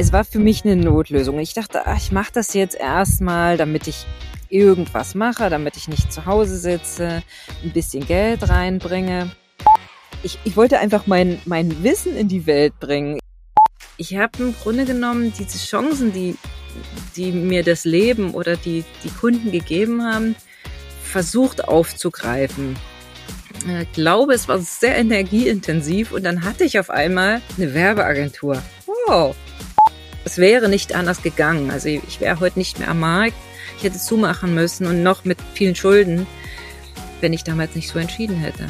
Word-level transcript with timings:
es 0.00 0.14
war 0.14 0.24
für 0.24 0.38
mich 0.38 0.64
eine 0.64 0.76
Notlösung. 0.76 1.38
Ich 1.40 1.52
dachte, 1.52 1.82
ach, 1.84 1.98
ich 1.98 2.10
mache 2.10 2.32
das 2.32 2.54
jetzt 2.54 2.74
erstmal, 2.74 3.58
damit 3.58 3.86
ich 3.86 4.06
irgendwas 4.48 5.14
mache, 5.14 5.50
damit 5.50 5.76
ich 5.76 5.88
nicht 5.88 6.10
zu 6.10 6.24
Hause 6.24 6.56
sitze, 6.56 7.22
ein 7.62 7.72
bisschen 7.72 8.06
Geld 8.06 8.48
reinbringe. 8.48 9.30
Ich, 10.22 10.38
ich 10.44 10.56
wollte 10.56 10.78
einfach 10.78 11.06
mein, 11.06 11.38
mein 11.44 11.84
Wissen 11.84 12.16
in 12.16 12.28
die 12.28 12.46
Welt 12.46 12.80
bringen. 12.80 13.18
Ich 13.98 14.16
habe 14.16 14.42
im 14.42 14.54
Grunde 14.54 14.86
genommen 14.86 15.34
diese 15.38 15.58
Chancen, 15.58 16.14
die, 16.14 16.34
die 17.14 17.30
mir 17.30 17.62
das 17.62 17.84
Leben 17.84 18.32
oder 18.32 18.56
die, 18.56 18.84
die 19.04 19.10
Kunden 19.10 19.52
gegeben 19.52 20.02
haben, 20.02 20.34
versucht 21.02 21.68
aufzugreifen. 21.68 22.74
Ich 23.82 23.92
glaube, 23.92 24.32
es 24.32 24.48
war 24.48 24.60
sehr 24.60 24.96
energieintensiv 24.96 26.12
und 26.12 26.22
dann 26.22 26.42
hatte 26.44 26.64
ich 26.64 26.78
auf 26.78 26.88
einmal 26.88 27.42
eine 27.58 27.74
Werbeagentur. 27.74 28.62
Wow, 28.86 29.36
es 30.30 30.38
wäre 30.38 30.68
nicht 30.68 30.94
anders 30.94 31.22
gegangen. 31.22 31.72
Also 31.72 31.88
ich 31.88 32.20
wäre 32.20 32.38
heute 32.38 32.56
nicht 32.56 32.78
mehr 32.78 32.88
am 32.88 33.00
Markt. 33.00 33.34
Ich 33.76 33.82
hätte 33.82 33.98
zumachen 33.98 34.54
müssen 34.54 34.86
und 34.86 35.02
noch 35.02 35.24
mit 35.24 35.38
vielen 35.54 35.74
Schulden, 35.74 36.24
wenn 37.20 37.32
ich 37.32 37.42
damals 37.42 37.74
nicht 37.74 37.88
so 37.88 37.98
entschieden 37.98 38.36
hätte. 38.36 38.68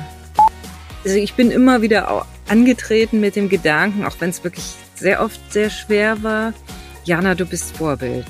Also 1.05 1.19
ich 1.19 1.35
bin 1.35 1.51
immer 1.51 1.83
wieder 1.83 2.27
angetreten 2.49 3.21
mit 3.21 3.37
dem 3.37 3.51
Gedanken, 3.51 4.07
auch 4.07 4.17
wenn 4.21 4.31
es 4.31 4.43
wirklich 4.43 4.65
sehr 4.95 5.23
oft 5.23 5.39
sehr 5.53 5.69
schwer 5.69 6.23
war, 6.23 6.55
Jana, 7.05 7.35
du 7.35 7.45
bist 7.45 7.77
Vorbild. 7.77 8.27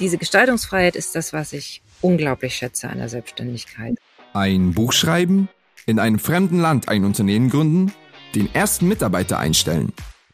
Diese 0.00 0.18
Gestaltungsfreiheit 0.18 0.96
ist 0.96 1.14
das, 1.14 1.32
was 1.32 1.52
ich 1.52 1.80
unglaublich 2.00 2.56
schätze 2.56 2.88
an 2.88 2.98
der 2.98 3.08
Selbstständigkeit. 3.08 3.94
Ein 4.32 4.72
Buch 4.72 4.92
schreiben, 4.92 5.48
in 5.86 6.00
einem 6.00 6.18
fremden 6.18 6.58
Land 6.58 6.88
ein 6.88 7.04
Unternehmen 7.04 7.50
gründen, 7.50 7.92
den 8.34 8.52
ersten 8.52 8.88
Mitarbeiter 8.88 9.38
einstellen 9.38 9.92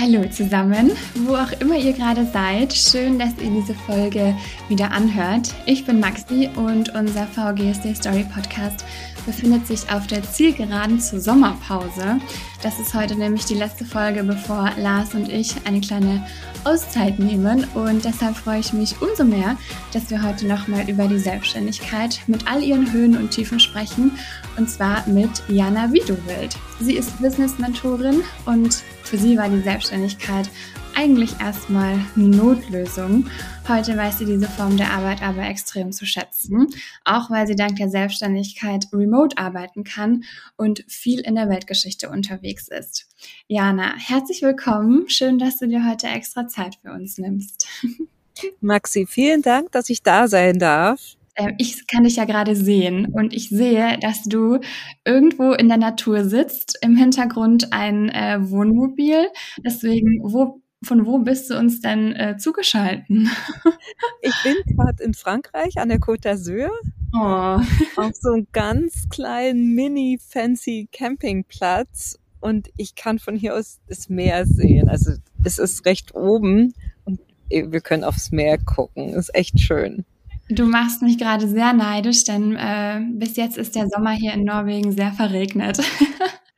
Hallo 0.00 0.24
zusammen, 0.30 0.92
wo 1.26 1.34
auch 1.34 1.50
immer 1.58 1.76
ihr 1.76 1.92
gerade 1.92 2.24
seid. 2.24 2.72
Schön, 2.72 3.18
dass 3.18 3.30
ihr 3.42 3.50
diese 3.50 3.74
Folge 3.74 4.32
wieder 4.68 4.92
anhört. 4.92 5.52
Ich 5.66 5.86
bin 5.86 5.98
Maxi 5.98 6.48
und 6.54 6.94
unser 6.94 7.26
VGSD 7.26 7.96
Story 7.96 8.24
Podcast 8.32 8.84
befindet 9.26 9.66
sich 9.66 9.90
auf 9.90 10.06
der 10.06 10.22
Zielgeraden 10.22 11.00
zur 11.00 11.18
Sommerpause. 11.18 12.20
Das 12.62 12.78
ist 12.78 12.94
heute 12.94 13.16
nämlich 13.16 13.44
die 13.46 13.56
letzte 13.56 13.84
Folge, 13.84 14.22
bevor 14.22 14.70
Lars 14.78 15.14
und 15.14 15.28
ich 15.28 15.56
eine 15.66 15.80
kleine 15.80 16.24
Auszeit 16.62 17.18
nehmen. 17.18 17.66
Und 17.74 18.04
deshalb 18.04 18.36
freue 18.36 18.60
ich 18.60 18.72
mich 18.72 19.02
umso 19.02 19.24
mehr, 19.24 19.56
dass 19.92 20.10
wir 20.10 20.22
heute 20.22 20.46
nochmal 20.46 20.88
über 20.88 21.08
die 21.08 21.18
Selbstständigkeit 21.18 22.20
mit 22.28 22.48
all 22.48 22.62
ihren 22.62 22.92
Höhen 22.92 23.16
und 23.16 23.32
Tiefen 23.32 23.58
sprechen. 23.58 24.12
Und 24.58 24.68
zwar 24.68 25.08
mit 25.08 25.30
Jana 25.48 25.92
Wiedewild. 25.92 26.56
Sie 26.80 26.96
ist 26.96 27.22
Business-Mentorin 27.22 28.24
und 28.44 28.74
für 29.04 29.16
sie 29.16 29.38
war 29.38 29.48
die 29.48 29.60
Selbstständigkeit 29.60 30.50
eigentlich 30.96 31.38
erstmal 31.38 31.94
eine 32.16 32.26
Notlösung. 32.26 33.26
Heute 33.68 33.96
weiß 33.96 34.18
sie 34.18 34.24
diese 34.24 34.48
Form 34.48 34.76
der 34.76 34.90
Arbeit 34.90 35.22
aber 35.22 35.42
extrem 35.42 35.92
zu 35.92 36.06
schätzen, 36.06 36.66
auch 37.04 37.30
weil 37.30 37.46
sie 37.46 37.54
dank 37.54 37.76
der 37.76 37.88
Selbstständigkeit 37.88 38.86
remote 38.92 39.38
arbeiten 39.38 39.84
kann 39.84 40.24
und 40.56 40.84
viel 40.88 41.20
in 41.20 41.36
der 41.36 41.48
Weltgeschichte 41.48 42.10
unterwegs 42.10 42.66
ist. 42.66 43.06
Jana, 43.46 43.94
herzlich 43.96 44.42
willkommen. 44.42 45.08
Schön, 45.08 45.38
dass 45.38 45.58
du 45.58 45.68
dir 45.68 45.88
heute 45.88 46.08
extra 46.08 46.48
Zeit 46.48 46.78
für 46.82 46.90
uns 46.90 47.16
nimmst. 47.16 47.68
Maxi, 48.60 49.06
vielen 49.06 49.42
Dank, 49.42 49.70
dass 49.70 49.88
ich 49.88 50.02
da 50.02 50.26
sein 50.26 50.58
darf 50.58 51.17
ähm, 51.38 51.54
ich 51.58 51.86
kann 51.86 52.04
dich 52.04 52.16
ja 52.16 52.24
gerade 52.24 52.56
sehen 52.56 53.06
und 53.12 53.32
ich 53.32 53.48
sehe, 53.48 53.96
dass 54.00 54.24
du 54.24 54.58
irgendwo 55.04 55.52
in 55.52 55.68
der 55.68 55.78
Natur 55.78 56.24
sitzt, 56.24 56.78
im 56.82 56.96
Hintergrund 56.96 57.72
ein 57.72 58.08
äh, 58.08 58.38
Wohnmobil. 58.40 59.28
Deswegen, 59.64 60.20
wo 60.22 60.60
von 60.84 61.06
wo 61.06 61.18
bist 61.18 61.50
du 61.50 61.58
uns 61.58 61.80
denn 61.80 62.14
äh, 62.14 62.36
zugeschalten? 62.36 63.30
ich 64.22 64.34
bin 64.44 64.76
gerade 64.76 65.02
in 65.02 65.14
Frankreich 65.14 65.78
an 65.78 65.88
der 65.88 65.98
Côte 65.98 66.22
d'Azur. 66.22 66.70
Oh. 67.12 67.60
Auf 68.00 68.12
so 68.14 68.32
einem 68.32 68.46
ganz 68.52 69.08
kleinen 69.08 69.74
mini-fancy 69.74 70.88
Campingplatz. 70.92 72.18
Und 72.40 72.70
ich 72.76 72.94
kann 72.94 73.18
von 73.18 73.34
hier 73.34 73.56
aus 73.56 73.80
das 73.88 74.08
Meer 74.08 74.46
sehen. 74.46 74.88
Also 74.88 75.14
es 75.42 75.58
ist 75.58 75.84
recht 75.84 76.14
oben 76.14 76.74
und 77.04 77.20
wir 77.48 77.80
können 77.80 78.04
aufs 78.04 78.30
Meer 78.30 78.58
gucken. 78.58 79.14
Ist 79.14 79.34
echt 79.34 79.58
schön. 79.58 80.04
Du 80.50 80.64
machst 80.64 81.02
mich 81.02 81.18
gerade 81.18 81.46
sehr 81.46 81.72
neidisch, 81.74 82.24
denn 82.24 82.56
äh, 82.56 83.00
bis 83.12 83.36
jetzt 83.36 83.58
ist 83.58 83.74
der 83.74 83.86
Sommer 83.88 84.12
hier 84.12 84.32
in 84.32 84.44
Norwegen 84.44 84.92
sehr 84.92 85.12
verregnet. 85.12 85.78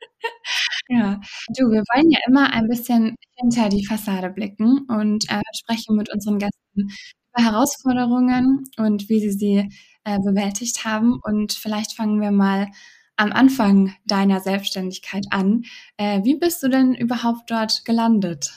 Ja, 0.89 1.19
du, 1.57 1.69
wir 1.71 1.83
wollen 1.93 2.09
ja 2.11 2.19
immer 2.27 2.51
ein 2.53 2.67
bisschen 2.67 3.15
hinter 3.35 3.69
die 3.69 3.85
Fassade 3.85 4.29
blicken 4.29 4.85
und 4.89 5.29
äh, 5.29 5.39
sprechen 5.57 5.95
mit 5.95 6.13
unseren 6.13 6.37
Gästen 6.37 6.89
über 7.33 7.43
Herausforderungen 7.45 8.65
und 8.77 9.07
wie 9.09 9.19
sie 9.21 9.31
sie 9.31 9.69
äh, 10.03 10.19
bewältigt 10.19 10.83
haben. 10.85 11.19
Und 11.23 11.53
vielleicht 11.53 11.93
fangen 11.93 12.19
wir 12.19 12.31
mal 12.31 12.67
am 13.15 13.31
Anfang 13.31 13.93
deiner 14.05 14.41
Selbstständigkeit 14.41 15.25
an. 15.31 15.63
Äh, 15.97 16.23
wie 16.23 16.35
bist 16.35 16.61
du 16.63 16.67
denn 16.69 16.93
überhaupt 16.93 17.49
dort 17.49 17.85
gelandet? 17.85 18.51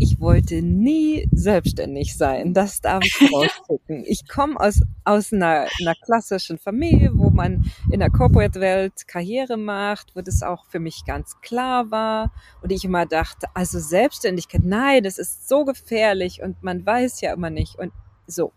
Ich 0.00 0.20
wollte 0.20 0.62
nie 0.62 1.28
selbstständig 1.32 2.16
sein. 2.16 2.54
Das 2.54 2.80
darf 2.80 3.04
ich 3.04 3.32
rausschicken. 3.32 4.04
Ich 4.06 4.28
komme 4.28 4.58
aus, 4.60 4.80
aus 5.04 5.32
einer, 5.32 5.66
einer 5.80 5.94
klassischen 5.94 6.58
Familie, 6.58 7.10
wo 7.14 7.30
man 7.30 7.70
in 7.90 8.00
der 8.00 8.10
Corporate-Welt 8.10 9.08
Karriere 9.08 9.56
macht, 9.56 10.14
wo 10.14 10.20
das 10.20 10.42
auch 10.42 10.66
für 10.66 10.78
mich 10.78 11.04
ganz 11.04 11.40
klar 11.40 11.90
war. 11.90 12.32
Und 12.62 12.70
ich 12.70 12.84
immer 12.84 13.06
dachte, 13.06 13.48
also 13.54 13.78
Selbstständigkeit, 13.78 14.62
nein, 14.64 15.02
das 15.02 15.18
ist 15.18 15.48
so 15.48 15.64
gefährlich 15.64 16.42
und 16.42 16.62
man 16.62 16.84
weiß 16.84 17.20
ja 17.20 17.32
immer 17.32 17.50
nicht. 17.50 17.76
Und 17.76 17.92
so. 18.26 18.52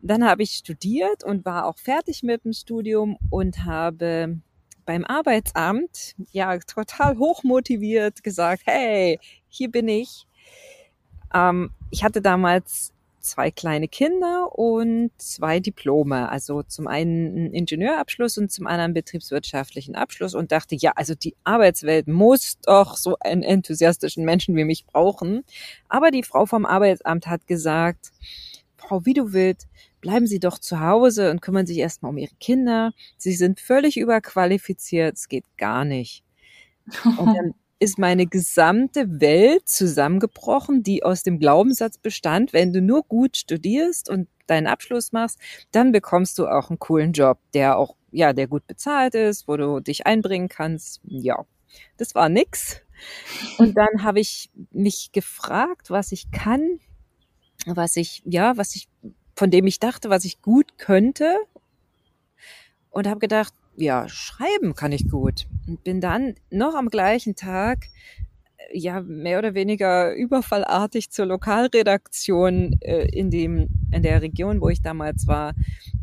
Dann 0.00 0.24
habe 0.24 0.42
ich 0.42 0.52
studiert 0.52 1.24
und 1.24 1.44
war 1.44 1.66
auch 1.66 1.78
fertig 1.78 2.22
mit 2.22 2.44
dem 2.44 2.52
Studium 2.52 3.16
und 3.30 3.64
habe 3.64 4.40
beim 4.84 5.04
Arbeitsamt 5.04 6.14
ja 6.32 6.58
total 6.58 7.18
hochmotiviert 7.18 8.22
gesagt, 8.22 8.62
hey, 8.66 9.18
hier 9.48 9.70
bin 9.70 9.88
ich 9.88 10.26
ähm, 11.34 11.70
ich 11.90 12.04
hatte 12.04 12.22
damals 12.22 12.92
zwei 13.22 13.50
kleine 13.50 13.88
Kinder 13.88 14.58
und 14.58 15.10
zwei 15.16 15.60
Diplome. 15.60 16.28
Also 16.28 16.62
zum 16.62 16.86
einen 16.88 17.36
einen 17.36 17.52
Ingenieurabschluss 17.54 18.36
und 18.38 18.50
zum 18.50 18.66
anderen 18.66 18.86
einen 18.86 18.94
betriebswirtschaftlichen 18.94 19.94
Abschluss 19.94 20.34
und 20.34 20.52
dachte, 20.52 20.74
ja, 20.74 20.92
also 20.96 21.14
die 21.14 21.34
Arbeitswelt 21.44 22.08
muss 22.08 22.58
doch 22.60 22.96
so 22.96 23.16
einen 23.20 23.42
enthusiastischen 23.42 24.24
Menschen 24.24 24.56
wie 24.56 24.64
mich 24.64 24.86
brauchen. 24.86 25.44
Aber 25.88 26.10
die 26.10 26.22
Frau 26.22 26.46
vom 26.46 26.66
Arbeitsamt 26.66 27.26
hat 27.26 27.46
gesagt, 27.46 28.10
Frau 28.76 29.06
Widowild, 29.06 29.68
bleiben 30.00 30.26
Sie 30.26 30.40
doch 30.40 30.58
zu 30.58 30.80
Hause 30.80 31.30
und 31.30 31.40
kümmern 31.40 31.66
sich 31.66 31.78
erstmal 31.78 32.10
um 32.10 32.18
Ihre 32.18 32.34
Kinder. 32.40 32.92
Sie 33.16 33.32
sind 33.32 33.60
völlig 33.60 33.96
überqualifiziert, 33.96 35.16
es 35.16 35.28
geht 35.28 35.44
gar 35.56 35.84
nicht. 35.84 36.24
Und 37.04 37.34
dann 37.36 37.54
ist 37.82 37.98
meine 37.98 38.26
gesamte 38.26 39.20
Welt 39.20 39.68
zusammengebrochen, 39.68 40.84
die 40.84 41.02
aus 41.02 41.24
dem 41.24 41.40
Glaubenssatz 41.40 41.98
bestand, 41.98 42.52
wenn 42.52 42.72
du 42.72 42.80
nur 42.80 43.02
gut 43.02 43.36
studierst 43.36 44.08
und 44.08 44.28
deinen 44.46 44.68
Abschluss 44.68 45.10
machst, 45.10 45.40
dann 45.72 45.90
bekommst 45.90 46.38
du 46.38 46.46
auch 46.46 46.70
einen 46.70 46.78
coolen 46.78 47.12
Job, 47.12 47.38
der 47.54 47.76
auch, 47.76 47.96
ja, 48.12 48.32
der 48.32 48.46
gut 48.46 48.68
bezahlt 48.68 49.16
ist, 49.16 49.48
wo 49.48 49.56
du 49.56 49.80
dich 49.80 50.06
einbringen 50.06 50.48
kannst. 50.48 51.00
Ja, 51.02 51.44
das 51.96 52.14
war 52.14 52.28
nix. 52.28 52.82
Und 53.58 53.76
dann 53.76 54.04
habe 54.04 54.20
ich 54.20 54.50
mich 54.70 55.10
gefragt, 55.10 55.90
was 55.90 56.12
ich 56.12 56.30
kann, 56.30 56.78
was 57.66 57.96
ich, 57.96 58.22
ja, 58.24 58.56
was 58.56 58.76
ich, 58.76 58.88
von 59.34 59.50
dem 59.50 59.66
ich 59.66 59.80
dachte, 59.80 60.08
was 60.08 60.24
ich 60.24 60.40
gut 60.40 60.78
könnte. 60.78 61.34
Und 62.90 63.08
habe 63.08 63.18
gedacht, 63.18 63.54
ja, 63.76 64.08
schreiben 64.08 64.74
kann 64.74 64.92
ich 64.92 65.08
gut. 65.08 65.46
Und 65.66 65.82
bin 65.84 66.00
dann 66.00 66.34
noch 66.50 66.74
am 66.74 66.88
gleichen 66.88 67.34
Tag 67.34 67.88
äh, 68.58 68.78
ja 68.78 69.00
mehr 69.00 69.38
oder 69.38 69.54
weniger 69.54 70.14
überfallartig 70.14 71.10
zur 71.10 71.26
Lokalredaktion 71.26 72.78
äh, 72.80 73.08
in 73.08 73.30
dem 73.30 73.68
in 73.92 74.02
der 74.02 74.22
Region, 74.22 74.60
wo 74.60 74.68
ich 74.68 74.82
damals 74.82 75.26
war, 75.26 75.54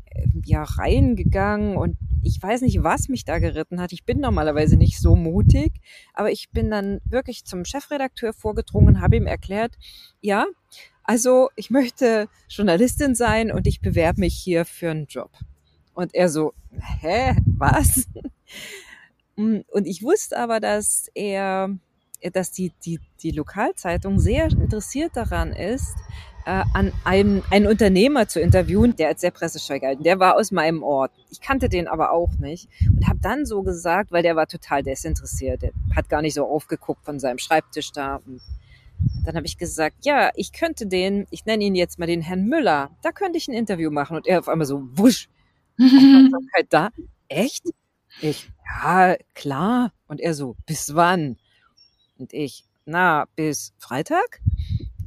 äh, 0.06 0.28
ja 0.46 0.64
reingegangen 0.64 1.78
und 1.78 1.98
ich 2.22 2.42
weiß 2.42 2.62
nicht, 2.62 2.84
was 2.84 3.08
mich 3.08 3.24
da 3.24 3.40
geritten 3.40 3.80
hat. 3.80 3.94
Ich 3.94 4.04
bin 4.04 4.20
normalerweise 4.20 4.76
nicht 4.76 5.00
so 5.00 5.16
mutig, 5.16 5.72
aber 6.14 6.32
ich 6.32 6.50
bin 6.52 6.70
dann 6.70 7.00
wirklich 7.06 7.46
zum 7.46 7.64
Chefredakteur 7.64 8.34
vorgedrungen, 8.34 9.00
habe 9.00 9.16
ihm 9.16 9.26
erklärt, 9.26 9.78
ja, 10.20 10.46
also 11.04 11.50
ich 11.56 11.70
möchte 11.70 12.28
Journalistin 12.50 13.16
sein 13.16 13.52
und 13.52 13.68
ich 13.68 13.82
bewerbe 13.82 14.20
mich 14.20 14.36
hier 14.36 14.66
für 14.66 14.92
einen 14.92 15.08
Job. 15.08 15.32
Und 16.00 16.16
er 16.16 16.30
so, 16.30 16.54
hä, 17.02 17.36
was? 17.58 18.08
Mm, 19.36 19.60
und 19.72 19.88
ich 19.88 20.04
wusste 20.04 20.38
aber, 20.38 20.60
dass 20.60 21.10
er, 21.14 21.70
dass 22.34 22.52
die, 22.52 22.74
die, 22.84 23.00
die 23.22 23.32
Lokalzeitung 23.32 24.20
sehr 24.20 24.48
interessiert 24.48 25.16
daran 25.16 25.54
ist, 25.54 25.96
äh, 26.46 26.66
an 26.74 26.92
einem, 27.06 27.42
einen 27.50 27.68
Unternehmer 27.68 28.28
zu 28.28 28.42
interviewen, 28.42 28.98
der 28.98 29.08
als 29.08 29.22
sehr 29.22 29.32
pressescheu 29.32 29.80
galt. 29.80 30.04
Der 30.04 30.20
war 30.20 30.36
aus 30.36 30.52
meinem 30.52 30.84
Ort. 30.84 31.14
Ich 31.30 31.40
kannte 31.40 31.70
den 31.70 31.88
aber 31.88 32.12
auch 32.12 32.34
nicht 32.38 32.68
und 32.94 33.08
habe 33.08 33.20
dann 33.22 33.46
so 33.46 33.64
gesagt, 33.64 34.12
weil 34.12 34.24
der 34.24 34.36
war 34.36 34.48
total 34.48 34.84
desinteressiert. 34.84 35.62
Der 35.62 35.72
hat 35.96 36.10
gar 36.10 36.22
nicht 36.22 36.34
so 36.34 36.46
aufgeguckt 36.46 37.06
von 37.06 37.18
seinem 37.18 37.38
Schreibtisch 37.38 37.94
da. 37.94 38.18
Und 38.26 38.42
dann 39.24 39.38
habe 39.38 39.46
ich 39.46 39.58
gesagt, 39.58 40.04
ja, 40.04 40.32
ich 40.36 40.52
könnte 40.52 40.86
den, 40.86 41.28
ich 41.30 41.46
nenne 41.46 41.64
ihn 41.64 41.76
jetzt 41.76 41.98
mal 41.98 42.08
den 42.08 42.22
Herrn 42.22 42.44
Müller, 42.44 42.90
da 43.04 43.14
könnte 43.14 43.38
ich 43.38 43.48
ein 43.48 43.54
Interview 43.54 43.90
machen. 43.90 44.18
Und 44.18 44.28
er 44.28 44.40
auf 44.40 44.50
einmal 44.50 44.68
so, 44.68 44.84
wusch, 44.96 45.30
Aufmerksamkeit 45.80 46.68
da. 46.70 46.90
Echt? 47.28 47.66
Ich, 48.22 48.50
ja, 48.84 49.16
klar. 49.34 49.94
Und 50.08 50.20
er 50.20 50.34
so, 50.34 50.56
bis 50.66 50.96
wann? 50.96 51.38
Und 52.18 52.34
ich, 52.34 52.66
na, 52.86 53.26
bis 53.36 53.74
Freitag? 53.78 54.42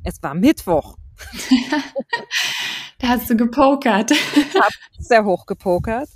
Es 0.05 0.23
war 0.23 0.35
Mittwoch. 0.35 0.97
da 2.99 3.09
hast 3.09 3.31
du 3.31 3.37
gepokert. 3.37 4.11
Ich 4.11 4.55
habe 4.55 4.75
sehr 4.99 5.25
hoch 5.25 5.47
gepokert 5.47 6.09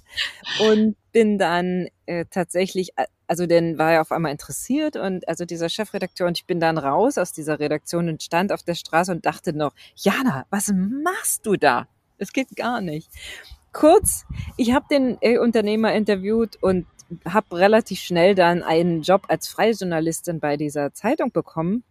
und 0.61 0.97
bin 1.13 1.39
dann 1.39 1.89
äh, 2.07 2.25
tatsächlich, 2.31 2.91
also 3.27 3.47
dann 3.47 3.79
war 3.79 3.93
er 3.93 4.01
auf 4.01 4.13
einmal 4.13 4.33
interessiert 4.33 4.97
und 4.97 5.29
also 5.29 5.45
dieser 5.45 5.69
Chefredakteur 5.69 6.27
und 6.27 6.39
ich 6.39 6.47
bin 6.47 6.61
dann 6.61 6.79
raus 6.79 7.19
aus 7.19 7.33
dieser 7.33 7.59
Redaktion 7.59 8.09
und 8.09 8.23
stand 8.23 8.53
auf 8.53 8.63
der 8.63 8.75
Straße 8.75 9.13
und 9.13 9.27
dachte 9.27 9.53
noch, 9.53 9.75
Jana, 9.97 10.47
was 10.51 10.73
machst 10.75 11.47
du 11.47 11.57
da? 11.57 11.89
Es 12.19 12.33
geht 12.33 12.57
gar 12.57 12.81
nicht. 12.81 13.11
Kurz, 13.77 14.25
ich 14.57 14.73
habe 14.73 14.87
den 14.91 15.19
äh, 15.21 15.39
Unternehmer 15.39 15.93
interviewt 15.93 16.57
und 16.63 16.87
habe 17.29 17.59
relativ 17.59 18.01
schnell 18.01 18.35
dann 18.35 18.63
einen 18.63 19.03
Job 19.03 19.27
als 19.29 19.49
freie 19.49 19.73
Journalistin 19.73 20.41
bei 20.41 20.57
dieser 20.57 20.95
Zeitung 20.95 21.31
bekommen 21.31 21.85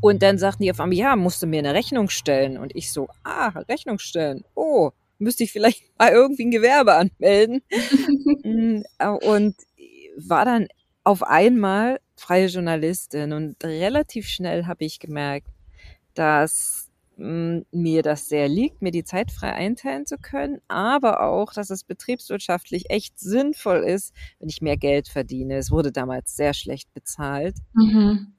und 0.00 0.22
dann 0.22 0.38
sagten 0.38 0.62
die 0.62 0.70
auf 0.70 0.80
einmal, 0.80 0.96
ja, 0.96 1.16
musst 1.16 1.42
du 1.42 1.46
mir 1.46 1.58
eine 1.58 1.74
Rechnung 1.74 2.08
stellen. 2.08 2.56
Und 2.58 2.74
ich 2.76 2.92
so, 2.92 3.08
ah, 3.24 3.48
Rechnung 3.68 3.98
stellen. 3.98 4.44
Oh, 4.54 4.90
müsste 5.18 5.44
ich 5.44 5.52
vielleicht 5.52 5.82
mal 5.98 6.12
irgendwie 6.12 6.44
ein 6.46 6.50
Gewerbe 6.50 6.94
anmelden. 6.94 7.62
Mm, 8.44 8.82
und 9.22 9.56
war 10.16 10.44
dann 10.44 10.68
auf 11.02 11.22
einmal 11.22 11.98
freie 12.14 12.46
Journalistin. 12.46 13.32
Und 13.32 13.56
relativ 13.64 14.28
schnell 14.28 14.66
habe 14.66 14.84
ich 14.84 15.00
gemerkt, 15.00 15.48
dass 16.14 16.87
mir 17.18 18.02
das 18.02 18.28
sehr 18.28 18.48
liegt, 18.48 18.80
mir 18.80 18.92
die 18.92 19.02
Zeit 19.02 19.32
frei 19.32 19.52
einteilen 19.52 20.06
zu 20.06 20.18
können, 20.18 20.60
aber 20.68 21.22
auch, 21.22 21.52
dass 21.52 21.68
es 21.70 21.82
betriebswirtschaftlich 21.82 22.90
echt 22.90 23.18
sinnvoll 23.18 23.78
ist, 23.78 24.14
wenn 24.38 24.48
ich 24.48 24.62
mehr 24.62 24.76
Geld 24.76 25.08
verdiene. 25.08 25.56
Es 25.56 25.72
wurde 25.72 25.90
damals 25.90 26.36
sehr 26.36 26.54
schlecht 26.54 26.94
bezahlt. 26.94 27.56
Mhm. 27.74 28.34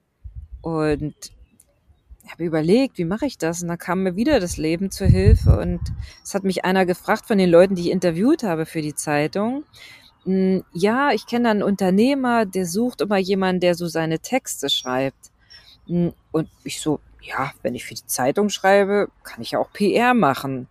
Und 0.62 1.14
ich 2.24 2.32
habe 2.32 2.44
überlegt, 2.44 2.96
wie 2.96 3.04
mache 3.04 3.26
ich 3.26 3.36
das? 3.36 3.60
Und 3.60 3.68
da 3.68 3.76
kam 3.76 4.02
mir 4.02 4.16
wieder 4.16 4.40
das 4.40 4.56
Leben 4.56 4.90
zur 4.90 5.08
Hilfe. 5.08 5.58
Und 5.58 5.80
es 6.22 6.32
hat 6.32 6.44
mich 6.44 6.64
einer 6.64 6.86
gefragt 6.86 7.26
von 7.26 7.36
den 7.36 7.50
Leuten, 7.50 7.74
die 7.74 7.82
ich 7.82 7.90
interviewt 7.90 8.44
habe 8.44 8.64
für 8.64 8.80
die 8.82 8.94
Zeitung. 8.94 9.64
Ja, 10.24 11.12
ich 11.12 11.26
kenne 11.26 11.50
einen 11.50 11.62
Unternehmer, 11.62 12.46
der 12.46 12.66
sucht 12.66 13.00
immer 13.00 13.18
jemanden, 13.18 13.60
der 13.60 13.74
so 13.74 13.88
seine 13.88 14.20
Texte 14.20 14.70
schreibt. 14.70 15.32
Und 15.86 16.48
ich 16.62 16.80
so, 16.80 17.00
ja, 17.22 17.52
wenn 17.62 17.74
ich 17.74 17.84
für 17.84 17.94
die 17.94 18.06
Zeitung 18.06 18.48
schreibe, 18.48 19.08
kann 19.22 19.42
ich 19.42 19.52
ja 19.52 19.58
auch 19.58 19.72
PR 19.72 20.14
machen. 20.14 20.68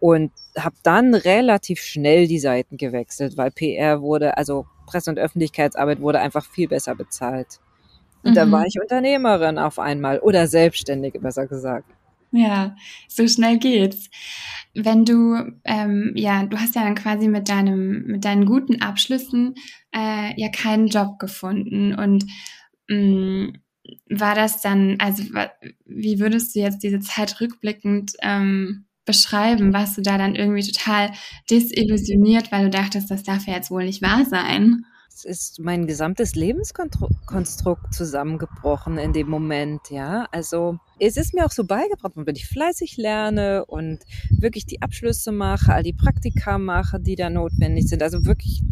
Und 0.00 0.30
habe 0.56 0.76
dann 0.84 1.14
relativ 1.14 1.80
schnell 1.80 2.28
die 2.28 2.38
Seiten 2.38 2.76
gewechselt, 2.76 3.36
weil 3.36 3.50
PR 3.50 4.00
wurde, 4.00 4.36
also 4.36 4.66
Presse- 4.86 5.10
und 5.10 5.18
Öffentlichkeitsarbeit 5.18 6.00
wurde 6.00 6.20
einfach 6.20 6.46
viel 6.46 6.68
besser 6.68 6.94
bezahlt. 6.94 7.58
Und 8.22 8.32
mhm. 8.32 8.34
dann 8.34 8.52
war 8.52 8.64
ich 8.64 8.80
Unternehmerin 8.80 9.58
auf 9.58 9.78
einmal 9.78 10.20
oder 10.20 10.46
Selbstständige, 10.46 11.18
besser 11.18 11.46
gesagt. 11.46 11.90
Ja, 12.30 12.76
so 13.08 13.26
schnell 13.26 13.58
geht's. 13.58 14.10
Wenn 14.74 15.04
du, 15.04 15.52
ähm, 15.64 16.12
ja, 16.14 16.44
du 16.44 16.58
hast 16.58 16.74
ja 16.74 16.84
dann 16.84 16.94
quasi 16.94 17.26
mit 17.26 17.48
deinem, 17.48 18.04
mit 18.06 18.24
deinen 18.24 18.44
guten 18.44 18.82
Abschlüssen 18.82 19.54
äh, 19.94 20.38
ja 20.40 20.48
keinen 20.50 20.88
Job 20.88 21.18
gefunden 21.18 21.94
und 21.94 22.24
mh, 22.88 22.96
mm, 22.96 23.52
war 24.10 24.34
das 24.34 24.60
dann, 24.60 24.96
also 24.98 25.22
wie 25.86 26.20
würdest 26.20 26.54
du 26.54 26.60
jetzt 26.60 26.82
diese 26.82 27.00
Zeit 27.00 27.40
rückblickend 27.40 28.12
ähm, 28.22 28.86
beschreiben? 29.04 29.72
Warst 29.72 29.96
du 29.96 30.02
da 30.02 30.18
dann 30.18 30.34
irgendwie 30.34 30.70
total 30.70 31.12
desillusioniert, 31.50 32.52
weil 32.52 32.64
du 32.64 32.70
dachtest, 32.70 33.10
das 33.10 33.22
darf 33.22 33.46
ja 33.46 33.54
jetzt 33.54 33.70
wohl 33.70 33.84
nicht 33.84 34.02
wahr 34.02 34.24
sein? 34.24 34.84
ist 35.24 35.58
mein 35.60 35.86
gesamtes 35.86 36.34
Lebenskonstrukt 36.34 37.94
zusammengebrochen 37.94 38.98
in 38.98 39.12
dem 39.12 39.28
Moment, 39.28 39.80
ja. 39.90 40.26
Also 40.32 40.78
es 40.98 41.16
ist 41.16 41.34
mir 41.34 41.44
auch 41.44 41.50
so 41.50 41.64
beigebracht, 41.64 42.12
wenn 42.14 42.36
ich 42.36 42.46
fleißig 42.46 42.96
lerne 42.96 43.64
und 43.66 44.00
wirklich 44.30 44.66
die 44.66 44.82
Abschlüsse 44.82 45.32
mache, 45.32 45.72
all 45.72 45.82
die 45.82 45.92
Praktika 45.92 46.58
mache, 46.58 47.00
die 47.00 47.16
da 47.16 47.30
notwendig 47.30 47.88
sind, 47.88 48.02
also 48.02 48.24
wirklich 48.24 48.62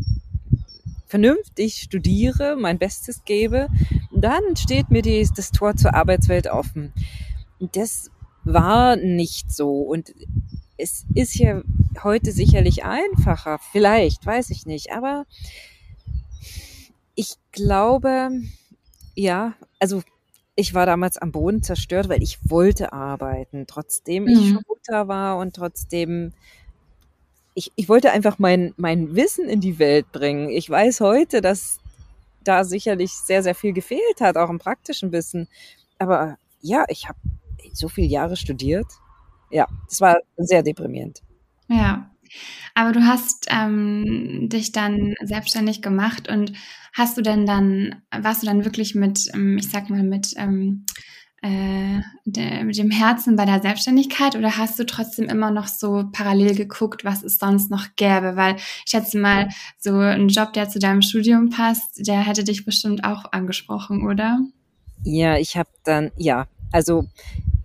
vernünftig 1.16 1.80
studiere, 1.80 2.56
mein 2.56 2.78
Bestes 2.78 3.24
gebe, 3.24 3.68
dann 4.12 4.54
steht 4.54 4.90
mir 4.90 5.00
die, 5.00 5.26
das 5.34 5.50
Tor 5.50 5.74
zur 5.74 5.94
Arbeitswelt 5.94 6.46
offen. 6.46 6.92
Das 7.72 8.10
war 8.44 8.96
nicht 8.96 9.50
so 9.50 9.80
und 9.80 10.12
es 10.76 11.06
ist 11.14 11.36
ja 11.36 11.62
heute 12.04 12.32
sicherlich 12.32 12.84
einfacher, 12.84 13.58
vielleicht, 13.72 14.26
weiß 14.26 14.50
ich 14.50 14.66
nicht, 14.66 14.92
aber 14.92 15.24
ich 17.14 17.36
glaube, 17.50 18.28
ja, 19.14 19.54
also 19.78 20.02
ich 20.54 20.74
war 20.74 20.84
damals 20.84 21.16
am 21.16 21.32
Boden 21.32 21.62
zerstört, 21.62 22.10
weil 22.10 22.22
ich 22.22 22.38
wollte 22.42 22.92
arbeiten, 22.92 23.64
trotzdem 23.66 24.24
mhm. 24.24 24.28
ich 24.28 24.52
Mutter 24.68 25.08
war 25.08 25.38
und 25.38 25.56
trotzdem 25.56 26.34
ich, 27.56 27.72
ich 27.74 27.88
wollte 27.88 28.12
einfach 28.12 28.38
mein, 28.38 28.74
mein 28.76 29.16
Wissen 29.16 29.48
in 29.48 29.60
die 29.60 29.78
Welt 29.78 30.12
bringen. 30.12 30.50
Ich 30.50 30.68
weiß 30.68 31.00
heute, 31.00 31.40
dass 31.40 31.80
da 32.44 32.64
sicherlich 32.64 33.12
sehr, 33.12 33.42
sehr 33.42 33.54
viel 33.54 33.72
gefehlt 33.72 34.20
hat, 34.20 34.36
auch 34.36 34.50
im 34.50 34.58
praktischen 34.58 35.10
Wissen. 35.10 35.48
Aber 35.98 36.36
ja, 36.60 36.84
ich 36.88 37.08
habe 37.08 37.18
so 37.72 37.88
viele 37.88 38.08
Jahre 38.08 38.36
studiert. 38.36 38.86
Ja, 39.50 39.66
das 39.88 40.02
war 40.02 40.18
sehr 40.36 40.62
deprimierend. 40.62 41.22
Ja, 41.68 42.10
aber 42.74 42.92
du 42.92 43.06
hast 43.06 43.46
ähm, 43.48 44.48
dich 44.50 44.72
dann 44.72 45.14
selbstständig 45.22 45.80
gemacht 45.80 46.28
und 46.28 46.52
hast 46.92 47.16
du 47.16 47.22
denn 47.22 47.46
dann, 47.46 48.02
warst 48.14 48.42
du 48.42 48.46
dann 48.46 48.66
wirklich 48.66 48.94
mit, 48.94 49.30
ähm, 49.32 49.56
ich 49.56 49.70
sag 49.70 49.88
mal, 49.88 50.02
mit, 50.02 50.34
ähm, 50.36 50.84
äh, 51.46 52.64
mit 52.64 52.76
dem 52.76 52.90
Herzen 52.90 53.36
bei 53.36 53.44
der 53.44 53.62
Selbstständigkeit 53.62 54.34
oder 54.36 54.56
hast 54.56 54.78
du 54.78 54.84
trotzdem 54.84 55.28
immer 55.28 55.50
noch 55.50 55.68
so 55.68 56.04
parallel 56.12 56.54
geguckt, 56.54 57.04
was 57.04 57.22
es 57.22 57.38
sonst 57.38 57.70
noch 57.70 57.86
gäbe? 57.96 58.36
Weil 58.36 58.56
ich 58.56 58.90
schätze 58.90 59.18
mal, 59.18 59.48
so 59.78 59.96
ein 59.96 60.28
Job, 60.28 60.52
der 60.52 60.68
zu 60.68 60.78
deinem 60.78 61.02
Studium 61.02 61.50
passt, 61.50 62.06
der 62.06 62.20
hätte 62.20 62.44
dich 62.44 62.64
bestimmt 62.64 63.04
auch 63.04 63.32
angesprochen, 63.32 64.06
oder? 64.06 64.40
Ja, 65.04 65.36
ich 65.36 65.56
habe 65.56 65.70
dann, 65.84 66.10
ja, 66.16 66.46
also 66.72 67.06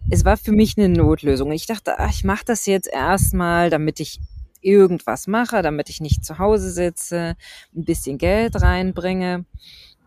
es 0.10 0.26
war 0.26 0.38
für 0.38 0.52
mich 0.52 0.78
eine 0.78 0.90
Notlösung. 0.90 1.52
Ich 1.52 1.66
dachte, 1.66 1.98
ach, 1.98 2.12
ich 2.12 2.24
mache 2.24 2.46
das 2.46 2.66
jetzt 2.66 2.88
erstmal, 2.88 3.70
damit 3.70 4.00
ich 4.00 4.20
irgendwas 4.62 5.28
mache, 5.28 5.62
damit 5.62 5.90
ich 5.90 6.02
nicht 6.02 6.24
zu 6.24 6.38
Hause 6.38 6.70
sitze, 6.70 7.36
ein 7.76 7.86
bisschen 7.86 8.18
Geld 8.18 8.62
reinbringe. 8.62 9.46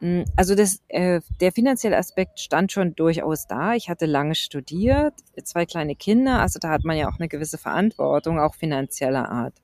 Hm, 0.05 0.27
also 0.37 0.55
das, 0.55 0.83
äh, 0.89 1.23
der 1.41 1.51
finanzielle 1.51 1.97
Aspekt 1.97 2.39
stand 2.39 2.71
schon 2.71 2.95
durchaus 2.95 3.47
da. 3.47 3.73
Ich 3.73 3.89
hatte 3.89 4.05
lange 4.05 4.35
studiert, 4.35 5.15
zwei 5.45 5.65
kleine 5.65 5.97
Kinder, 5.97 6.41
also 6.41 6.59
da 6.59 6.69
hat 6.69 6.85
man 6.85 6.99
ja 6.99 7.09
auch 7.09 7.19
eine 7.19 7.29
gewisse 7.29 7.57
Verantwortung, 7.57 8.39
auch 8.39 8.55
finanzieller 8.55 9.31
Art. 9.31 9.55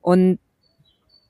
Und 0.00 0.38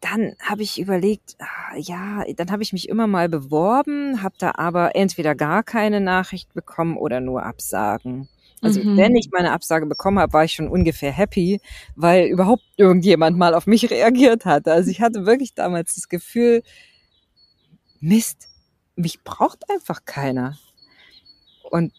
dann 0.00 0.36
habe 0.40 0.62
ich 0.62 0.80
überlegt, 0.80 1.34
ah, 1.40 1.76
ja, 1.76 2.22
dann 2.36 2.52
habe 2.52 2.62
ich 2.62 2.72
mich 2.72 2.88
immer 2.88 3.08
mal 3.08 3.28
beworben, 3.28 4.22
habe 4.22 4.36
da 4.38 4.52
aber 4.54 4.94
entweder 4.94 5.34
gar 5.34 5.64
keine 5.64 6.00
Nachricht 6.00 6.54
bekommen 6.54 6.96
oder 6.96 7.18
nur 7.18 7.42
Absagen. 7.42 8.28
Also 8.62 8.80
mhm. 8.80 8.96
wenn 8.96 9.16
ich 9.16 9.30
meine 9.32 9.50
Absage 9.50 9.86
bekommen 9.86 10.20
habe, 10.20 10.32
war 10.32 10.44
ich 10.44 10.52
schon 10.52 10.68
ungefähr 10.68 11.10
happy, 11.10 11.60
weil 11.96 12.26
überhaupt 12.26 12.62
irgendjemand 12.76 13.36
mal 13.36 13.54
auf 13.54 13.66
mich 13.66 13.90
reagiert 13.90 14.44
hatte. 14.44 14.70
Also 14.70 14.88
ich 14.88 15.00
hatte 15.00 15.26
wirklich 15.26 15.54
damals 15.54 15.96
das 15.96 16.08
Gefühl, 16.08 16.62
Mist, 18.00 18.48
mich 18.96 19.22
braucht 19.22 19.70
einfach 19.70 20.04
keiner. 20.04 20.58
Und 21.70 21.92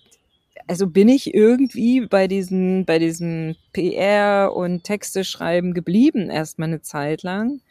also 0.68 0.88
bin 0.88 1.08
ich 1.08 1.34
irgendwie 1.34 2.06
bei 2.06 2.28
diesen, 2.28 2.86
bei 2.86 3.00
diesem 3.00 3.56
PR 3.74 4.54
und 4.54 4.84
Texte 4.84 5.24
schreiben 5.24 5.74
geblieben, 5.74 6.30
erstmal 6.30 6.68
eine 6.70 6.82
Zeit 6.82 7.24
lang. 7.24 7.62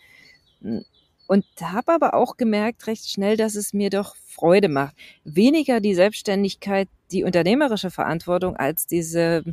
und 1.29 1.45
habe 1.61 1.93
aber 1.93 2.15
auch 2.15 2.37
gemerkt 2.37 2.87
recht 2.87 3.09
schnell, 3.11 3.37
dass 3.37 3.55
es 3.55 3.73
mir 3.73 3.91
doch 3.91 4.17
Freude 4.17 4.69
macht. 4.69 4.97
Weniger 5.25 5.81
die 5.81 5.95
Selbstständigkeit, 5.95 6.89
die 7.13 7.25
unternehmerische 7.25 7.91
Verantwortung 7.91 8.57
als 8.57 8.87
diese 8.87 9.45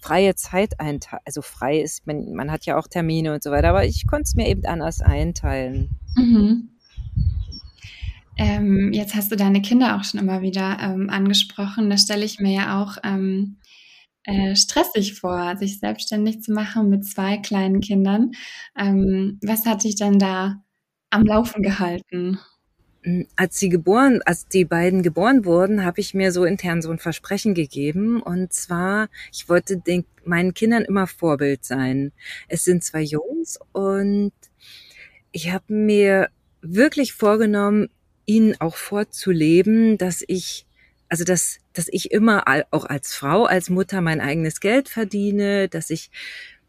freie 0.00 0.34
Zeit 0.36 0.78
einteilen. 0.78 1.22
Also 1.24 1.42
frei 1.42 1.80
ist, 1.80 2.06
man, 2.06 2.32
man 2.32 2.50
hat 2.50 2.64
ja 2.64 2.78
auch 2.78 2.86
Termine 2.86 3.34
und 3.34 3.42
so 3.42 3.50
weiter, 3.50 3.70
aber 3.70 3.84
ich 3.84 4.06
konnte 4.06 4.22
es 4.24 4.34
mir 4.36 4.48
eben 4.48 4.64
anders 4.64 5.00
einteilen. 5.00 5.90
Mhm. 6.14 6.75
Ähm, 8.36 8.90
jetzt 8.92 9.14
hast 9.14 9.32
du 9.32 9.36
deine 9.36 9.62
Kinder 9.62 9.96
auch 9.96 10.04
schon 10.04 10.20
immer 10.20 10.42
wieder 10.42 10.78
ähm, 10.80 11.08
angesprochen. 11.10 11.88
Da 11.88 11.96
stelle 11.96 12.24
ich 12.24 12.38
mir 12.38 12.52
ja 12.52 12.82
auch 12.82 12.98
ähm, 13.02 13.56
äh, 14.24 14.54
stressig 14.56 15.14
vor, 15.14 15.56
sich 15.56 15.78
selbstständig 15.78 16.42
zu 16.42 16.52
machen 16.52 16.90
mit 16.90 17.06
zwei 17.06 17.38
kleinen 17.38 17.80
Kindern. 17.80 18.32
Ähm, 18.76 19.38
was 19.42 19.64
hat 19.64 19.84
dich 19.84 19.96
denn 19.96 20.18
da 20.18 20.62
am 21.10 21.24
Laufen 21.24 21.62
gehalten? 21.62 22.38
Hm, 23.02 23.26
als 23.36 23.58
sie 23.58 23.68
geboren, 23.68 24.20
als 24.26 24.48
die 24.48 24.64
beiden 24.64 25.02
geboren 25.02 25.44
wurden, 25.44 25.84
habe 25.84 26.00
ich 26.00 26.12
mir 26.12 26.32
so 26.32 26.44
intern 26.44 26.82
so 26.82 26.90
ein 26.90 26.98
Versprechen 26.98 27.54
gegeben. 27.54 28.20
Und 28.20 28.52
zwar, 28.52 29.08
ich 29.32 29.48
wollte 29.48 29.78
den, 29.78 30.04
meinen 30.24 30.54
Kindern 30.54 30.84
immer 30.84 31.06
Vorbild 31.06 31.64
sein. 31.64 32.12
Es 32.48 32.64
sind 32.64 32.82
zwei 32.82 33.02
Jungs 33.02 33.58
und 33.72 34.32
ich 35.30 35.52
habe 35.52 35.72
mir 35.72 36.28
wirklich 36.62 37.12
vorgenommen, 37.12 37.88
ihnen 38.26 38.60
auch 38.60 38.76
vorzuleben, 38.76 39.98
dass 39.98 40.22
ich, 40.26 40.66
also 41.08 41.24
dass, 41.24 41.58
dass 41.72 41.88
ich 41.90 42.10
immer 42.10 42.44
auch 42.70 42.84
als 42.84 43.14
Frau, 43.14 43.44
als 43.44 43.70
Mutter 43.70 44.00
mein 44.00 44.20
eigenes 44.20 44.60
Geld 44.60 44.88
verdiene, 44.88 45.68
dass 45.68 45.90
ich 45.90 46.10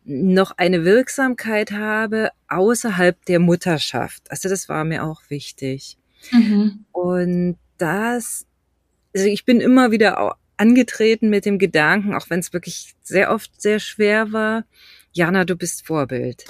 noch 0.06 0.52
eine 0.58 0.86
Wirksamkeit 0.86 1.72
habe 1.72 2.30
außerhalb 2.48 3.26
der 3.26 3.40
Mutterschaft. 3.40 4.32
Also 4.32 4.48
das 4.48 4.70
war 4.70 4.86
mir 4.86 5.04
auch 5.04 5.22
wichtig. 5.30 5.98
Mhm. 6.32 6.86
Und 6.94 7.58
das, 7.78 8.46
also 9.14 9.28
ich 9.28 9.44
bin 9.44 9.60
immer 9.60 9.92
wieder 9.92 10.38
angetreten 10.56 11.30
mit 11.30 11.46
dem 11.46 11.60
Gedanken, 11.60 12.14
auch 12.14 12.30
wenn 12.30 12.40
es 12.40 12.54
wirklich 12.54 12.96
sehr 13.04 13.32
oft 13.32 13.62
sehr 13.62 13.80
schwer 13.80 14.32
war, 14.32 14.66
Jana, 15.12 15.46
du 15.46 15.56
bist 15.56 15.86
Vorbild. 15.86 16.46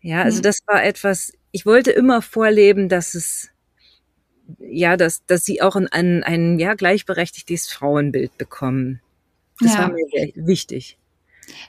Ja, 0.00 0.22
also 0.22 0.38
mhm. 0.38 0.42
das 0.42 0.60
war 0.66 0.82
etwas, 0.82 1.32
ich 1.52 1.66
wollte 1.66 1.90
immer 1.90 2.22
vorleben, 2.22 2.88
dass 2.88 3.14
es, 3.14 3.50
ja, 4.58 4.96
dass, 4.96 5.24
dass 5.26 5.44
sie 5.44 5.62
auch 5.62 5.76
ein, 5.76 5.88
ein, 5.88 6.22
ein 6.22 6.58
ja, 6.58 6.74
gleichberechtigtes 6.74 7.70
Frauenbild 7.70 8.36
bekommen. 8.38 9.00
Das 9.60 9.74
ja. 9.74 9.80
war 9.80 9.92
mir 9.92 10.06
sehr 10.12 10.30
wichtig. 10.34 10.98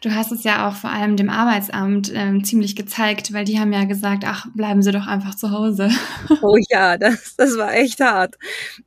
Du 0.02 0.14
hast 0.14 0.32
es 0.32 0.44
ja 0.44 0.68
auch 0.68 0.76
vor 0.76 0.92
allem 0.92 1.16
dem 1.18 1.30
Arbeitsamt 1.30 2.12
ähm, 2.14 2.44
ziemlich 2.44 2.76
gezeigt, 2.76 3.34
weil 3.34 3.46
die 3.46 3.60
haben 3.60 3.74
ja 3.74 3.86
gesagt, 3.86 4.24
ach, 4.26 4.48
bleiben 4.54 4.82
Sie 4.82 4.92
doch 4.92 5.08
einfach 5.08 5.36
zu 5.36 5.52
Hause. 5.52 5.90
Oh 6.42 6.58
ja, 6.70 6.98
das, 6.98 7.36
das 7.36 7.58
war 7.58 7.74
echt 7.74 8.00
hart. 8.00 8.36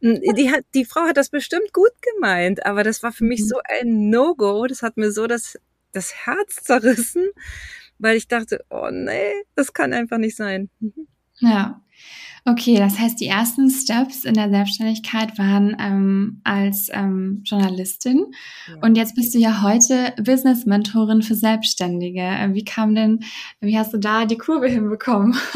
Hm, 0.01 0.21
die, 0.37 0.51
hat, 0.51 0.65
die 0.75 0.85
Frau 0.85 1.03
hat 1.03 1.17
das 1.17 1.31
bestimmt 1.31 1.73
gut 1.73 1.93
gemeint, 2.15 2.65
aber 2.67 2.83
das 2.85 3.03
war 3.03 3.13
für 3.13 3.25
mich 3.25 3.41
mhm. 3.41 3.47
so 3.47 3.57
ein 3.81 4.11
No-Go. 4.11 4.67
Das 4.67 4.83
hat 4.83 4.97
mir 4.97 5.13
so 5.13 5.27
das, 5.27 5.59
das 5.93 6.15
Herz 6.27 6.63
zerrissen, 6.63 7.29
weil 7.99 8.17
ich 8.17 8.29
dachte, 8.29 8.65
oh 8.71 8.89
nee, 8.91 9.33
das 9.55 9.73
kann 9.73 9.93
einfach 9.93 10.19
nicht 10.19 10.37
sein. 10.37 10.71
Mhm. 10.81 11.07
Ja. 11.39 11.81
Okay, 12.47 12.77
das 12.77 12.99
heißt, 12.99 13.19
die 13.21 13.27
ersten 13.27 13.71
Steps 13.71 14.25
in 14.25 14.35
der 14.35 14.51
Selbstständigkeit 14.51 15.39
waren 15.39 15.75
ähm, 15.81 16.41
als 16.45 16.91
ähm, 16.93 17.41
Journalistin 17.43 18.27
ja. 18.69 18.75
und 18.83 18.97
jetzt 18.97 19.15
bist 19.15 19.35
du 19.35 19.39
ja 19.39 19.63
heute 19.63 20.13
Business-Mentorin 20.23 21.23
für 21.23 21.37
Selbstständige. 21.37 22.21
Äh, 22.21 22.53
wie 22.53 22.65
kam 22.65 22.95
denn, 22.95 23.25
wie 23.61 23.79
hast 23.79 23.95
du 23.95 23.99
da 23.99 24.27
die 24.27 24.37
Kurve 24.37 24.69
hinbekommen? 24.69 25.37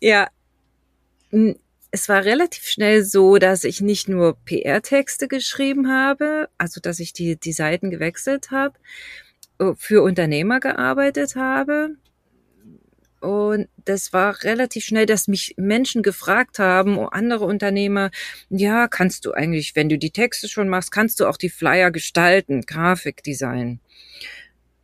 Ja, 0.00 0.28
hm, 1.30 1.56
es 1.90 2.08
war 2.08 2.24
relativ 2.24 2.64
schnell 2.64 3.04
so, 3.04 3.38
dass 3.38 3.64
ich 3.64 3.80
nicht 3.80 4.08
nur 4.08 4.36
PR-Texte 4.44 5.28
geschrieben 5.28 5.90
habe, 5.90 6.48
also 6.58 6.80
dass 6.80 7.00
ich 7.00 7.12
die, 7.12 7.36
die 7.36 7.52
Seiten 7.52 7.90
gewechselt 7.90 8.50
habe, 8.50 8.78
äh, 9.58 9.72
für 9.76 10.02
Unternehmer 10.02 10.60
gearbeitet 10.60 11.36
habe, 11.36 11.96
und 13.22 13.68
das 13.84 14.12
war 14.12 14.42
relativ 14.42 14.84
schnell, 14.84 15.06
dass 15.06 15.28
mich 15.28 15.54
Menschen 15.56 16.02
gefragt 16.02 16.58
haben, 16.58 16.98
andere 16.98 17.44
Unternehmer, 17.44 18.10
ja, 18.50 18.88
kannst 18.88 19.24
du 19.24 19.32
eigentlich, 19.32 19.76
wenn 19.76 19.88
du 19.88 19.96
die 19.96 20.10
Texte 20.10 20.48
schon 20.48 20.68
machst, 20.68 20.90
kannst 20.90 21.20
du 21.20 21.26
auch 21.26 21.36
die 21.36 21.48
Flyer 21.48 21.92
gestalten, 21.92 22.62
Grafikdesign. 22.62 23.78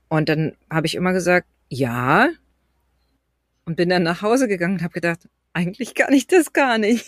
Und 0.09 0.29
dann 0.29 0.57
habe 0.71 0.87
ich 0.87 0.95
immer 0.95 1.13
gesagt, 1.13 1.49
ja. 1.69 2.29
Und 3.65 3.77
bin 3.77 3.89
dann 3.89 4.05
nach 4.05 4.23
Hause 4.23 4.47
gegangen 4.47 4.75
und 4.75 4.83
habe 4.83 4.95
gedacht, 4.95 5.29
eigentlich 5.53 5.97
kann 5.97 6.13
ich 6.13 6.29
das 6.29 6.53
gar 6.53 6.79
nicht. 6.79 7.05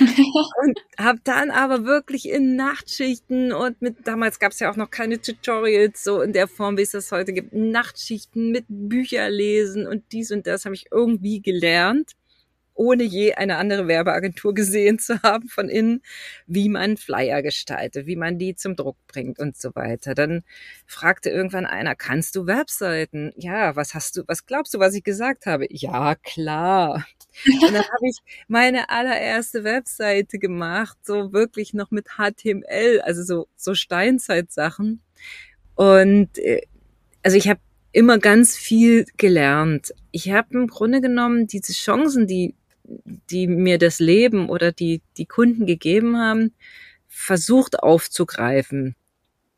Und 0.00 0.78
habe 0.98 1.20
dann 1.24 1.50
aber 1.50 1.84
wirklich 1.84 2.28
in 2.28 2.56
Nachtschichten 2.56 3.52
und 3.52 3.80
mit 3.80 4.06
damals 4.06 4.38
gab 4.38 4.52
es 4.52 4.60
ja 4.60 4.70
auch 4.70 4.76
noch 4.76 4.90
keine 4.90 5.20
Tutorials 5.20 6.04
so 6.04 6.20
in 6.20 6.32
der 6.32 6.48
Form, 6.48 6.76
wie 6.76 6.82
es 6.82 6.90
das 6.90 7.12
heute 7.12 7.32
gibt, 7.32 7.52
Nachtschichten 7.52 8.50
mit 8.50 8.66
Bücher 8.68 9.30
lesen 9.30 9.86
und 9.86 10.04
dies 10.12 10.30
und 10.30 10.46
das 10.46 10.64
habe 10.64 10.74
ich 10.74 10.86
irgendwie 10.90 11.40
gelernt 11.40 12.12
ohne 12.74 13.04
je 13.04 13.34
eine 13.34 13.56
andere 13.56 13.88
Werbeagentur 13.88 14.54
gesehen 14.54 14.98
zu 14.98 15.22
haben 15.22 15.48
von 15.48 15.68
innen, 15.68 16.02
wie 16.46 16.68
man 16.68 16.96
Flyer 16.96 17.42
gestaltet, 17.42 18.06
wie 18.06 18.16
man 18.16 18.38
die 18.38 18.54
zum 18.54 18.76
Druck 18.76 18.96
bringt 19.06 19.38
und 19.38 19.56
so 19.56 19.74
weiter. 19.74 20.14
Dann 20.14 20.42
fragte 20.86 21.30
irgendwann 21.30 21.66
einer, 21.66 21.94
kannst 21.94 22.36
du 22.36 22.46
Webseiten? 22.46 23.32
Ja, 23.36 23.76
was 23.76 23.94
hast 23.94 24.16
du, 24.16 24.24
was 24.26 24.46
glaubst 24.46 24.74
du, 24.74 24.78
was 24.78 24.94
ich 24.94 25.04
gesagt 25.04 25.46
habe? 25.46 25.66
Ja, 25.70 26.14
klar. 26.16 27.06
Und 27.46 27.72
dann 27.72 27.82
habe 27.82 28.08
ich 28.08 28.18
meine 28.48 28.90
allererste 28.90 29.64
Webseite 29.64 30.38
gemacht, 30.38 30.98
so 31.02 31.32
wirklich 31.32 31.74
noch 31.74 31.90
mit 31.90 32.10
HTML, 32.18 33.00
also 33.02 33.22
so, 33.22 33.48
so 33.56 33.74
Steinzeitsachen. 33.74 35.02
Und 35.74 36.38
äh, 36.38 36.62
also 37.22 37.36
ich 37.36 37.48
habe 37.48 37.60
immer 37.92 38.18
ganz 38.18 38.56
viel 38.56 39.06
gelernt. 39.16 39.94
Ich 40.10 40.30
habe 40.30 40.48
im 40.54 40.66
Grunde 40.66 41.00
genommen 41.00 41.46
diese 41.46 41.72
Chancen, 41.72 42.26
die 42.26 42.54
die 42.84 43.46
mir 43.46 43.78
das 43.78 43.98
Leben 43.98 44.48
oder 44.48 44.72
die, 44.72 45.02
die 45.16 45.26
Kunden 45.26 45.66
gegeben 45.66 46.18
haben, 46.18 46.52
versucht 47.08 47.78
aufzugreifen. 47.78 48.94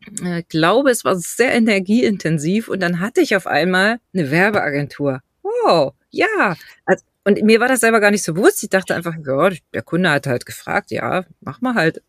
Ich 0.00 0.22
äh, 0.22 0.42
glaube, 0.48 0.90
es 0.90 1.04
war 1.04 1.16
sehr 1.16 1.52
energieintensiv 1.52 2.68
und 2.68 2.80
dann 2.80 3.00
hatte 3.00 3.20
ich 3.20 3.34
auf 3.34 3.46
einmal 3.46 3.98
eine 4.14 4.30
Werbeagentur. 4.30 5.20
Wow, 5.42 5.94
ja. 6.10 6.56
Also, 6.84 7.04
und 7.24 7.42
mir 7.42 7.58
war 7.58 7.68
das 7.68 7.80
selber 7.80 7.98
gar 8.00 8.12
nicht 8.12 8.22
so 8.22 8.34
bewusst. 8.34 8.62
Ich 8.62 8.70
dachte 8.70 8.94
einfach, 8.94 9.14
ja, 9.26 9.50
der 9.74 9.82
Kunde 9.82 10.10
hat 10.10 10.26
halt 10.26 10.46
gefragt, 10.46 10.92
ja, 10.92 11.24
mach 11.40 11.60
mal 11.60 11.74
halt. 11.74 12.02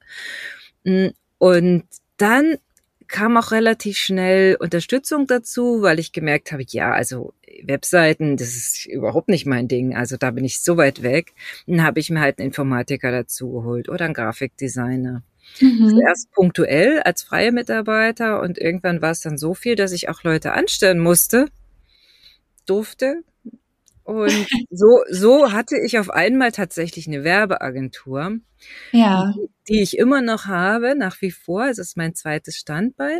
Mm, 0.83 1.07
und 1.39 1.85
dann 2.17 2.57
kam 3.07 3.37
auch 3.37 3.51
relativ 3.51 3.97
schnell 3.97 4.55
Unterstützung 4.59 5.27
dazu, 5.27 5.81
weil 5.81 5.99
ich 5.99 6.11
gemerkt 6.11 6.51
habe, 6.51 6.63
ja, 6.67 6.91
also 6.91 7.33
Webseiten, 7.63 8.37
das 8.37 8.49
ist 8.49 8.85
überhaupt 8.85 9.29
nicht 9.29 9.45
mein 9.45 9.67
Ding. 9.67 9.95
Also 9.95 10.17
da 10.17 10.31
bin 10.31 10.43
ich 10.43 10.61
so 10.61 10.77
weit 10.77 11.03
weg. 11.03 11.33
Dann 11.65 11.83
habe 11.83 11.99
ich 11.99 12.09
mir 12.09 12.21
halt 12.21 12.39
einen 12.39 12.47
Informatiker 12.47 13.11
dazu 13.11 13.51
geholt 13.51 13.89
oder 13.89 14.05
einen 14.05 14.13
Grafikdesigner. 14.13 15.23
Mhm. 15.61 15.89
Zuerst 15.89 16.31
punktuell 16.31 16.99
als 17.01 17.23
freie 17.23 17.51
Mitarbeiter 17.51 18.41
und 18.41 18.57
irgendwann 18.57 19.01
war 19.01 19.11
es 19.11 19.21
dann 19.21 19.37
so 19.37 19.53
viel, 19.53 19.75
dass 19.75 19.91
ich 19.91 20.09
auch 20.09 20.23
Leute 20.23 20.53
anstellen 20.53 20.99
musste, 20.99 21.47
durfte. 22.65 23.23
Und 24.07 24.47
so, 24.69 25.03
so 25.09 25.51
hatte 25.51 25.75
ich 25.85 25.99
auf 25.99 26.09
einmal 26.09 26.53
tatsächlich 26.53 27.07
eine 27.07 27.25
Werbeagentur, 27.25 28.37
ja. 28.93 29.33
die, 29.35 29.49
die 29.67 29.81
ich 29.81 29.97
immer 29.97 30.21
noch 30.21 30.45
habe, 30.45 30.95
nach 30.95 31.21
wie 31.21 31.31
vor. 31.31 31.65
Es 31.65 31.77
ist 31.77 31.97
mein 31.97 32.15
zweites 32.15 32.55
Standbein. 32.55 33.19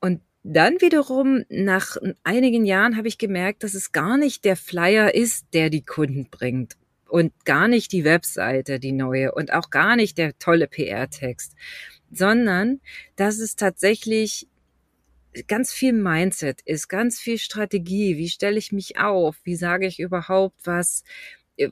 Und 0.00 0.22
dann 0.44 0.80
wiederum, 0.80 1.44
nach 1.50 1.98
einigen 2.24 2.64
Jahren 2.64 2.96
habe 2.96 3.08
ich 3.08 3.18
gemerkt, 3.18 3.62
dass 3.62 3.74
es 3.74 3.92
gar 3.92 4.16
nicht 4.16 4.46
der 4.46 4.56
Flyer 4.56 5.14
ist, 5.14 5.44
der 5.52 5.68
die 5.68 5.84
Kunden 5.84 6.30
bringt. 6.30 6.78
Und 7.06 7.44
gar 7.44 7.68
nicht 7.68 7.92
die 7.92 8.04
Webseite, 8.04 8.80
die 8.80 8.92
neue. 8.92 9.32
Und 9.34 9.52
auch 9.52 9.68
gar 9.68 9.94
nicht 9.94 10.16
der 10.16 10.38
tolle 10.38 10.68
PR-Text. 10.68 11.54
Sondern, 12.10 12.80
dass 13.16 13.38
es 13.38 13.56
tatsächlich 13.56 14.48
ganz 15.46 15.72
viel 15.72 15.92
Mindset 15.92 16.60
ist, 16.62 16.88
ganz 16.88 17.20
viel 17.20 17.38
Strategie. 17.38 18.16
Wie 18.16 18.28
stelle 18.28 18.58
ich 18.58 18.72
mich 18.72 18.98
auf? 18.98 19.36
Wie 19.44 19.56
sage 19.56 19.86
ich 19.86 20.00
überhaupt 20.00 20.66
was? 20.66 21.04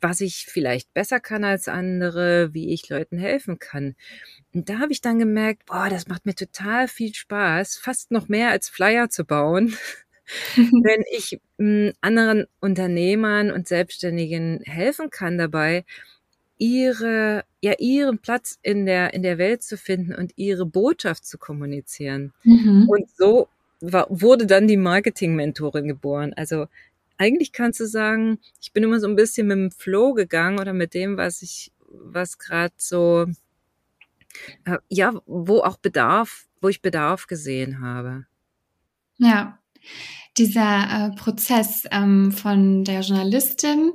was 0.00 0.20
ich 0.20 0.46
vielleicht 0.46 0.92
besser 0.94 1.20
kann 1.20 1.44
als 1.44 1.68
andere, 1.68 2.52
wie 2.52 2.72
ich 2.72 2.88
Leuten 2.88 3.18
helfen 3.18 3.58
kann. 3.58 3.94
Und 4.54 4.68
da 4.68 4.78
habe 4.80 4.92
ich 4.92 5.00
dann 5.00 5.18
gemerkt, 5.18 5.66
boah, 5.66 5.88
das 5.88 6.08
macht 6.08 6.26
mir 6.26 6.34
total 6.34 6.88
viel 6.88 7.14
Spaß, 7.14 7.76
fast 7.78 8.10
noch 8.10 8.28
mehr 8.28 8.50
als 8.50 8.68
Flyer 8.68 9.08
zu 9.08 9.24
bauen, 9.24 9.76
wenn 10.56 11.04
ich 11.10 11.40
hm, 11.58 11.92
anderen 12.00 12.46
Unternehmern 12.60 13.50
und 13.50 13.68
Selbstständigen 13.68 14.60
helfen 14.64 15.10
kann 15.10 15.38
dabei, 15.38 15.84
ihre, 16.58 17.44
ja, 17.60 17.74
ihren 17.78 18.18
Platz 18.18 18.58
in 18.62 18.86
der, 18.86 19.14
in 19.14 19.22
der 19.22 19.38
Welt 19.38 19.62
zu 19.62 19.76
finden 19.76 20.14
und 20.14 20.32
ihre 20.36 20.66
Botschaft 20.66 21.24
zu 21.24 21.38
kommunizieren. 21.38 22.32
Mhm. 22.42 22.88
Und 22.88 23.08
so 23.16 23.48
war, 23.80 24.06
wurde 24.10 24.46
dann 24.46 24.66
die 24.66 24.76
Marketing-Mentorin 24.76 25.88
geboren. 25.88 26.34
Also 26.34 26.66
eigentlich 27.16 27.52
kannst 27.52 27.80
du 27.80 27.86
sagen, 27.86 28.38
ich 28.60 28.72
bin 28.72 28.82
immer 28.84 29.00
so 29.00 29.08
ein 29.08 29.16
bisschen 29.16 29.46
mit 29.46 29.56
dem 29.56 29.70
Flow 29.70 30.14
gegangen 30.14 30.58
oder 30.58 30.72
mit 30.72 30.94
dem, 30.94 31.16
was 31.16 31.42
ich, 31.42 31.72
was 31.88 32.38
gerade 32.38 32.74
so, 32.76 33.26
äh, 34.64 34.78
ja, 34.88 35.14
wo 35.26 35.60
auch 35.60 35.78
Bedarf, 35.78 36.46
wo 36.60 36.68
ich 36.68 36.82
Bedarf 36.82 37.26
gesehen 37.26 37.80
habe. 37.80 38.26
Ja, 39.18 39.58
dieser 40.38 41.10
äh, 41.12 41.16
Prozess 41.16 41.84
ähm, 41.90 42.32
von 42.32 42.84
der 42.84 43.00
Journalistin 43.00 43.92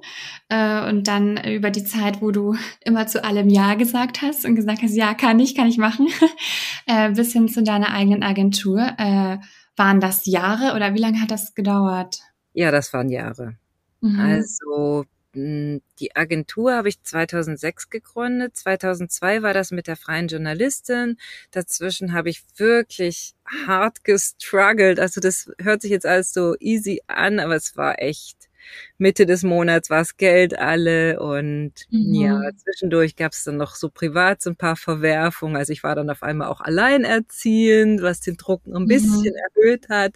äh, 0.50 0.88
und 0.90 1.08
dann 1.08 1.38
über 1.38 1.72
die 1.72 1.84
Zeit, 1.84 2.22
wo 2.22 2.32
du 2.32 2.56
immer 2.86 3.08
zu 3.08 3.24
allem 3.24 3.50
Ja 3.50 3.76
gesagt 3.76 4.22
hast 4.22 4.46
und 4.46 4.56
gesagt 4.56 4.82
hast, 4.82 4.96
ja, 4.96 5.14
kann 5.14 5.40
ich, 5.40 5.56
kann 5.56 5.68
ich 5.68 5.78
machen, 5.78 6.08
äh, 6.86 7.12
bis 7.12 7.34
hin 7.34 7.48
zu 7.48 7.64
deiner 7.64 7.94
eigenen 7.94 8.24
Agentur. 8.24 8.80
Äh, 8.98 9.38
waren 9.76 10.00
das 10.00 10.26
Jahre 10.26 10.76
oder 10.76 10.94
wie 10.94 11.00
lange 11.00 11.20
hat 11.20 11.32
das 11.32 11.56
gedauert? 11.56 12.20
Ja, 12.54 12.70
das 12.70 12.94
waren 12.94 13.10
Jahre. 13.10 13.58
Mhm. 14.02 14.20
Also 14.20 15.06
die 15.36 16.16
Agentur 16.16 16.74
habe 16.74 16.90
ich 16.90 17.02
2006 17.02 17.90
gegründet. 17.90 18.56
2002 18.56 19.42
war 19.42 19.54
das 19.54 19.72
mit 19.72 19.88
der 19.88 19.96
freien 19.96 20.28
Journalistin. 20.28 21.18
Dazwischen 21.52 22.14
habe 22.14 22.30
ich 22.30 22.44
wirklich 22.58 23.34
hart 23.46 24.04
gestruggelt. 24.04 25.00
Also 25.00 25.22
das 25.22 25.52
hört 25.60 25.82
sich 25.82 25.92
jetzt 25.92 26.06
alles 26.06 26.34
so 26.34 26.56
easy 26.60 27.02
an, 27.08 27.40
aber 27.40 27.56
es 27.56 27.76
war 27.76 28.00
echt 28.00 28.50
Mitte 28.98 29.26
des 29.26 29.44
Monats 29.44 29.90
war 29.90 30.02
es 30.02 30.18
Geld 30.18 30.58
alle 30.58 31.20
und 31.20 31.74
mhm. 31.90 32.14
ja, 32.14 32.42
zwischendurch 32.56 33.16
gab 33.16 33.34
es 33.34 33.44
dann 33.44 33.58
noch 33.58 33.76
so 33.76 33.90
privat 33.90 34.42
so 34.42 34.50
ein 34.50 34.56
paar 34.56 34.76
Verwerfungen. 34.76 35.56
Also 35.56 35.74
ich 35.74 35.84
war 35.84 35.96
dann 35.96 36.10
auf 36.10 36.24
einmal 36.24 36.48
auch 36.48 36.62
alleinerziehend, 36.62 38.02
was 38.02 38.22
den 38.22 38.38
Druck 38.38 38.66
ein 38.66 38.84
mhm. 38.84 38.88
bisschen 38.88 39.34
erhöht 39.36 39.90
hat. 39.90 40.16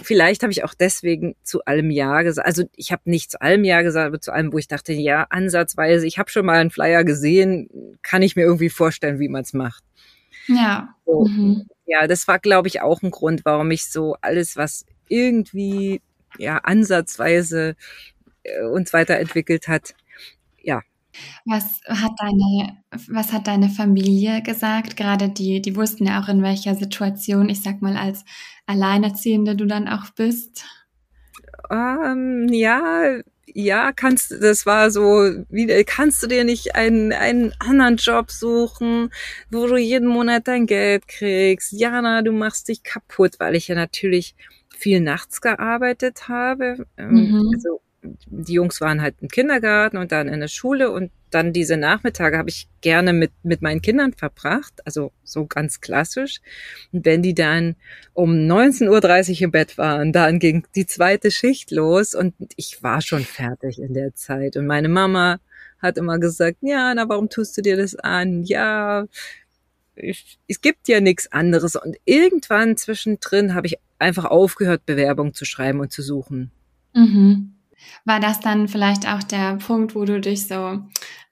Vielleicht 0.00 0.42
habe 0.42 0.52
ich 0.52 0.62
auch 0.62 0.74
deswegen 0.74 1.36
zu 1.42 1.64
allem 1.64 1.90
Ja 1.90 2.22
gesagt. 2.22 2.46
Also 2.46 2.64
ich 2.76 2.92
habe 2.92 3.02
nicht 3.06 3.30
zu 3.30 3.40
allem 3.40 3.64
Ja 3.64 3.82
gesagt, 3.82 4.08
aber 4.08 4.20
zu 4.20 4.32
allem, 4.32 4.52
wo 4.52 4.58
ich 4.58 4.68
dachte, 4.68 4.92
ja, 4.92 5.26
ansatzweise, 5.30 6.06
ich 6.06 6.18
habe 6.18 6.30
schon 6.30 6.44
mal 6.44 6.58
einen 6.58 6.70
Flyer 6.70 7.02
gesehen, 7.02 7.98
kann 8.02 8.22
ich 8.22 8.36
mir 8.36 8.42
irgendwie 8.42 8.68
vorstellen, 8.68 9.18
wie 9.20 9.28
man 9.28 9.42
es 9.42 9.54
macht. 9.54 9.82
Ja. 10.48 10.94
So. 11.06 11.24
Mhm. 11.24 11.66
Ja, 11.86 12.06
das 12.06 12.28
war, 12.28 12.38
glaube 12.38 12.68
ich, 12.68 12.82
auch 12.82 13.02
ein 13.02 13.10
Grund, 13.10 13.44
warum 13.44 13.70
ich 13.70 13.86
so 13.86 14.16
alles, 14.20 14.56
was 14.56 14.84
irgendwie 15.08 16.02
ja 16.38 16.58
ansatzweise 16.58 17.76
äh, 18.42 18.62
uns 18.64 18.92
weiterentwickelt 18.92 19.68
hat, 19.68 19.94
was 21.44 21.80
hat 21.88 22.12
deine, 22.18 22.78
was 23.08 23.32
hat 23.32 23.46
deine 23.46 23.68
Familie 23.68 24.42
gesagt? 24.42 24.96
Gerade 24.96 25.28
die, 25.28 25.62
die 25.62 25.76
wussten 25.76 26.06
ja 26.06 26.20
auch 26.22 26.28
in 26.28 26.42
welcher 26.42 26.74
Situation, 26.74 27.48
ich 27.48 27.62
sag 27.62 27.82
mal, 27.82 27.96
als 27.96 28.24
Alleinerziehende 28.66 29.56
du 29.56 29.66
dann 29.66 29.88
auch 29.88 30.10
bist. 30.10 30.64
Ähm, 31.70 32.48
ja, 32.50 33.20
ja, 33.54 33.92
kannst, 33.92 34.32
das 34.42 34.66
war 34.66 34.90
so, 34.90 35.30
wie, 35.48 35.84
kannst 35.84 36.22
du 36.22 36.26
dir 36.26 36.44
nicht 36.44 36.74
einen, 36.74 37.12
einen 37.12 37.54
anderen 37.58 37.96
Job 37.96 38.30
suchen, 38.30 39.10
wo 39.50 39.66
du 39.66 39.76
jeden 39.76 40.08
Monat 40.08 40.48
dein 40.48 40.66
Geld 40.66 41.08
kriegst? 41.08 41.72
Jana, 41.72 42.22
du 42.22 42.32
machst 42.32 42.68
dich 42.68 42.82
kaputt, 42.82 43.36
weil 43.38 43.54
ich 43.54 43.68
ja 43.68 43.74
natürlich 43.74 44.34
viel 44.76 45.00
nachts 45.00 45.40
gearbeitet 45.40 46.28
habe. 46.28 46.86
Ähm, 46.96 47.30
mhm. 47.30 47.50
Also 47.54 47.80
die 48.26 48.54
Jungs 48.54 48.80
waren 48.80 49.02
halt 49.02 49.16
im 49.20 49.28
Kindergarten 49.28 49.96
und 49.96 50.12
dann 50.12 50.28
in 50.28 50.40
der 50.40 50.48
Schule 50.48 50.90
und 50.90 51.10
dann 51.30 51.52
diese 51.52 51.76
Nachmittage 51.76 52.38
habe 52.38 52.48
ich 52.48 52.68
gerne 52.80 53.12
mit, 53.12 53.32
mit 53.42 53.60
meinen 53.60 53.82
Kindern 53.82 54.12
verbracht, 54.12 54.74
also 54.84 55.12
so 55.24 55.46
ganz 55.46 55.80
klassisch. 55.80 56.40
Und 56.92 57.04
wenn 57.04 57.22
die 57.22 57.34
dann 57.34 57.76
um 58.14 58.32
19.30 58.32 59.32
Uhr 59.36 59.42
im 59.42 59.50
Bett 59.50 59.76
waren, 59.76 60.12
dann 60.12 60.38
ging 60.38 60.66
die 60.74 60.86
zweite 60.86 61.30
Schicht 61.30 61.70
los 61.70 62.14
und 62.14 62.34
ich 62.56 62.82
war 62.82 63.02
schon 63.02 63.24
fertig 63.24 63.80
in 63.80 63.94
der 63.94 64.14
Zeit. 64.14 64.56
Und 64.56 64.66
meine 64.66 64.88
Mama 64.88 65.40
hat 65.78 65.98
immer 65.98 66.18
gesagt, 66.18 66.58
ja, 66.62 66.94
na, 66.94 67.08
warum 67.08 67.28
tust 67.28 67.56
du 67.56 67.62
dir 67.62 67.76
das 67.76 67.96
an? 67.96 68.44
Ja, 68.44 69.06
ich, 69.96 70.38
es 70.46 70.60
gibt 70.60 70.88
ja 70.88 71.00
nichts 71.00 71.30
anderes. 71.32 71.76
Und 71.76 71.96
irgendwann 72.04 72.76
zwischendrin 72.76 73.54
habe 73.54 73.66
ich 73.66 73.76
einfach 73.98 74.26
aufgehört, 74.26 74.86
Bewerbung 74.86 75.34
zu 75.34 75.44
schreiben 75.44 75.80
und 75.80 75.92
zu 75.92 76.02
suchen. 76.02 76.50
Mhm. 76.94 77.55
War 78.04 78.20
das 78.20 78.40
dann 78.40 78.68
vielleicht 78.68 79.06
auch 79.06 79.22
der 79.22 79.56
Punkt, 79.56 79.94
wo 79.94 80.04
du 80.04 80.20
dich 80.20 80.46
so 80.46 80.80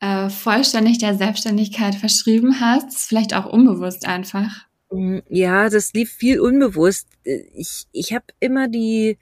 äh, 0.00 0.28
vollständig 0.28 0.98
der 0.98 1.14
Selbstständigkeit 1.14 1.94
verschrieben 1.94 2.60
hast? 2.60 3.08
Vielleicht 3.08 3.34
auch 3.34 3.46
unbewusst 3.46 4.06
einfach? 4.06 4.66
Mm, 4.90 5.18
ja, 5.28 5.68
das 5.68 5.92
lief 5.92 6.12
viel 6.12 6.40
unbewusst. 6.40 7.08
Ich, 7.24 7.86
ich 7.92 8.12
habe 8.12 8.26
immer 8.40 8.68
die, 8.68 9.18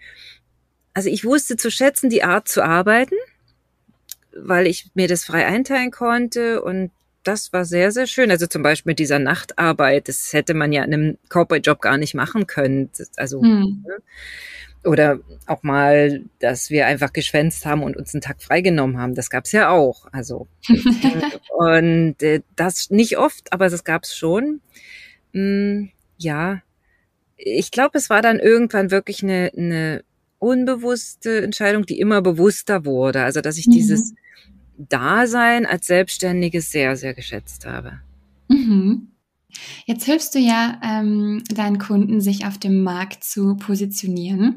also 0.95 1.09
ich 1.09 1.25
wusste 1.25 1.57
zu 1.57 1.71
schätzen, 1.71 2.11
die 2.11 2.25
Art 2.25 2.49
zu 2.49 2.65
arbeiten, 2.65 3.17
weil 4.37 4.67
ich 4.67 4.91
mir 4.95 5.09
das 5.09 5.25
frei 5.25 5.47
einteilen 5.47 5.91
konnte 5.91 6.63
und 6.63 6.91
das 7.25 7.53
war 7.53 7.65
sehr, 7.65 7.93
sehr 7.93 8.07
schön. 8.07 8.31
Also 8.31 8.47
zum 8.47 8.63
Beispiel 8.63 8.91
mit 8.91 8.99
dieser 8.99 9.19
Nachtarbeit, 9.19 10.09
das 10.09 10.33
hätte 10.33 10.55
man 10.55 10.73
ja 10.73 10.83
in 10.85 10.93
einem 10.93 11.19
Corporate-Job 11.29 11.81
gar 11.81 11.97
nicht 11.97 12.15
machen 12.15 12.47
können. 12.47 12.91
Also, 13.17 13.41
hm. 13.41 13.85
ne? 13.87 13.97
Oder 14.85 15.21
auch 15.47 15.63
mal, 15.63 16.25
dass 16.41 16.71
wir 16.71 16.87
einfach 16.87 17.13
geschwänzt 17.13 17.65
haben 17.67 17.83
und 17.83 17.97
uns 17.97 18.15
einen 18.15 18.21
Tag 18.21 18.43
freigenommen 18.43 18.99
haben. 18.99 19.15
Das 19.15 19.31
gab's 19.31 19.53
ja 19.53 19.71
auch. 19.71 20.07
Also 20.13 20.49
und 21.57 22.23
äh, 22.23 22.43
das 22.57 22.91
nicht 22.91 23.17
oft, 23.17 23.53
aber 23.53 23.69
das 23.69 23.85
gab's 23.85 24.17
schon. 24.17 24.61
Mm, 25.33 25.85
ja, 26.19 26.63
ich 27.37 27.71
glaube, 27.71 27.99
es 27.99 28.11
war 28.11 28.23
dann 28.23 28.39
irgendwann 28.41 28.91
wirklich 28.91 29.23
eine, 29.23 29.53
eine 29.57 30.05
unbewusste 30.39 31.43
Entscheidung, 31.43 31.87
die 31.87 32.01
immer 32.01 32.21
bewusster 32.21 32.85
wurde. 32.85 33.23
Also 33.23 33.41
dass 33.41 33.59
ich 33.59 33.69
mhm. 33.69 33.73
dieses 33.73 34.15
Dasein 34.77 35.67
als 35.67 35.87
Selbstständige 35.87 36.61
sehr, 36.61 36.97
sehr 36.97 37.15
geschätzt 37.15 37.67
habe. 37.67 38.01
Mhm. 38.49 39.12
Jetzt 39.87 40.05
hilfst 40.05 40.35
du 40.35 40.39
ja 40.39 40.81
ähm, 40.83 41.43
deinen 41.49 41.79
Kunden, 41.79 42.21
sich 42.21 42.47
auf 42.47 42.59
dem 42.59 42.83
Markt 42.83 43.25
zu 43.25 43.57
positionieren. 43.57 44.57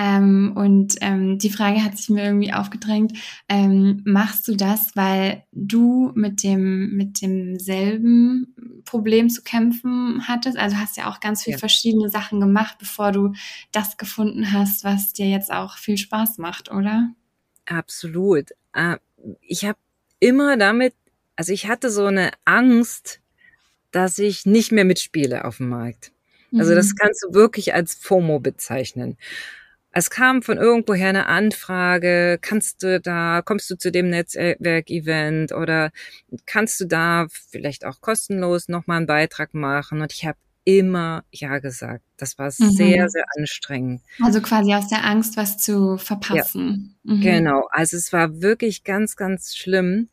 Ähm, 0.00 0.52
und 0.54 0.94
ähm, 1.00 1.38
die 1.38 1.50
Frage 1.50 1.82
hat 1.82 1.96
sich 1.96 2.08
mir 2.08 2.22
irgendwie 2.22 2.52
aufgedrängt, 2.52 3.18
ähm, 3.48 4.00
machst 4.04 4.46
du 4.46 4.54
das, 4.54 4.94
weil 4.94 5.42
du 5.50 6.12
mit 6.14 6.44
dem 6.44 6.96
mit 6.96 7.20
demselben 7.20 8.54
Problem 8.84 9.28
zu 9.28 9.42
kämpfen 9.42 10.28
hattest? 10.28 10.56
Also 10.56 10.76
hast 10.76 10.96
ja 10.96 11.10
auch 11.10 11.18
ganz 11.18 11.42
viele 11.42 11.56
ja. 11.56 11.58
verschiedene 11.58 12.10
Sachen 12.10 12.38
gemacht, 12.38 12.76
bevor 12.78 13.10
du 13.10 13.32
das 13.72 13.96
gefunden 13.96 14.52
hast, 14.52 14.84
was 14.84 15.14
dir 15.14 15.28
jetzt 15.28 15.50
auch 15.50 15.76
viel 15.76 15.98
Spaß 15.98 16.38
macht, 16.38 16.70
oder? 16.70 17.10
Absolut. 17.66 18.50
Äh, 18.74 18.98
ich 19.40 19.64
habe 19.64 19.78
immer 20.20 20.56
damit, 20.56 20.94
also 21.34 21.52
ich 21.52 21.66
hatte 21.66 21.90
so 21.90 22.06
eine 22.06 22.30
Angst, 22.44 23.20
dass 23.90 24.18
ich 24.18 24.46
nicht 24.46 24.72
mehr 24.72 24.84
mitspiele 24.84 25.44
auf 25.44 25.58
dem 25.58 25.68
Markt. 25.68 26.12
Also 26.56 26.74
das 26.74 26.88
mhm. 26.88 26.94
kannst 27.00 27.24
du 27.24 27.34
wirklich 27.34 27.74
als 27.74 27.94
FOMO 27.94 28.40
bezeichnen. 28.40 29.16
Es 29.90 30.10
kam 30.10 30.42
von 30.42 30.58
irgendwoher 30.58 31.08
eine 31.08 31.26
Anfrage, 31.26 32.38
kannst 32.40 32.82
du 32.82 33.00
da, 33.00 33.42
kommst 33.44 33.70
du 33.70 33.76
zu 33.76 33.90
dem 33.90 34.10
Netzwerkevent 34.10 35.52
oder 35.52 35.90
kannst 36.46 36.80
du 36.80 36.86
da 36.86 37.26
vielleicht 37.30 37.84
auch 37.84 38.00
kostenlos 38.00 38.68
nochmal 38.68 38.98
einen 38.98 39.06
Beitrag 39.06 39.54
machen? 39.54 40.02
Und 40.02 40.12
ich 40.12 40.26
habe 40.26 40.38
immer 40.64 41.24
Ja 41.32 41.58
gesagt. 41.58 42.04
Das 42.18 42.36
war 42.36 42.46
mhm. 42.46 42.70
sehr, 42.70 43.08
sehr 43.08 43.24
anstrengend. 43.38 44.02
Also 44.22 44.42
quasi 44.42 44.74
aus 44.74 44.88
der 44.88 45.04
Angst, 45.04 45.38
was 45.38 45.56
zu 45.56 45.96
verpassen. 45.96 46.96
Ja, 47.04 47.14
mhm. 47.14 47.20
Genau. 47.22 47.68
Also 47.70 47.96
es 47.96 48.12
war 48.12 48.42
wirklich 48.42 48.84
ganz, 48.84 49.16
ganz 49.16 49.56
schlimm 49.56 50.10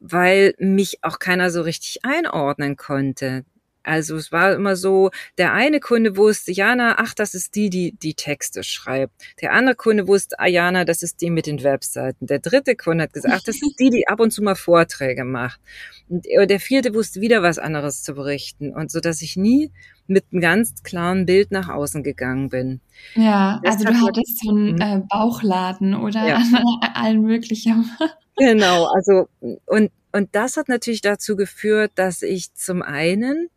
weil 0.00 0.54
mich 0.58 1.04
auch 1.04 1.18
keiner 1.18 1.50
so 1.50 1.62
richtig 1.62 2.04
einordnen 2.04 2.76
konnte. 2.76 3.44
Also 3.82 4.16
es 4.16 4.32
war 4.32 4.52
immer 4.54 4.76
so, 4.76 5.10
der 5.38 5.52
eine 5.52 5.80
Kunde 5.80 6.16
wusste, 6.16 6.52
Jana, 6.52 6.96
ach, 6.98 7.14
das 7.14 7.34
ist 7.34 7.54
die, 7.54 7.70
die 7.70 7.92
die 7.92 8.14
Texte 8.14 8.62
schreibt. 8.62 9.12
Der 9.40 9.52
andere 9.52 9.74
Kunde 9.74 10.06
wusste, 10.06 10.38
ah, 10.38 10.46
Jana, 10.46 10.84
das 10.84 11.02
ist 11.02 11.20
die 11.20 11.30
mit 11.30 11.46
den 11.46 11.62
Webseiten. 11.62 12.26
Der 12.26 12.38
dritte 12.38 12.76
Kunde 12.76 13.04
hat 13.04 13.12
gesagt, 13.12 13.34
ach, 13.36 13.42
das 13.44 13.56
ist 13.56 13.76
die, 13.78 13.90
die 13.90 14.08
ab 14.08 14.20
und 14.20 14.30
zu 14.30 14.42
mal 14.42 14.54
Vorträge 14.54 15.24
macht. 15.24 15.60
Und 16.08 16.26
der 16.26 16.60
vierte 16.60 16.94
wusste 16.94 17.20
wieder 17.20 17.42
was 17.42 17.58
anderes 17.58 18.02
zu 18.02 18.14
berichten. 18.14 18.74
Und 18.74 18.90
so, 18.90 19.00
dass 19.00 19.22
ich 19.22 19.36
nie 19.36 19.70
mit 20.06 20.24
einem 20.32 20.40
ganz 20.40 20.82
klaren 20.82 21.26
Bild 21.26 21.50
nach 21.50 21.68
außen 21.68 22.02
gegangen 22.02 22.48
bin. 22.48 22.80
Ja, 23.14 23.60
das 23.62 23.76
also 23.76 23.86
du 23.86 24.06
hattest 24.06 24.40
so 24.42 24.50
einen 24.50 24.74
mhm. 24.74 24.80
äh, 24.80 25.00
Bauchladen 25.08 25.94
oder 25.94 26.26
ja. 26.26 26.42
allen 26.94 27.22
möglichen. 27.22 27.90
Genau, 28.36 28.86
also 28.86 29.28
und 29.66 29.90
und 30.12 30.28
das 30.32 30.56
hat 30.56 30.68
natürlich 30.68 31.00
dazu 31.00 31.36
geführt, 31.36 31.92
dass 31.94 32.22
ich 32.22 32.52
zum 32.54 32.82
einen 32.82 33.48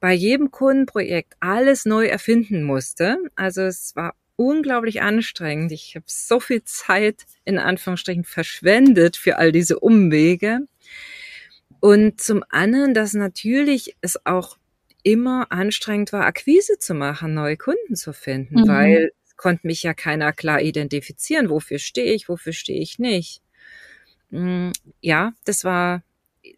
bei 0.00 0.12
jedem 0.12 0.50
Kundenprojekt 0.50 1.34
alles 1.40 1.84
neu 1.84 2.06
erfinden 2.06 2.62
musste. 2.62 3.18
Also 3.34 3.62
es 3.62 3.94
war 3.96 4.14
unglaublich 4.36 5.02
anstrengend. 5.02 5.72
Ich 5.72 5.94
habe 5.96 6.04
so 6.08 6.40
viel 6.40 6.62
Zeit 6.64 7.24
in 7.44 7.58
Anführungsstrichen 7.58 8.24
verschwendet 8.24 9.16
für 9.16 9.38
all 9.38 9.52
diese 9.52 9.78
Umwege. 9.80 10.60
Und 11.80 12.20
zum 12.20 12.44
anderen, 12.50 12.94
dass 12.94 13.14
natürlich 13.14 13.96
es 14.00 14.24
auch 14.26 14.58
immer 15.02 15.52
anstrengend 15.52 16.12
war, 16.12 16.26
Akquise 16.26 16.78
zu 16.78 16.94
machen, 16.94 17.34
neue 17.34 17.56
Kunden 17.56 17.94
zu 17.94 18.12
finden, 18.12 18.62
mhm. 18.62 18.68
weil 18.68 19.12
es 19.24 19.36
konnte 19.36 19.66
mich 19.66 19.82
ja 19.82 19.94
keiner 19.94 20.32
klar 20.32 20.60
identifizieren. 20.60 21.48
Wofür 21.48 21.78
stehe 21.78 22.12
ich, 22.12 22.28
wofür 22.28 22.52
stehe 22.52 22.80
ich 22.80 22.98
nicht? 22.98 23.40
Mm, 24.30 24.70
ja, 25.00 25.32
das 25.44 25.62
war, 25.64 26.02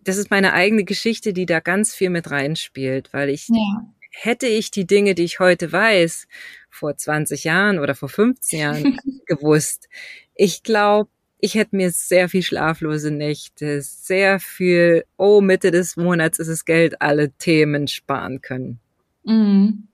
das 0.04 0.16
ist 0.16 0.30
meine 0.30 0.52
eigene 0.52 0.84
Geschichte, 0.84 1.32
die 1.32 1.46
da 1.46 1.61
ganz 1.61 1.94
viel 1.94 2.11
mit 2.11 2.30
reinspielt, 2.30 3.12
weil 3.12 3.28
ich 3.28 3.48
ja. 3.48 3.84
hätte 4.11 4.46
ich 4.46 4.70
die 4.70 4.87
Dinge, 4.87 5.14
die 5.14 5.24
ich 5.24 5.40
heute 5.40 5.72
weiß, 5.72 6.26
vor 6.70 6.96
20 6.96 7.44
Jahren 7.44 7.78
oder 7.78 7.94
vor 7.94 8.08
15 8.08 8.58
Jahren 8.58 8.98
gewusst. 9.26 9.88
Ich 10.34 10.62
glaube, 10.62 11.11
ich 11.40 11.54
hätte 11.54 11.76
mir 11.76 11.90
sehr 11.90 12.28
viel 12.28 12.42
schlaflose 12.42 13.11
Nächte, 13.11 13.80
sehr 13.82 14.40
viel, 14.40 15.04
oh, 15.16 15.40
Mitte 15.40 15.70
des 15.70 15.96
Monats 15.96 16.38
ist 16.38 16.48
es 16.48 16.64
Geld, 16.64 17.00
alle 17.00 17.30
Themen 17.32 17.87
sparen 17.87 18.40
können. 18.40 18.80
Mhm. 19.24 19.88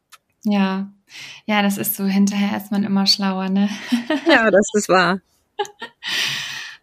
Ja, 0.44 0.90
ja, 1.46 1.62
das 1.62 1.78
ist 1.78 1.96
so, 1.96 2.04
hinterher 2.04 2.56
ist 2.56 2.70
man 2.70 2.84
immer 2.84 3.06
schlauer, 3.06 3.48
ne? 3.48 3.68
ja, 4.26 4.50
das 4.50 4.68
ist 4.74 4.88
wahr. 4.88 5.20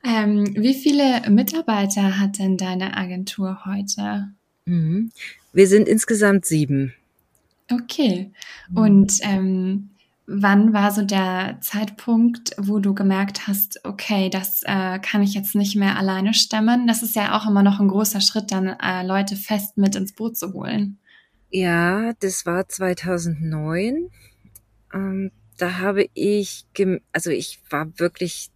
ähm, 0.03 0.53
wie 0.55 0.73
viele 0.73 1.29
Mitarbeiter 1.29 2.19
hat 2.19 2.39
denn 2.39 2.57
deine 2.57 2.97
Agentur 2.97 3.65
heute? 3.65 4.29
Mhm. 4.65 5.11
Wir 5.53 5.67
sind 5.67 5.87
insgesamt 5.87 6.45
sieben. 6.45 6.93
Okay. 7.71 8.31
Und 8.73 9.19
ähm, 9.21 9.91
wann 10.25 10.73
war 10.73 10.91
so 10.91 11.03
der 11.03 11.57
Zeitpunkt, 11.61 12.51
wo 12.57 12.79
du 12.79 12.93
gemerkt 12.93 13.47
hast, 13.47 13.83
okay, 13.83 14.29
das 14.29 14.61
äh, 14.63 14.99
kann 14.99 15.21
ich 15.21 15.33
jetzt 15.33 15.55
nicht 15.55 15.75
mehr 15.75 15.97
alleine 15.97 16.33
stemmen? 16.33 16.87
Das 16.87 17.03
ist 17.03 17.15
ja 17.15 17.37
auch 17.37 17.47
immer 17.47 17.63
noch 17.63 17.79
ein 17.79 17.87
großer 17.87 18.21
Schritt, 18.21 18.51
dann 18.51 18.67
äh, 18.67 19.05
Leute 19.05 19.35
fest 19.35 19.77
mit 19.77 19.95
ins 19.95 20.13
Boot 20.13 20.37
zu 20.37 20.53
holen. 20.53 20.97
Ja, 21.49 22.13
das 22.19 22.45
war 22.45 22.67
2009. 22.67 24.09
Ähm, 24.93 25.31
da 25.57 25.79
habe 25.79 26.07
ich, 26.13 26.65
also 27.11 27.29
ich 27.29 27.59
war 27.69 27.99
wirklich 27.99 28.49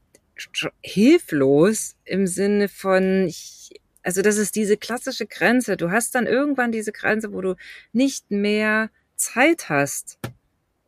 hilflos 0.81 1.95
im 2.03 2.27
Sinne 2.27 2.67
von, 2.67 3.27
ich, 3.27 3.81
also 4.03 4.21
das 4.21 4.37
ist 4.37 4.55
diese 4.55 4.77
klassische 4.77 5.25
Grenze. 5.25 5.77
Du 5.77 5.91
hast 5.91 6.15
dann 6.15 6.27
irgendwann 6.27 6.71
diese 6.71 6.91
Grenze, 6.91 7.33
wo 7.33 7.41
du 7.41 7.55
nicht 7.93 8.31
mehr 8.31 8.89
Zeit 9.15 9.69
hast, 9.69 10.19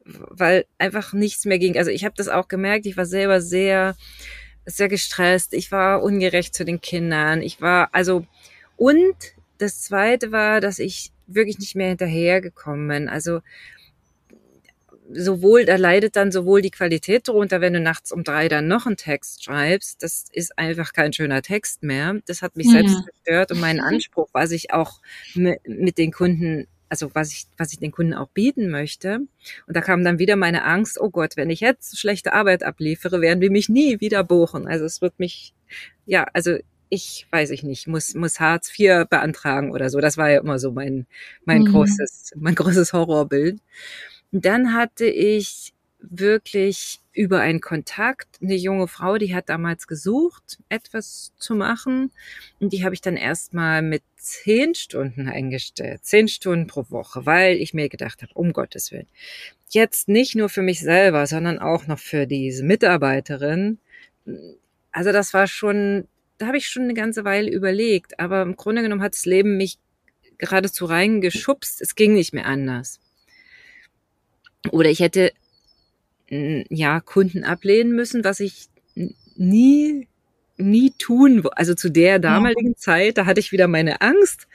weil 0.05 0.65
einfach 0.77 1.13
nichts 1.13 1.45
mehr 1.45 1.59
ging. 1.59 1.77
Also 1.77 1.91
ich 1.91 2.05
habe 2.05 2.15
das 2.17 2.27
auch 2.27 2.47
gemerkt, 2.47 2.85
ich 2.85 2.97
war 2.97 3.05
selber 3.05 3.41
sehr, 3.41 3.95
sehr 4.65 4.89
gestresst, 4.89 5.53
ich 5.53 5.71
war 5.71 6.03
ungerecht 6.03 6.53
zu 6.53 6.65
den 6.65 6.81
Kindern, 6.81 7.41
ich 7.41 7.61
war, 7.61 7.89
also, 7.93 8.25
und 8.75 9.15
das 9.57 9.81
zweite 9.81 10.31
war, 10.31 10.61
dass 10.61 10.79
ich 10.79 11.11
wirklich 11.25 11.59
nicht 11.59 11.75
mehr 11.75 11.89
hinterhergekommen 11.89 12.87
bin. 12.87 13.09
Also 13.09 13.41
sowohl, 15.11 15.65
da 15.65 15.75
leidet 15.75 16.15
dann 16.15 16.31
sowohl 16.31 16.61
die 16.61 16.71
Qualität 16.71 17.27
drunter, 17.27 17.61
wenn 17.61 17.73
du 17.73 17.79
nachts 17.79 18.11
um 18.11 18.23
drei 18.23 18.47
dann 18.47 18.67
noch 18.67 18.85
einen 18.85 18.97
Text 18.97 19.43
schreibst. 19.43 20.03
Das 20.03 20.25
ist 20.31 20.57
einfach 20.57 20.93
kein 20.93 21.13
schöner 21.13 21.41
Text 21.41 21.83
mehr. 21.83 22.15
Das 22.25 22.41
hat 22.41 22.55
mich 22.55 22.67
ja. 22.67 22.73
selbst 22.73 23.05
gestört 23.05 23.51
und 23.51 23.59
mein 23.59 23.79
Anspruch, 23.79 24.29
was 24.33 24.51
ich 24.51 24.73
auch 24.73 25.01
mit 25.35 25.97
den 25.97 26.11
Kunden 26.11 26.67
also 26.89 27.13
was 27.13 27.31
ich, 27.33 27.47
was 27.57 27.73
ich 27.73 27.79
den 27.79 27.91
Kunden 27.91 28.13
auch 28.13 28.29
bieten 28.29 28.69
möchte. 28.69 29.19
Und 29.67 29.75
da 29.75 29.81
kam 29.81 30.05
dann 30.05 30.19
wieder 30.19 30.35
meine 30.35 30.63
Angst, 30.63 30.99
oh 30.99 31.09
Gott, 31.09 31.35
wenn 31.35 31.49
ich 31.49 31.59
jetzt 31.59 31.99
schlechte 31.99 32.31
Arbeit 32.31 32.63
abliefere, 32.63 33.19
werden 33.21 33.41
die 33.41 33.49
mich 33.49 33.67
nie 33.67 33.99
wieder 33.99 34.23
buchen. 34.23 34.67
Also 34.67 34.85
es 34.85 35.01
wird 35.01 35.19
mich, 35.19 35.53
ja, 36.05 36.25
also 36.33 36.57
ich 36.89 37.27
weiß 37.31 37.49
ich 37.51 37.63
nicht, 37.63 37.87
muss, 37.87 38.13
muss 38.15 38.39
Hartz 38.39 38.71
IV 38.77 39.05
beantragen 39.09 39.71
oder 39.71 39.89
so. 39.89 39.99
Das 39.99 40.17
war 40.17 40.29
ja 40.29 40.39
immer 40.39 40.59
so 40.59 40.71
mein, 40.71 41.05
mein 41.43 41.63
mhm. 41.63 41.71
großes, 41.71 42.33
mein 42.37 42.55
großes 42.55 42.93
Horrorbild. 42.93 43.59
Dann 44.31 44.73
hatte 44.73 45.05
ich 45.05 45.73
wirklich 45.99 46.99
über 47.13 47.39
einen 47.39 47.61
Kontakt 47.61 48.27
eine 48.41 48.55
junge 48.55 48.87
Frau, 48.87 49.17
die 49.17 49.33
hat 49.33 49.49
damals 49.49 49.87
gesucht, 49.87 50.59
etwas 50.69 51.33
zu 51.37 51.55
machen. 51.55 52.11
Und 52.59 52.73
die 52.73 52.83
habe 52.83 52.93
ich 52.93 53.01
dann 53.01 53.17
erstmal 53.17 53.81
mit 53.81 54.03
zehn 54.15 54.75
Stunden 54.75 55.27
eingestellt. 55.27 56.05
Zehn 56.05 56.27
Stunden 56.27 56.67
pro 56.67 56.85
Woche, 56.89 57.25
weil 57.25 57.57
ich 57.57 57.73
mir 57.73 57.89
gedacht 57.89 58.21
habe, 58.21 58.31
um 58.35 58.53
Gottes 58.53 58.91
Willen. 58.91 59.07
Jetzt 59.69 60.07
nicht 60.07 60.35
nur 60.35 60.49
für 60.49 60.61
mich 60.61 60.79
selber, 60.79 61.25
sondern 61.25 61.59
auch 61.59 61.87
noch 61.87 61.99
für 61.99 62.27
diese 62.27 62.63
Mitarbeiterin. 62.63 63.79
Also 64.91 65.11
das 65.11 65.33
war 65.33 65.47
schon, 65.47 66.07
da 66.37 66.47
habe 66.47 66.57
ich 66.57 66.67
schon 66.67 66.83
eine 66.83 66.93
ganze 66.93 67.25
Weile 67.25 67.51
überlegt. 67.51 68.19
Aber 68.19 68.43
im 68.43 68.55
Grunde 68.55 68.83
genommen 68.83 69.01
hat 69.01 69.13
das 69.13 69.25
Leben 69.25 69.57
mich 69.57 69.79
geradezu 70.37 70.85
reingeschubst. 70.85 71.81
Es 71.81 71.95
ging 71.95 72.13
nicht 72.13 72.33
mehr 72.33 72.45
anders. 72.45 72.99
Oder 74.71 74.89
ich 74.89 74.99
hätte 74.99 75.31
ja 76.29 76.99
Kunden 76.99 77.43
ablehnen 77.45 77.95
müssen, 77.95 78.23
was 78.23 78.39
ich 78.39 78.67
nie 79.37 80.07
nie 80.57 80.91
tun, 80.97 81.47
also 81.51 81.73
zu 81.73 81.89
der 81.89 82.19
damaligen 82.19 82.71
ja. 82.71 82.77
Zeit, 82.77 83.17
da 83.17 83.25
hatte 83.25 83.39
ich 83.39 83.51
wieder 83.51 83.67
meine 83.67 84.01
Angst. 84.01 84.47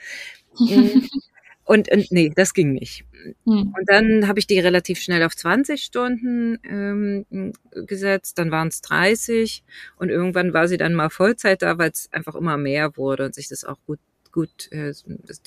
und, 1.65 1.91
und 1.91 2.11
nee, 2.11 2.31
das 2.35 2.53
ging 2.53 2.73
nicht. 2.73 3.05
Hm. 3.45 3.73
Und 3.77 3.83
dann 3.87 4.27
habe 4.27 4.39
ich 4.39 4.47
die 4.47 4.59
relativ 4.59 4.99
schnell 4.99 5.23
auf 5.23 5.35
20 5.35 5.81
Stunden 5.81 6.59
ähm, 6.63 7.53
gesetzt, 7.87 8.37
dann 8.37 8.51
waren 8.51 8.67
es 8.67 8.81
30 8.81 9.63
und 9.95 10.09
irgendwann 10.09 10.53
war 10.53 10.67
sie 10.67 10.77
dann 10.77 10.93
mal 10.93 11.09
Vollzeit 11.09 11.61
da, 11.61 11.77
weil 11.77 11.91
es 11.91 12.09
einfach 12.11 12.35
immer 12.35 12.57
mehr 12.57 12.97
wurde 12.97 13.25
und 13.25 13.35
sich 13.35 13.47
das 13.47 13.63
auch 13.63 13.77
gut, 13.87 13.99
gut, 14.31 14.71
äh, 14.71 14.93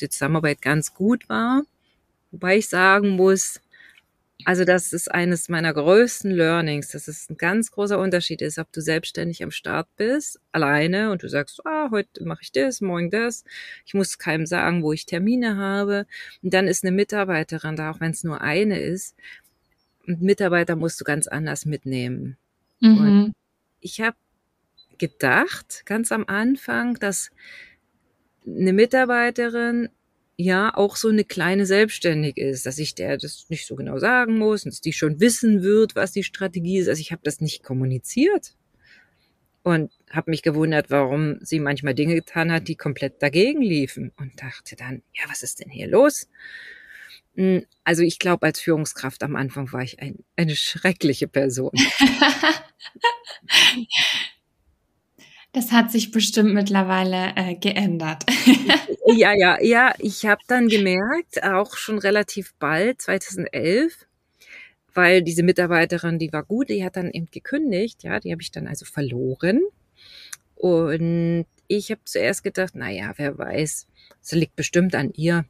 die 0.01 0.09
Zusammenarbeit 0.09 0.63
ganz 0.63 0.95
gut 0.95 1.29
war. 1.29 1.65
Wobei 2.31 2.57
ich 2.59 2.69
sagen 2.69 3.11
muss, 3.11 3.61
also 4.47 4.65
das 4.65 4.93
ist 4.93 5.13
eines 5.13 5.49
meiner 5.49 5.75
größten 5.75 6.31
Learnings, 6.31 6.91
dass 6.91 7.09
es 7.09 7.29
ein 7.29 7.37
ganz 7.37 7.73
großer 7.73 7.99
Unterschied 7.99 8.41
ist, 8.41 8.59
ob 8.59 8.71
du 8.71 8.81
selbstständig 8.81 9.43
am 9.43 9.51
Start 9.51 9.89
bist, 9.97 10.39
alleine 10.53 11.11
und 11.11 11.25
du 11.25 11.29
sagst, 11.29 11.67
ah, 11.67 11.91
heute 11.91 12.25
mache 12.25 12.43
ich 12.43 12.53
das, 12.53 12.81
morgen 12.81 13.11
das. 13.11 13.43
Ich 13.87 13.95
muss 13.95 14.19
keinem 14.19 14.47
sagen, 14.47 14.85
wo 14.85 14.93
ich 14.93 15.05
Termine 15.05 15.57
habe. 15.57 16.07
Und 16.45 16.55
dann 16.55 16.69
ist 16.69 16.85
eine 16.85 16.95
Mitarbeiterin 16.95 17.75
da, 17.75 17.91
auch 17.91 17.99
wenn 17.99 18.13
es 18.13 18.23
nur 18.23 18.41
eine 18.41 18.79
ist. 18.79 19.17
Und 20.07 20.23
Mitarbeiter 20.23 20.77
musst 20.77 21.01
du 21.01 21.05
ganz 21.05 21.27
anders 21.27 21.67
mitnehmen. 21.67 22.37
Mhm. 22.79 22.99
Und 22.99 23.35
ich 23.81 24.01
habe 24.01 24.17
gedacht, 24.97 25.83
ganz 25.87 26.13
am 26.13 26.25
Anfang, 26.25 26.95
dass 27.01 27.33
eine 28.47 28.73
Mitarbeiterin 28.73 29.89
ja 30.37 30.75
auch 30.75 30.97
so 30.97 31.09
eine 31.09 31.25
kleine 31.25 31.67
selbstständig 31.67 32.37
ist, 32.37 32.67
dass 32.67 32.79
ich 32.79 32.95
der 32.95 33.17
das 33.17 33.47
nicht 33.49 33.67
so 33.67 33.75
genau 33.75 33.99
sagen 33.99 34.39
muss 34.39 34.65
und 34.65 34.73
dass 34.73 34.81
die 34.81 34.93
schon 34.93 35.21
wissen 35.21 35.63
wird, 35.63 35.97
was 35.97 36.13
die 36.13 36.23
Strategie 36.23 36.79
ist. 36.79 36.89
Also 36.89 37.01
ich 37.01 37.13
habe 37.13 37.23
das 37.25 37.41
nicht 37.41 37.63
kommuniziert 37.63 38.55
und 39.63 39.91
habe 40.11 40.31
mich 40.31 40.43
gewundert, 40.43 40.91
warum 40.91 41.39
sie 41.41 41.59
manchmal 41.59 41.95
Dinge 41.95 42.15
getan 42.15 42.53
hat, 42.53 42.69
die 42.69 42.77
komplett 42.77 43.23
dagegen 43.23 43.63
liefen 43.63 44.13
und 44.17 44.41
dachte 44.41 44.77
dann, 44.77 45.03
ja, 45.15 45.25
was 45.29 45.43
ist 45.43 45.61
denn 45.61 45.71
hier 45.71 45.89
los? 45.89 46.29
Hm, 47.35 47.65
also 47.83 48.03
ich 48.03 48.19
glaube, 48.19 48.47
als 48.47 48.61
Führungskraft 48.61 49.23
am 49.23 49.37
Anfang 49.37 49.73
war 49.73 49.83
ich 49.83 50.01
ein, 50.01 50.25
eine 50.37 50.55
schreckliche 50.55 51.29
Person. 51.29 51.73
Das 55.57 55.73
hat 55.73 55.91
sich 55.91 56.11
bestimmt 56.11 56.53
mittlerweile 56.53 57.33
äh, 57.35 57.55
geändert. 57.55 58.27
ja, 59.07 59.33
ja, 59.35 59.59
ja. 59.63 59.95
Ich 60.01 60.27
habe 60.27 60.43
dann 60.49 60.69
gemerkt, 60.69 61.43
auch 61.43 61.79
schon 61.79 61.97
relativ 61.99 62.53
bald, 62.59 63.01
2011, 63.01 64.07
weil 64.93 65.23
diese 65.23 65.43
Mitarbeiterin, 65.43 66.19
die 66.19 66.31
war 66.31 66.45
gut, 66.45 66.69
die 66.69 66.85
hat 66.85 66.97
dann 66.97 67.11
eben 67.11 67.31
gekündigt, 67.31 68.03
ja, 68.03 68.21
die 68.21 68.33
habe 68.33 68.43
ich 68.43 68.51
dann 68.51 68.67
also 68.67 68.85
verloren. 68.85 69.63
Und 70.57 71.47
ich 71.69 71.91
habe 71.91 72.03
zuerst 72.05 72.45
gedacht, 72.45 72.75
na 72.75 72.91
ja, 72.91 73.15
wer 73.17 73.39
weiß, 73.39 73.87
das 74.21 74.33
liegt 74.33 74.57
bestimmt 74.57 74.95
an 74.95 75.11
ihr. 75.15 75.47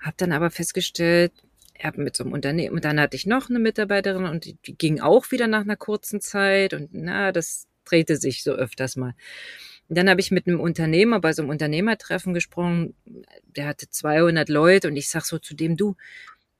Habe 0.00 0.16
dann 0.16 0.32
aber 0.32 0.50
festgestellt, 0.50 1.30
er 1.74 1.90
hat 1.90 1.98
mit 1.98 2.16
so 2.16 2.24
einem 2.24 2.32
Unternehmen, 2.32 2.74
und 2.74 2.84
dann 2.84 2.98
hatte 2.98 3.16
ich 3.16 3.26
noch 3.26 3.48
eine 3.48 3.60
Mitarbeiterin 3.60 4.24
und 4.24 4.44
die, 4.44 4.56
die 4.66 4.74
ging 4.76 4.98
auch 4.98 5.30
wieder 5.30 5.46
nach 5.46 5.62
einer 5.62 5.76
kurzen 5.76 6.20
Zeit 6.20 6.74
und 6.74 6.88
na, 6.92 7.30
das 7.30 7.68
drehte 7.84 8.16
sich 8.16 8.42
so 8.42 8.52
öfters 8.52 8.96
mal. 8.96 9.14
Und 9.88 9.98
dann 9.98 10.08
habe 10.08 10.20
ich 10.20 10.30
mit 10.30 10.46
einem 10.46 10.60
Unternehmer 10.60 11.20
bei 11.20 11.32
so 11.32 11.42
einem 11.42 11.50
Unternehmertreffen 11.50 12.32
gesprochen. 12.32 12.94
Der 13.44 13.66
hatte 13.66 13.88
200 13.88 14.48
Leute 14.48 14.88
und 14.88 14.96
ich 14.96 15.08
sag 15.08 15.24
so 15.24 15.38
zu 15.38 15.54
dem, 15.54 15.76
du, 15.76 15.94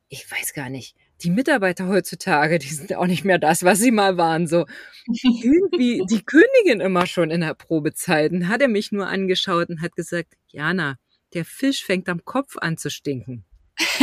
ich 0.09 0.31
weiß 0.31 0.53
gar 0.53 0.69
nicht, 0.69 0.95
die 1.23 1.31
Mitarbeiter 1.31 1.89
heutzutage, 1.89 2.59
die 2.59 2.69
sind 2.69 2.95
auch 2.95 3.07
nicht 3.07 3.25
mehr 3.25 3.39
das, 3.39 3.63
was 3.63 3.79
sie 3.79 3.91
mal 3.91 4.19
waren. 4.19 4.47
So 4.47 4.67
irgendwie 5.23 6.03
die 6.09 6.23
Königin 6.23 6.81
immer 6.81 7.07
schon 7.07 7.31
in 7.31 7.41
der 7.41 7.55
Probezeit. 7.55 8.33
Und 8.33 8.49
hat 8.49 8.61
er 8.61 8.69
mich 8.69 8.93
nur 8.93 9.07
angeschaut 9.07 9.71
und 9.71 9.81
hat 9.81 9.97
gesagt, 9.97 10.35
Jana, 10.49 10.99
der 11.33 11.45
Fisch 11.45 11.85
fängt 11.85 12.09
am 12.09 12.25
Kopf 12.25 12.57
an 12.59 12.77
zu 12.77 12.91
stinken. 12.91 13.45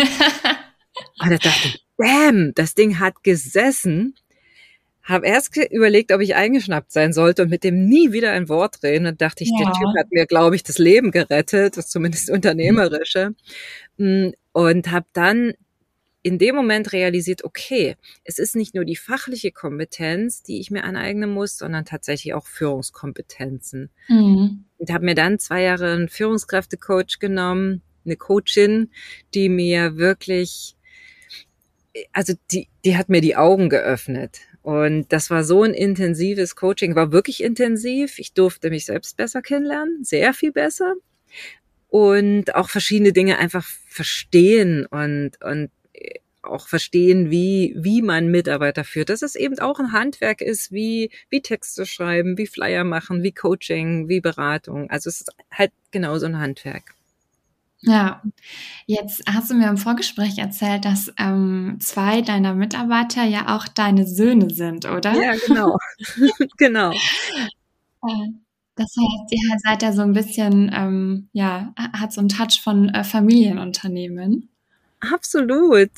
und 1.20 1.32
er 1.32 1.38
dachte, 1.38 1.80
bam, 1.98 2.54
das 2.56 2.76
Ding 2.76 3.00
hat 3.00 3.24
gesessen. 3.24 4.16
Habe 5.04 5.26
erst 5.26 5.56
überlegt, 5.58 6.12
ob 6.12 6.22
ich 6.22 6.36
eingeschnappt 6.36 6.92
sein 6.92 7.14
sollte 7.14 7.44
und 7.44 7.50
mit 7.50 7.64
dem 7.64 7.86
nie 7.86 8.12
wieder 8.12 8.32
ein 8.32 8.50
Wort 8.50 8.84
reden. 8.84 9.06
Dann 9.06 9.18
dachte 9.18 9.44
ich, 9.44 9.50
ja. 9.50 9.66
der 9.66 9.74
Typ 9.74 9.90
hat 9.98 10.12
mir, 10.12 10.26
glaube 10.26 10.56
ich, 10.56 10.64
das 10.64 10.78
Leben 10.78 11.12
gerettet, 11.12 11.78
das 11.78 11.90
zumindest 11.90 12.30
unternehmerische. 12.30 13.34
Mm, 13.98 14.30
und 14.54 14.92
habe 14.92 15.08
dann 15.14 15.54
in 16.24 16.38
dem 16.38 16.56
Moment 16.56 16.94
realisiert, 16.94 17.44
okay, 17.44 17.96
es 18.24 18.38
ist 18.38 18.56
nicht 18.56 18.76
nur 18.76 18.86
die 18.86 18.96
fachliche 18.96 19.52
Kompetenz, 19.52 20.44
die 20.44 20.60
ich 20.60 20.70
mir 20.70 20.84
aneignen 20.84 21.32
muss, 21.32 21.58
sondern 21.58 21.86
tatsächlich 21.86 22.34
auch 22.34 22.46
Führungskompetenzen. 22.46 23.90
Mhm. 24.08 24.66
Und 24.78 24.92
habe 24.92 25.06
mir 25.06 25.16
dann 25.16 25.40
zwei 25.40 25.64
Jahre 25.64 25.94
einen 25.94 26.10
Führungskräftecoach 26.10 27.20
genommen, 27.20 27.82
eine 28.06 28.18
Coachin, 28.18 28.92
die 29.34 29.50
mir 29.50 29.98
wirklich, 29.98 30.76
also 32.14 32.34
die, 32.52 32.68
die 32.86 32.98
hat 32.98 33.10
mir 33.10 33.22
die 33.22 33.36
Augen 33.36 33.70
geöffnet. 33.70 34.42
Und 34.64 35.12
das 35.12 35.30
war 35.30 35.44
so 35.44 35.64
ein 35.64 35.74
intensives 35.74 36.56
Coaching, 36.56 36.96
war 36.96 37.12
wirklich 37.12 37.44
intensiv. 37.44 38.20
Ich 38.20 38.34
durfte 38.34 38.70
mich 38.70 38.86
selbst 38.86 39.18
besser 39.18 39.42
kennenlernen, 39.42 40.04
sehr 40.04 40.34
viel 40.34 40.52
besser. 40.52 40.96
Und 41.90 42.56
auch 42.56 42.70
verschiedene 42.70 43.12
Dinge 43.12 43.38
einfach 43.40 43.66
verstehen 43.88 44.86
und, 44.86 45.42
und 45.44 45.72
auch 46.44 46.68
verstehen, 46.68 47.30
wie, 47.30 47.76
wie 47.78 48.02
man 48.02 48.28
Mitarbeiter 48.28 48.84
führt, 48.84 49.10
dass 49.10 49.22
es 49.22 49.36
eben 49.36 49.60
auch 49.60 49.80
ein 49.80 49.92
Handwerk 49.92 50.42
ist, 50.42 50.72
wie, 50.72 51.12
wie 51.30 51.42
Texte 51.42 51.86
schreiben, 51.86 52.38
wie 52.38 52.48
Flyer 52.48 52.84
machen, 52.84 53.24
wie 53.24 53.32
Coaching, 53.32 54.10
wie 54.10 54.22
Beratung. 54.22 54.90
Also 54.90 55.10
es 55.10 55.22
ist 55.22 55.32
halt 55.52 55.72
genauso 55.92 56.26
ein 56.26 56.40
Handwerk. 56.40 56.96
Ja, 57.84 58.22
jetzt 58.86 59.24
hast 59.28 59.50
du 59.50 59.56
mir 59.56 59.68
im 59.68 59.78
Vorgespräch 59.78 60.38
erzählt, 60.38 60.86
dass 60.86 61.12
ähm, 61.18 61.78
zwei 61.80 62.22
deiner 62.22 62.54
Mitarbeiter 62.54 63.24
ja 63.24 63.56
auch 63.56 63.68
deine 63.68 64.06
Söhne 64.06 64.52
sind, 64.52 64.86
oder? 64.86 65.14
Ja, 65.14 65.34
genau. 65.48 65.78
genau. 66.58 66.92
Äh, 66.92 68.30
das 68.76 68.96
heißt, 68.96 69.32
ihr 69.32 69.58
seid 69.64 69.82
ja 69.82 69.94
so 69.94 70.04
ein 70.04 70.14
bisschen, 70.14 70.72
ähm, 70.74 71.30
ja, 71.34 71.74
hat 71.76 72.14
so 72.14 72.22
einen 72.22 72.30
Touch 72.30 72.62
von 72.64 72.90
äh, 72.90 73.04
Familienunternehmen. 73.04 74.50
Absolut. 75.00 75.90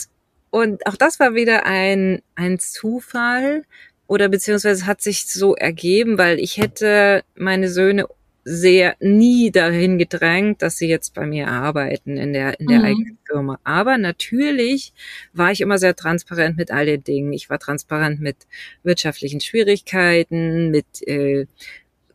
Und 0.50 0.86
auch 0.88 0.96
das 0.96 1.20
war 1.20 1.36
wieder 1.36 1.66
ein, 1.66 2.22
ein 2.36 2.60
Zufall 2.60 3.66
oder 4.08 4.30
beziehungsweise 4.30 4.86
hat 4.86 5.02
sich 5.02 5.26
so 5.28 5.56
ergeben, 5.56 6.18
weil 6.18 6.40
ich 6.40 6.58
hätte 6.58 7.24
meine 7.36 7.70
Söhne 7.70 8.08
sehr 8.46 8.96
nie 9.00 9.52
dahin 9.52 9.98
gedrängt, 9.98 10.62
dass 10.62 10.78
sie 10.78 10.88
jetzt 10.88 11.14
bei 11.14 11.26
mir 11.26 11.48
arbeiten 11.48 12.18
in 12.18 12.34
der 12.34 12.60
in 12.60 12.68
der 12.68 12.80
mhm. 12.80 12.86
eigenen 12.86 13.18
Firma. 13.26 13.60
Aber 13.64 13.98
natürlich 13.98 14.94
war 15.32 15.52
ich 15.52 15.62
immer 15.62 15.78
sehr 15.78 15.96
transparent 15.96 16.58
mit 16.58 16.72
all 16.72 16.86
den 16.86 17.04
Dingen. 17.04 17.34
Ich 17.34 17.50
war 17.50 17.60
transparent 17.60 18.20
mit 18.20 18.48
wirtschaftlichen 18.84 19.40
Schwierigkeiten, 19.40 20.72
mit 20.72 21.08
äh, 21.08 21.48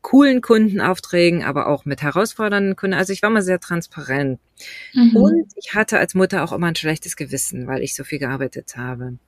coolen 0.03 0.43
Kundenaufträgen, 0.43 1.43
aber 1.43 1.67
auch 1.67 1.85
mit 1.85 2.03
herausfordernden 2.03 2.77
Kunden. 2.77 2.95
Also 2.95 3.13
ich 3.13 3.23
war 3.23 3.31
mal 3.31 3.43
sehr 3.43 3.61
transparent. 3.61 4.39
Mhm. 4.93 5.17
Und 5.17 5.53
ich 5.57 5.75
hatte 5.75 5.99
als 5.99 6.15
Mutter 6.15 6.45
auch 6.45 6.53
immer 6.53 6.69
ein 6.69 6.77
schlechtes 6.77 7.17
Gewissen, 7.17 7.67
weil 7.67 7.83
ich 7.83 7.95
so 7.95 8.05
viel 8.05 8.19
gearbeitet 8.19 8.77
habe. 8.77 9.19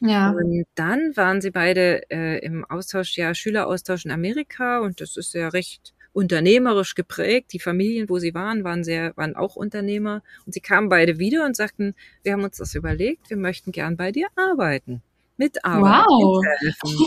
Ja. 0.00 0.30
Und 0.30 0.64
dann 0.74 1.16
waren 1.16 1.40
sie 1.40 1.50
beide 1.50 2.10
äh, 2.10 2.38
im 2.44 2.64
Austausch, 2.64 3.16
ja, 3.16 3.34
Schüleraustausch 3.34 4.04
in 4.04 4.10
Amerika 4.10 4.78
und 4.80 5.00
das 5.00 5.16
ist 5.16 5.34
ja 5.34 5.48
recht 5.48 5.92
unternehmerisch 6.18 6.96
geprägt. 6.96 7.52
Die 7.52 7.60
Familien, 7.60 8.08
wo 8.08 8.18
sie 8.18 8.34
waren, 8.34 8.64
waren 8.64 8.82
sehr, 8.82 9.16
waren 9.16 9.36
auch 9.36 9.54
Unternehmer. 9.54 10.24
Und 10.44 10.52
sie 10.52 10.60
kamen 10.60 10.88
beide 10.88 11.20
wieder 11.20 11.46
und 11.46 11.54
sagten, 11.54 11.94
wir 12.24 12.32
haben 12.32 12.42
uns 12.42 12.56
das 12.56 12.74
überlegt, 12.74 13.30
wir 13.30 13.36
möchten 13.36 13.70
gern 13.70 13.96
bei 13.96 14.10
dir 14.10 14.26
arbeiten. 14.34 15.00
Mitarbeiten. 15.36 16.10
Wow. 16.10 16.44
Mithelfen. 16.44 17.06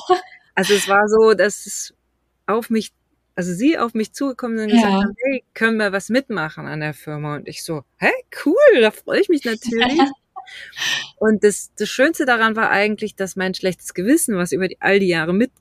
Also 0.56 0.74
es 0.74 0.88
war 0.88 1.10
so, 1.10 1.34
dass 1.34 1.66
es 1.66 1.94
auf 2.46 2.70
mich 2.70 2.92
also 3.36 3.54
sie 3.54 3.78
auf 3.78 3.94
mich 3.94 4.12
zugekommen 4.14 4.58
sind 4.58 4.72
und 4.72 4.78
ja. 4.78 4.84
gesagt 4.84 5.04
haben, 5.04 5.16
hey, 5.24 5.44
können 5.54 5.78
wir 5.78 5.94
was 5.94 6.10
mitmachen 6.10 6.68
an 6.68 6.82
der 6.82 6.94
Firma? 6.94 7.36
Und 7.36 7.48
ich 7.48 7.64
so, 7.64 7.84
hey, 7.98 8.14
cool, 8.46 8.82
da 8.82 8.92
freue 8.92 9.22
ich 9.22 9.30
mich 9.30 9.46
natürlich. 9.46 10.00
und 11.18 11.44
das, 11.44 11.72
das 11.78 11.88
Schönste 11.88 12.26
daran 12.26 12.58
war 12.58 12.70
eigentlich, 12.70 13.16
dass 13.16 13.38
mein 13.38 13.54
schlechtes 13.54 13.94
Gewissen, 13.94 14.36
was 14.36 14.52
über 14.52 14.68
die, 14.68 14.80
all 14.82 15.00
die 15.00 15.08
Jahre 15.08 15.34
mit, 15.34 15.52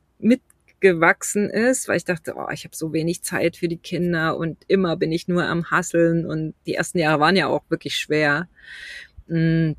mitgewachsen 0.80 1.50
ist, 1.50 1.88
weil 1.88 1.96
ich 1.96 2.04
dachte, 2.04 2.34
oh, 2.36 2.48
ich 2.52 2.64
habe 2.64 2.74
so 2.74 2.92
wenig 2.92 3.22
Zeit 3.22 3.56
für 3.56 3.68
die 3.68 3.76
Kinder 3.76 4.36
und 4.36 4.58
immer 4.66 4.96
bin 4.96 5.12
ich 5.12 5.28
nur 5.28 5.44
am 5.44 5.70
Hasseln 5.70 6.26
und 6.26 6.54
die 6.66 6.74
ersten 6.74 6.98
Jahre 6.98 7.20
waren 7.20 7.36
ja 7.36 7.46
auch 7.46 7.62
wirklich 7.68 7.96
schwer. 7.96 8.48
Mm, 9.28 9.72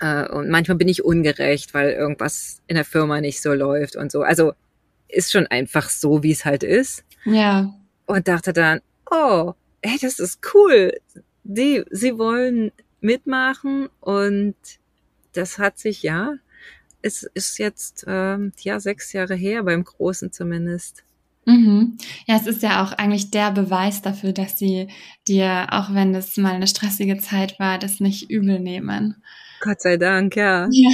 äh, 0.00 0.28
und 0.28 0.48
manchmal 0.48 0.76
bin 0.76 0.88
ich 0.88 1.04
ungerecht, 1.04 1.74
weil 1.74 1.90
irgendwas 1.90 2.62
in 2.66 2.76
der 2.76 2.84
Firma 2.84 3.20
nicht 3.20 3.42
so 3.42 3.52
läuft 3.52 3.96
und 3.96 4.12
so. 4.12 4.22
Also 4.22 4.52
ist 5.08 5.32
schon 5.32 5.46
einfach 5.46 5.88
so, 5.88 6.22
wie 6.22 6.32
es 6.32 6.44
halt 6.44 6.62
ist. 6.62 7.04
Ja. 7.24 7.74
Und 8.06 8.28
dachte 8.28 8.52
dann, 8.52 8.80
oh, 9.10 9.54
hey, 9.82 9.98
das 10.00 10.18
ist 10.18 10.40
cool. 10.54 10.92
Die, 11.42 11.84
sie 11.90 12.18
wollen 12.18 12.72
mitmachen 13.00 13.88
und 14.00 14.56
das 15.32 15.58
hat 15.58 15.78
sich 15.78 16.02
ja, 16.02 16.34
es 17.06 17.22
ist 17.22 17.58
jetzt 17.58 18.04
ähm, 18.08 18.52
ja 18.60 18.80
sechs 18.80 19.12
Jahre 19.12 19.34
her, 19.34 19.62
beim 19.62 19.84
Großen 19.84 20.32
zumindest. 20.32 21.04
Mhm. 21.46 21.96
Ja, 22.26 22.36
es 22.36 22.46
ist 22.46 22.62
ja 22.62 22.82
auch 22.82 22.92
eigentlich 22.92 23.30
der 23.30 23.52
Beweis 23.52 24.02
dafür, 24.02 24.32
dass 24.32 24.58
sie 24.58 24.88
dir, 25.28 25.68
auch 25.70 25.94
wenn 25.94 26.14
es 26.14 26.36
mal 26.36 26.54
eine 26.54 26.66
stressige 26.66 27.18
Zeit 27.18 27.58
war, 27.60 27.78
das 27.78 28.00
nicht 28.00 28.30
übel 28.30 28.58
nehmen. 28.58 29.22
Gott 29.60 29.80
sei 29.80 29.96
Dank, 29.96 30.34
ja. 30.36 30.68
ja. 30.70 30.90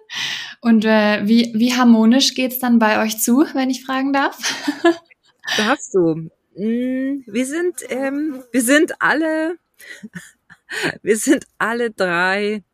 Und 0.60 0.84
äh, 0.84 1.26
wie, 1.26 1.52
wie 1.54 1.74
harmonisch 1.74 2.34
geht's 2.34 2.58
dann 2.58 2.78
bei 2.78 3.02
euch 3.02 3.20
zu, 3.20 3.44
wenn 3.54 3.70
ich 3.70 3.84
fragen 3.84 4.12
darf? 4.12 4.36
Darfst 5.56 5.94
du. 5.94 6.28
Mm, 6.56 7.22
wir 7.26 7.46
sind, 7.46 7.76
ähm, 7.88 8.42
wir 8.50 8.62
sind 8.62 8.94
alle, 8.98 9.56
wir 11.02 11.16
sind 11.16 11.46
alle 11.58 11.90
drei, 11.90 12.64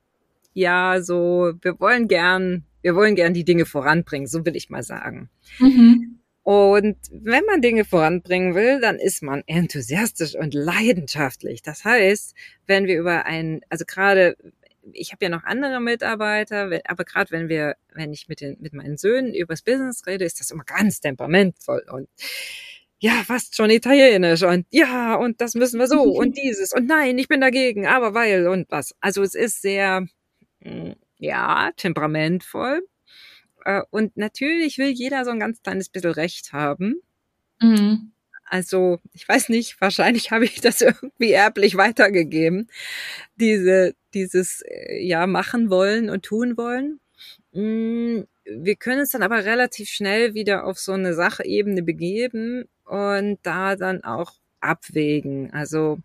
ja, 0.54 1.02
so, 1.02 1.52
wir 1.60 1.78
wollen 1.80 2.08
gern, 2.08 2.64
wir 2.82 2.94
wollen 2.94 3.14
gern 3.14 3.34
die 3.34 3.44
Dinge 3.44 3.66
voranbringen, 3.66 4.26
so 4.26 4.44
will 4.44 4.56
ich 4.56 4.70
mal 4.70 4.82
sagen. 4.82 5.30
Mhm. 5.58 6.20
Und 6.42 6.96
wenn 7.12 7.44
man 7.44 7.60
Dinge 7.60 7.84
voranbringen 7.84 8.54
will, 8.54 8.80
dann 8.80 8.96
ist 8.96 9.22
man 9.22 9.42
enthusiastisch 9.46 10.34
und 10.34 10.54
leidenschaftlich. 10.54 11.62
Das 11.62 11.84
heißt, 11.84 12.34
wenn 12.66 12.86
wir 12.86 12.98
über 12.98 13.26
ein, 13.26 13.60
also 13.68 13.84
gerade 13.86 14.36
ich 14.92 15.12
habe 15.12 15.24
ja 15.24 15.28
noch 15.28 15.44
andere 15.44 15.80
Mitarbeiter, 15.80 16.70
aber 16.86 17.04
gerade 17.04 17.30
wenn 17.30 17.48
wir, 17.48 17.76
wenn 17.94 18.12
ich 18.12 18.28
mit 18.28 18.40
den 18.40 18.56
mit 18.60 18.72
meinen 18.72 18.96
Söhnen 18.96 19.34
übers 19.34 19.62
Business 19.62 20.06
rede, 20.06 20.24
ist 20.24 20.40
das 20.40 20.50
immer 20.50 20.64
ganz 20.64 21.00
temperamentvoll 21.00 21.84
und 21.90 22.08
ja, 22.98 23.22
fast 23.24 23.56
schon 23.56 23.70
italienisch 23.70 24.42
und 24.42 24.66
ja, 24.70 25.14
und 25.16 25.40
das 25.40 25.54
müssen 25.54 25.78
wir 25.78 25.86
so 25.86 26.02
und 26.18 26.36
dieses 26.36 26.72
und 26.72 26.86
nein, 26.86 27.18
ich 27.18 27.28
bin 27.28 27.40
dagegen, 27.40 27.86
aber 27.86 28.14
weil 28.14 28.46
und 28.48 28.70
was. 28.70 28.94
Also 29.00 29.22
es 29.22 29.34
ist 29.34 29.62
sehr, 29.62 30.06
hm, 30.62 30.94
ja, 31.20 31.70
temperamentvoll. 31.76 32.86
Äh, 33.64 33.82
und 33.90 34.16
natürlich 34.16 34.78
will 34.78 34.90
jeder 34.90 35.24
so 35.24 35.30
ein 35.30 35.40
ganz 35.40 35.62
kleines 35.62 35.88
bisschen 35.88 36.12
Recht 36.12 36.52
haben. 36.52 37.00
Mhm. 37.60 38.12
Also, 38.46 38.98
ich 39.12 39.28
weiß 39.28 39.48
nicht, 39.50 39.80
wahrscheinlich 39.80 40.32
habe 40.32 40.44
ich 40.44 40.60
das 40.60 40.80
irgendwie 40.80 41.32
erblich 41.32 41.76
weitergegeben. 41.76 42.68
Diese, 43.36 43.94
dieses, 44.14 44.62
äh, 44.62 45.00
ja, 45.02 45.26
machen 45.26 45.70
wollen 45.70 46.10
und 46.10 46.24
tun 46.24 46.56
wollen. 46.56 47.00
Mm, 47.52 48.22
wir 48.44 48.76
können 48.76 49.00
es 49.00 49.10
dann 49.10 49.22
aber 49.22 49.44
relativ 49.44 49.88
schnell 49.90 50.34
wieder 50.34 50.64
auf 50.64 50.78
so 50.78 50.92
eine 50.92 51.14
Sachebene 51.14 51.82
begeben 51.82 52.64
und 52.84 53.38
da 53.42 53.76
dann 53.76 54.02
auch 54.04 54.32
abwägen. 54.60 55.52
Also, 55.52 55.98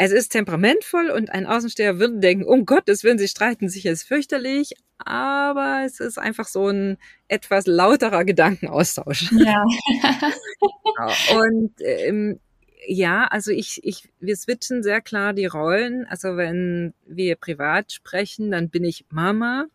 es 0.00 0.12
ist 0.12 0.28
temperamentvoll 0.30 1.10
und 1.10 1.30
ein 1.30 1.44
Außensteher 1.44 1.98
würde 1.98 2.20
denken, 2.20 2.44
um 2.44 2.64
Gottes 2.66 3.02
Willen, 3.02 3.18
sie 3.18 3.26
streiten 3.26 3.68
sich 3.68 3.82
jetzt 3.82 4.04
fürchterlich, 4.04 4.74
aber 4.98 5.82
es 5.84 5.98
ist 5.98 6.18
einfach 6.18 6.46
so 6.46 6.68
ein 6.68 6.98
etwas 7.26 7.66
lauterer 7.66 8.24
Gedankenaustausch. 8.24 9.32
Ja. 9.32 9.64
Genau. 10.98 11.42
und 11.42 11.74
ähm, 11.80 12.40
ja, 12.86 13.26
also 13.26 13.52
ich, 13.52 13.84
ich, 13.84 14.08
wir 14.18 14.34
switchen 14.36 14.82
sehr 14.82 15.00
klar 15.00 15.32
die 15.32 15.46
Rollen. 15.46 16.06
Also 16.06 16.36
wenn 16.36 16.94
wir 17.06 17.36
privat 17.36 17.92
sprechen, 17.92 18.50
dann 18.50 18.70
bin 18.70 18.84
ich 18.84 19.04
Mama 19.10 19.66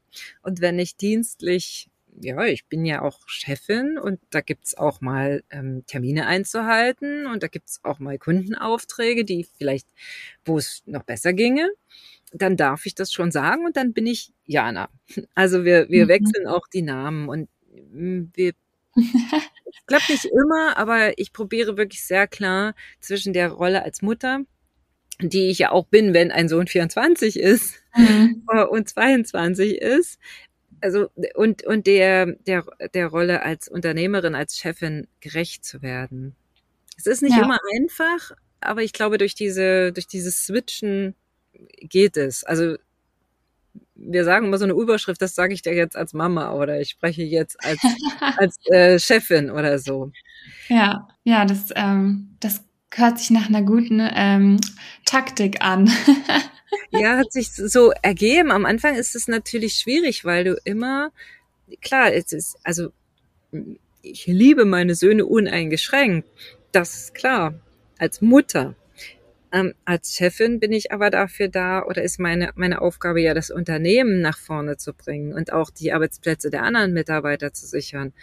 und 0.42 0.60
wenn 0.60 0.80
ich 0.80 0.98
dienstlich 0.98 1.90
ja, 2.20 2.46
ich 2.46 2.66
bin 2.66 2.86
ja 2.86 3.02
auch 3.02 3.20
Chefin 3.28 3.98
und 3.98 4.20
da 4.30 4.42
gibt's 4.42 4.76
auch 4.76 5.02
mal 5.02 5.44
ähm, 5.50 5.84
Termine 5.88 6.28
einzuhalten 6.28 7.26
und 7.26 7.44
da 7.44 7.48
gibt's 7.48 7.80
auch 7.84 8.00
mal 8.00 8.18
Kundenaufträge, 8.18 9.26
die 9.26 9.48
vielleicht, 9.58 9.88
wo 10.46 10.58
es 10.58 10.84
noch 10.86 11.04
besser 11.04 11.34
ginge. 11.34 11.70
Dann 12.32 12.58
darf 12.58 12.86
ich 12.86 12.96
das 12.96 13.12
schon 13.12 13.32
sagen 13.32 13.66
und 13.66 13.78
dann 13.78 13.94
bin 13.94 14.08
ich 14.08 14.34
Jana. 14.46 14.90
Also 15.36 15.64
wir, 15.64 15.90
wir 15.90 16.06
mhm. 16.06 16.10
wechseln 16.10 16.48
auch 16.48 16.68
die 16.68 16.82
Namen 16.82 17.30
und 17.30 17.50
mm, 17.92 18.26
wir 18.34 18.54
ich 18.96 19.86
glaube 19.88 20.04
nicht 20.10 20.26
immer, 20.26 20.78
aber 20.78 21.18
ich 21.18 21.34
probiere 21.34 21.78
wirklich 21.78 22.04
sehr 22.04 22.28
klar 22.28 22.76
zwischen 23.00 23.34
der 23.34 23.50
Rolle 23.50 23.84
als 23.84 24.04
Mutter, 24.04 24.42
die 25.20 25.50
ich 25.50 25.60
ja 25.60 25.72
auch 25.72 25.88
bin, 25.88 26.14
wenn 26.14 26.32
ein 26.32 26.48
Sohn 26.48 26.68
24 26.68 27.40
ist 27.40 27.82
mhm. 27.96 28.44
und 28.70 28.90
22 28.90 29.82
ist, 29.82 30.20
also 30.84 31.10
und 31.36 31.64
und 31.66 31.88
der 31.88 32.26
der 32.46 32.66
der 32.94 33.08
Rolle 33.08 33.42
als 33.42 33.68
Unternehmerin 33.68 34.36
als 34.36 34.58
Chefin 34.58 35.08
gerecht 35.22 35.66
zu 35.66 35.82
werden. 35.82 36.36
Es 36.98 37.08
ist 37.08 37.24
nicht 37.24 37.36
ja. 37.36 37.44
immer 37.44 37.58
einfach, 37.76 38.34
aber 38.60 38.84
ich 38.84 38.94
glaube 38.94 39.18
durch 39.18 39.34
diese 39.34 39.94
durch 39.94 40.08
dieses 40.08 40.46
Switchen 40.46 41.16
geht 41.80 42.18
es. 42.18 42.44
Also 42.44 42.76
wir 43.96 44.26
sagen 44.26 44.48
immer 44.48 44.58
so 44.58 44.66
eine 44.66 44.74
Überschrift, 44.74 45.22
das 45.22 45.36
sage 45.36 45.54
ich 45.54 45.62
dir 45.62 45.74
jetzt 45.74 45.96
als 45.96 46.14
Mama 46.14 46.52
oder 46.54 46.80
ich 46.80 46.90
spreche 46.90 47.24
jetzt 47.24 47.64
als, 47.64 47.80
als 48.38 48.58
äh, 48.70 49.00
Chefin 49.00 49.50
oder 49.50 49.80
so. 49.80 50.12
Ja, 50.68 51.08
ja, 51.24 51.46
das, 51.46 51.70
ähm, 51.76 52.36
das 52.40 52.64
hört 52.94 53.20
sich 53.20 53.30
nach 53.30 53.48
einer 53.48 53.62
guten 53.62 54.02
ähm, 54.14 54.60
Taktik 55.06 55.62
an. 55.62 55.90
ja, 56.92 57.18
hat 57.18 57.32
sich 57.32 57.52
so 57.52 57.92
ergeben. 58.02 58.52
Am 58.52 58.66
Anfang 58.66 58.96
ist 58.96 59.16
es 59.16 59.28
natürlich 59.28 59.76
schwierig, 59.76 60.26
weil 60.26 60.44
du 60.44 60.60
immer, 60.64 61.12
klar, 61.82 62.14
es 62.14 62.32
ist, 62.32 62.58
also 62.64 62.92
ich 64.02 64.28
liebe 64.28 64.66
meine 64.66 64.96
Söhne 64.96 65.26
uneingeschränkt. 65.26 66.28
Das 66.72 66.96
ist 66.96 67.14
klar. 67.14 67.56
Als 67.98 68.22
Mutter. 68.22 68.76
Ähm, 69.54 69.76
als 69.86 70.16
Chefin 70.16 70.60
bin 70.60 70.72
ich 70.72 70.92
aber 70.92 71.12
dafür 71.12 71.48
da 71.48 71.84
oder 71.84 72.02
ist 72.02 72.20
meine, 72.20 72.52
meine 72.56 72.82
Aufgabe 72.82 73.22
ja, 73.22 73.36
das 73.36 73.52
Unternehmen 73.52 74.20
nach 74.20 74.40
vorne 74.40 74.78
zu 74.78 74.94
bringen 74.94 75.32
und 75.32 75.54
auch 75.54 75.70
die 75.70 75.94
Arbeitsplätze 75.94 76.50
der 76.50 76.64
anderen 76.64 76.92
Mitarbeiter 76.92 77.54
zu 77.54 77.68
sichern. 77.68 78.14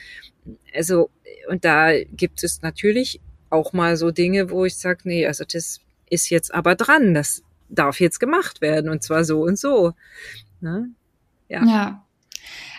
Also, 0.74 1.10
und 1.48 1.64
da 1.64 1.92
gibt 2.02 2.42
es 2.42 2.62
natürlich 2.62 3.20
auch 3.48 3.72
mal 3.72 3.96
so 3.96 4.10
Dinge, 4.10 4.50
wo 4.50 4.64
ich 4.64 4.76
sage, 4.76 5.02
nee, 5.04 5.24
also 5.26 5.44
das 5.44 5.80
ist 6.10 6.30
jetzt 6.30 6.52
aber 6.52 6.74
dran, 6.74 7.14
das 7.14 7.44
darf 7.70 8.00
jetzt 8.00 8.18
gemacht 8.18 8.60
werden 8.60 8.90
und 8.90 9.02
zwar 9.02 9.24
so 9.24 9.42
und 9.42 9.58
so. 9.58 9.92
Ne? 10.60 10.90
Ja. 11.48 11.64
ja. 11.64 12.06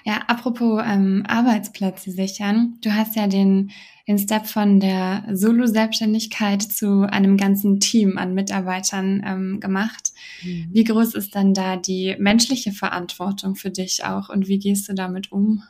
Ja, 0.03 0.23
apropos 0.27 0.81
ähm, 0.83 1.23
Arbeitsplätze 1.27 2.11
sichern. 2.11 2.77
Du 2.81 2.93
hast 2.93 3.15
ja 3.15 3.27
den, 3.27 3.71
den 4.07 4.17
Step 4.17 4.47
von 4.47 4.79
der 4.79 5.23
Solo-Selbstständigkeit 5.31 6.63
zu 6.63 7.07
einem 7.07 7.37
ganzen 7.37 7.79
Team 7.79 8.17
an 8.17 8.33
Mitarbeitern 8.33 9.21
ähm, 9.25 9.59
gemacht. 9.59 10.11
Mhm. 10.43 10.69
Wie 10.71 10.83
groß 10.83 11.13
ist 11.13 11.35
dann 11.35 11.53
da 11.53 11.77
die 11.77 12.15
menschliche 12.17 12.71
Verantwortung 12.71 13.55
für 13.55 13.69
dich 13.69 14.03
auch 14.03 14.29
und 14.29 14.47
wie 14.47 14.57
gehst 14.57 14.89
du 14.89 14.93
damit 14.93 15.31
um? 15.31 15.63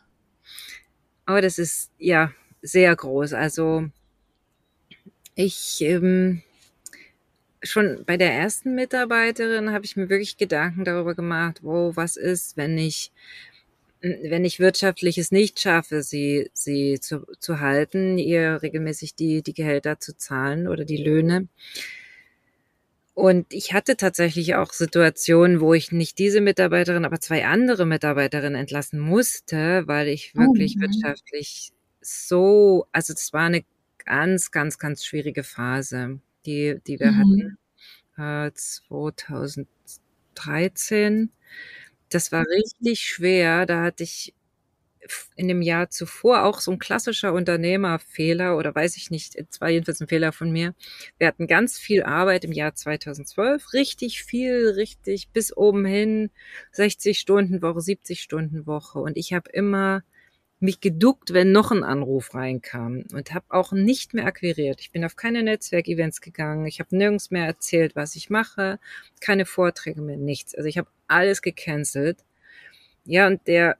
Aber 1.26 1.40
oh, 1.40 1.42
das 1.42 1.58
ist 1.58 1.92
ja 1.98 2.32
sehr 2.62 2.96
groß. 2.96 3.34
Also 3.34 3.86
ich 5.36 5.82
ähm, 5.82 6.42
schon 7.63 8.04
bei 8.06 8.17
der 8.17 8.34
ersten 8.34 8.76
Mitarbeiterin 8.76 9.71
habe 9.71 9.86
ich 9.86 9.95
mir 9.95 10.10
wirklich 10.10 10.38
Gedanken 10.38 10.84
darüber 10.84 11.15
gemacht, 11.15 11.60
wo 11.63 11.95
was 11.95 12.17
ist, 12.17 12.58
wenn 12.58 12.78
ich 12.78 13.12
wenn 14.02 14.45
ich 14.45 14.60
wirtschaftliches 14.60 15.32
nicht 15.32 15.60
schaffe, 15.60 16.02
sie, 16.02 16.50
sie 16.54 17.00
zu, 17.00 17.28
zu 17.39 17.60
halten, 17.60 18.17
ihr 18.17 18.63
regelmäßig 18.63 19.13
die, 19.13 19.43
die 19.43 19.54
Gehälter 19.54 20.00
zu 20.00 20.17
zahlen 20.17 20.67
oder 20.67 20.86
die 20.86 20.97
Löhne. 20.97 21.47
Und 23.13 23.54
ich 23.54 23.74
hatte 23.74 23.97
tatsächlich 23.97 24.56
auch 24.56 24.74
Situationen, 24.74 25.60
wo 25.60 25.76
ich 25.76 25.91
nicht 25.91 26.17
diese 26.17 26.41
Mitarbeiterin, 26.41 27.06
aber 27.06 27.19
zwei 27.19 27.45
andere 27.45 27.86
Mitarbeiterinnen 27.86 28.60
entlassen 28.60 29.00
musste, 29.00 29.84
weil 29.86 30.08
ich 30.08 30.34
wirklich 30.36 30.78
oh, 30.78 30.82
wirtschaftlich 30.82 31.71
so, 32.02 32.88
also 32.91 33.13
das 33.13 33.34
war 33.34 33.45
eine 33.45 33.63
ganz, 34.04 34.50
ganz, 34.50 34.80
ganz 34.80 35.06
schwierige 35.06 35.43
Phase, 35.43 36.19
die, 36.46 36.80
die 36.86 37.00
wir 37.00 37.12
mhm. 37.12 37.58
hatten, 38.18 38.18
äh, 38.18 38.52
2013 38.54 41.32
das 42.14 42.32
war 42.32 42.46
richtig 42.46 43.02
schwer. 43.02 43.66
Da 43.66 43.84
hatte 43.84 44.04
ich 44.04 44.34
in 45.36 45.48
dem 45.48 45.62
Jahr 45.64 45.90
zuvor 45.90 46.44
auch 46.44 46.62
so 46.62 46.72
ein 46.72 46.80
klassischer 46.80 47.34
Unternehmerfehler 47.34 48.56
oder 48.58 48.76
weiß 48.76 48.98
ich 48.98 49.10
nicht, 49.10 49.36
es 49.36 49.60
war 49.60 49.70
jedenfalls 49.70 50.00
ein 50.00 50.08
Fehler 50.08 50.32
von 50.32 50.52
mir. 50.52 50.76
Wir 51.18 51.28
hatten 51.28 51.48
ganz 51.48 51.80
viel 51.80 52.04
Arbeit 52.04 52.46
im 52.46 52.52
Jahr 52.52 52.76
2012, 52.76 53.74
richtig 53.74 54.24
viel, 54.24 54.70
richtig 54.76 55.30
bis 55.30 55.56
oben 55.58 55.86
hin, 55.86 56.30
60 56.74 57.20
Stunden 57.20 57.62
Woche, 57.64 57.82
70 57.82 58.22
Stunden 58.22 58.68
Woche 58.68 59.00
und 59.00 59.18
ich 59.18 59.34
habe 59.34 59.50
immer 59.52 60.04
mich 60.62 60.80
geduckt, 60.80 61.34
wenn 61.34 61.52
noch 61.52 61.71
ein 61.71 61.84
Anruf 61.84 62.36
reinkam 62.36 63.04
und 63.13 63.34
habe 63.34 63.45
auch 63.50 63.71
nicht 63.71 64.13
mehr 64.13 64.26
akquiriert. 64.26 64.80
Ich 64.80 64.91
bin 64.91 65.04
auf 65.04 65.15
keine 65.15 65.41
Netzwerkevents 65.43 66.21
gegangen, 66.21 66.67
ich 66.67 66.80
habe 66.80 66.95
nirgends 66.95 67.32
mehr 67.32 67.45
erzählt, 67.45 67.95
was 67.95 68.15
ich 68.15 68.30
mache, 68.30 68.80
keine 69.19 69.45
Vorträge 69.45 70.02
mehr, 70.02 70.17
nichts. 70.17 70.54
Also 70.54 70.69
ich 70.69 70.78
habe 70.78 70.88
alles 71.08 71.41
gecancelt. 71.41 72.24
Ja, 73.06 73.26
und 73.26 73.47
der, 73.47 73.78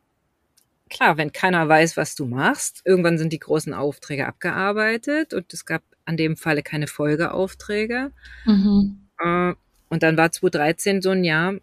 klar, 0.90 1.18
wenn 1.18 1.32
keiner 1.32 1.70
weiß, 1.70 1.98
was 1.98 2.16
du 2.16 2.26
machst, 2.26 2.82
irgendwann 2.84 3.20
sind 3.20 3.32
die 3.32 3.40
großen 3.40 3.76
Aufträge 3.76 4.26
abgearbeitet 4.26 5.36
und 5.36 5.54
es 5.54 5.66
gab 5.66 5.84
an 6.06 6.18
dem 6.18 6.36
Falle 6.36 6.64
keine 6.64 6.88
Folgeaufträge. 6.88 8.12
Mhm. 8.46 9.08
Äh, 9.20 9.54
und 9.90 10.04
dann 10.04 10.18
war 10.18 10.32
2013 10.32 11.02
so 11.04 11.12
ein 11.12 11.24
Jahr, 11.24 11.56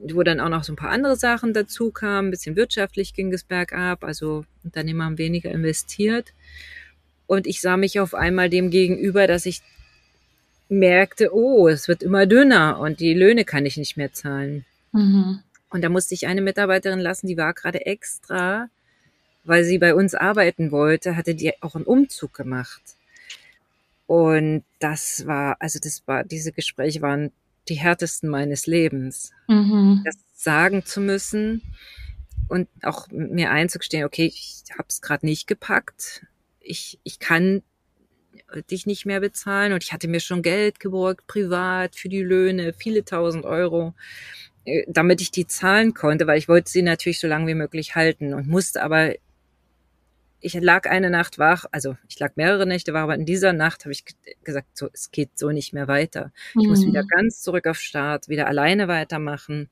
wo 0.00 0.22
dann 0.22 0.40
auch 0.40 0.48
noch 0.48 0.64
so 0.64 0.72
ein 0.72 0.76
paar 0.76 0.90
andere 0.90 1.16
Sachen 1.16 1.52
dazu 1.52 1.90
kamen. 1.90 2.28
Ein 2.28 2.30
bisschen 2.30 2.56
wirtschaftlich 2.56 3.14
ging 3.14 3.32
es 3.32 3.44
bergab, 3.44 4.04
also 4.04 4.44
Unternehmer 4.64 5.04
haben 5.04 5.18
weniger 5.18 5.50
investiert. 5.50 6.32
Und 7.26 7.46
ich 7.46 7.60
sah 7.60 7.76
mich 7.76 7.98
auf 8.00 8.14
einmal 8.14 8.50
dem 8.50 8.70
gegenüber, 8.70 9.26
dass 9.26 9.46
ich 9.46 9.62
merkte, 10.68 11.34
oh, 11.34 11.68
es 11.68 11.88
wird 11.88 12.02
immer 12.02 12.26
dünner 12.26 12.78
und 12.78 13.00
die 13.00 13.14
Löhne 13.14 13.44
kann 13.44 13.66
ich 13.66 13.76
nicht 13.76 13.96
mehr 13.96 14.12
zahlen. 14.12 14.64
Mhm. 14.92 15.40
Und 15.70 15.82
da 15.82 15.88
musste 15.88 16.14
ich 16.14 16.26
eine 16.26 16.40
Mitarbeiterin 16.40 17.00
lassen, 17.00 17.26
die 17.26 17.36
war 17.36 17.52
gerade 17.52 17.86
extra, 17.86 18.68
weil 19.44 19.64
sie 19.64 19.78
bei 19.78 19.94
uns 19.94 20.14
arbeiten 20.14 20.70
wollte, 20.70 21.16
hatte 21.16 21.34
die 21.34 21.52
auch 21.62 21.74
einen 21.74 21.84
Umzug 21.84 22.34
gemacht. 22.34 22.82
Und 24.06 24.64
das 24.78 25.26
war, 25.26 25.56
also 25.60 25.78
das 25.80 26.02
war, 26.06 26.24
diese 26.24 26.52
Gespräche 26.52 27.02
waren 27.02 27.32
die 27.68 27.74
härtesten 27.74 28.28
meines 28.28 28.66
Lebens. 28.66 29.32
Mhm. 29.48 30.02
Das 30.04 30.16
sagen 30.34 30.84
zu 30.84 31.00
müssen 31.00 31.62
und 32.48 32.68
auch 32.82 33.08
mir 33.10 33.50
einzugestehen, 33.50 34.04
okay, 34.04 34.26
ich 34.26 34.62
habe 34.72 34.86
es 34.88 35.00
gerade 35.02 35.26
nicht 35.26 35.46
gepackt. 35.46 36.26
Ich, 36.60 36.98
ich 37.02 37.18
kann 37.18 37.62
dich 38.70 38.86
nicht 38.86 39.06
mehr 39.06 39.20
bezahlen 39.20 39.72
und 39.72 39.82
ich 39.82 39.92
hatte 39.92 40.08
mir 40.08 40.20
schon 40.20 40.42
Geld 40.42 40.80
geborgt, 40.80 41.26
privat, 41.26 41.96
für 41.96 42.08
die 42.08 42.22
Löhne, 42.22 42.72
viele 42.72 43.04
tausend 43.04 43.44
Euro, 43.44 43.94
äh, 44.64 44.84
damit 44.88 45.20
ich 45.20 45.30
die 45.30 45.46
zahlen 45.46 45.94
konnte, 45.94 46.26
weil 46.26 46.38
ich 46.38 46.48
wollte 46.48 46.70
sie 46.70 46.82
natürlich 46.82 47.20
so 47.20 47.26
lange 47.26 47.46
wie 47.48 47.54
möglich 47.54 47.94
halten 47.94 48.34
und 48.34 48.46
musste 48.46 48.82
aber 48.82 49.14
ich 50.40 50.54
lag 50.54 50.88
eine 50.88 51.10
Nacht 51.10 51.38
wach, 51.38 51.64
also 51.72 51.96
ich 52.08 52.18
lag 52.18 52.36
mehrere 52.36 52.66
Nächte 52.66 52.92
wach, 52.92 53.02
aber 53.02 53.14
in 53.14 53.26
dieser 53.26 53.52
Nacht 53.52 53.84
habe 53.84 53.92
ich 53.92 54.04
gesagt, 54.44 54.76
so, 54.76 54.88
es 54.92 55.10
geht 55.10 55.38
so 55.38 55.50
nicht 55.50 55.72
mehr 55.72 55.88
weiter. 55.88 56.32
Ich 56.50 56.64
mhm. 56.64 56.68
muss 56.68 56.86
wieder 56.86 57.02
mhm. 57.02 57.08
ganz 57.08 57.40
zurück 57.40 57.66
auf 57.66 57.78
Start, 57.78 58.28
wieder 58.28 58.46
alleine 58.46 58.88
weitermachen. 58.88 59.70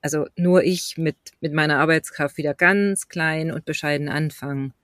Also 0.00 0.26
nur 0.36 0.62
ich 0.64 0.96
mit, 0.96 1.16
mit 1.40 1.52
meiner 1.52 1.78
Arbeitskraft 1.78 2.36
wieder 2.36 2.54
ganz 2.54 3.08
klein 3.08 3.50
und 3.50 3.64
bescheiden 3.64 4.08
anfangen. 4.08 4.74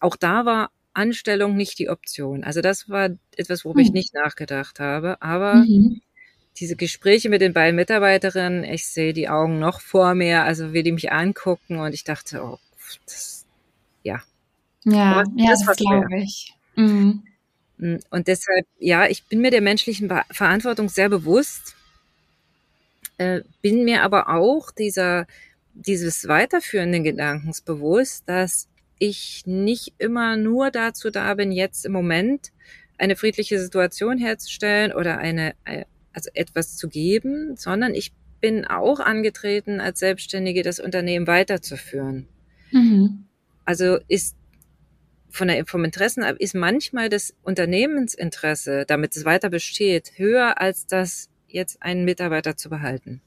Auch 0.00 0.16
da 0.16 0.44
war 0.44 0.70
Anstellung 0.94 1.56
nicht 1.56 1.78
die 1.78 1.90
Option. 1.90 2.44
Also 2.44 2.60
das 2.60 2.88
war 2.88 3.10
etwas, 3.36 3.64
worüber 3.64 3.80
mhm. 3.80 3.86
ich 3.86 3.92
nicht 3.92 4.14
nachgedacht 4.14 4.80
habe. 4.80 5.20
Aber 5.20 5.56
mhm. 5.56 6.00
diese 6.58 6.76
Gespräche 6.76 7.28
mit 7.28 7.40
den 7.40 7.52
beiden 7.52 7.76
Mitarbeiterinnen, 7.76 8.64
ich 8.64 8.86
sehe 8.86 9.12
die 9.12 9.28
Augen 9.28 9.58
noch 9.58 9.80
vor 9.80 10.14
mir, 10.14 10.44
also 10.44 10.72
wie 10.72 10.82
die 10.82 10.92
mich 10.92 11.12
angucken 11.12 11.78
und 11.78 11.94
ich 11.94 12.04
dachte, 12.04 12.42
oh 12.42 12.58
das, 13.06 13.46
ja. 14.02 14.22
Ja, 14.84 15.24
ja 15.36 15.50
das, 15.50 15.64
das 15.64 15.76
glaube 15.76 16.20
ich. 16.22 16.54
Mhm. 16.76 17.24
Mm, 17.78 17.96
und 18.10 18.28
deshalb, 18.28 18.66
ja, 18.78 19.06
ich 19.06 19.24
bin 19.24 19.40
mir 19.40 19.50
der 19.50 19.60
menschlichen 19.60 20.10
Verantwortung 20.30 20.88
sehr 20.88 21.08
bewusst, 21.08 21.74
äh, 23.18 23.42
bin 23.62 23.84
mir 23.84 24.02
aber 24.02 24.28
auch 24.28 24.70
dieser, 24.70 25.26
dieses 25.74 26.28
weiterführenden 26.28 27.04
Gedankens 27.04 27.60
bewusst, 27.60 28.24
dass 28.26 28.68
ich 28.98 29.44
nicht 29.46 29.94
immer 29.98 30.36
nur 30.36 30.70
dazu 30.70 31.10
da 31.10 31.34
bin, 31.34 31.52
jetzt 31.52 31.84
im 31.86 31.92
Moment 31.92 32.50
eine 32.98 33.16
friedliche 33.16 33.60
Situation 33.60 34.18
herzustellen 34.18 34.92
oder 34.92 35.18
eine, 35.18 35.54
äh, 35.64 35.84
also 36.12 36.30
etwas 36.34 36.76
zu 36.76 36.88
geben, 36.88 37.56
sondern 37.56 37.94
ich 37.94 38.12
bin 38.40 38.66
auch 38.66 39.00
angetreten, 39.00 39.80
als 39.80 40.00
Selbstständige 40.00 40.62
das 40.62 40.80
Unternehmen 40.80 41.26
weiterzuführen. 41.26 42.28
Mhm. 42.70 43.24
Also 43.64 43.98
ist 44.08 44.36
von 45.30 45.48
der, 45.48 45.66
vom 45.66 45.84
Interessen 45.84 46.22
ist 46.38 46.54
manchmal 46.54 47.08
das 47.08 47.34
Unternehmensinteresse, 47.42 48.84
damit 48.86 49.16
es 49.16 49.24
weiter 49.24 49.50
besteht, 49.50 50.12
höher 50.16 50.60
als 50.60 50.86
das 50.86 51.28
jetzt 51.46 51.82
einen 51.82 52.04
Mitarbeiter 52.04 52.56
zu 52.56 52.70
behalten. 52.70 53.20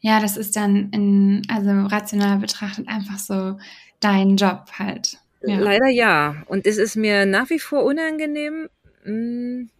Ja, 0.00 0.20
das 0.20 0.36
ist 0.36 0.56
dann 0.56 0.90
in, 0.90 1.42
also 1.48 1.70
rational 1.70 2.38
betrachtet 2.38 2.88
einfach 2.88 3.18
so 3.18 3.58
dein 4.00 4.36
Job 4.36 4.66
halt. 4.78 5.18
Ja. 5.44 5.58
Leider 5.58 5.88
ja. 5.88 6.42
Und 6.46 6.66
es 6.66 6.76
ist 6.76 6.96
mir 6.96 7.26
nach 7.26 7.50
wie 7.50 7.58
vor 7.58 7.84
unangenehm, 7.84 8.68
mh, 9.04 9.10
hm, 9.10 9.70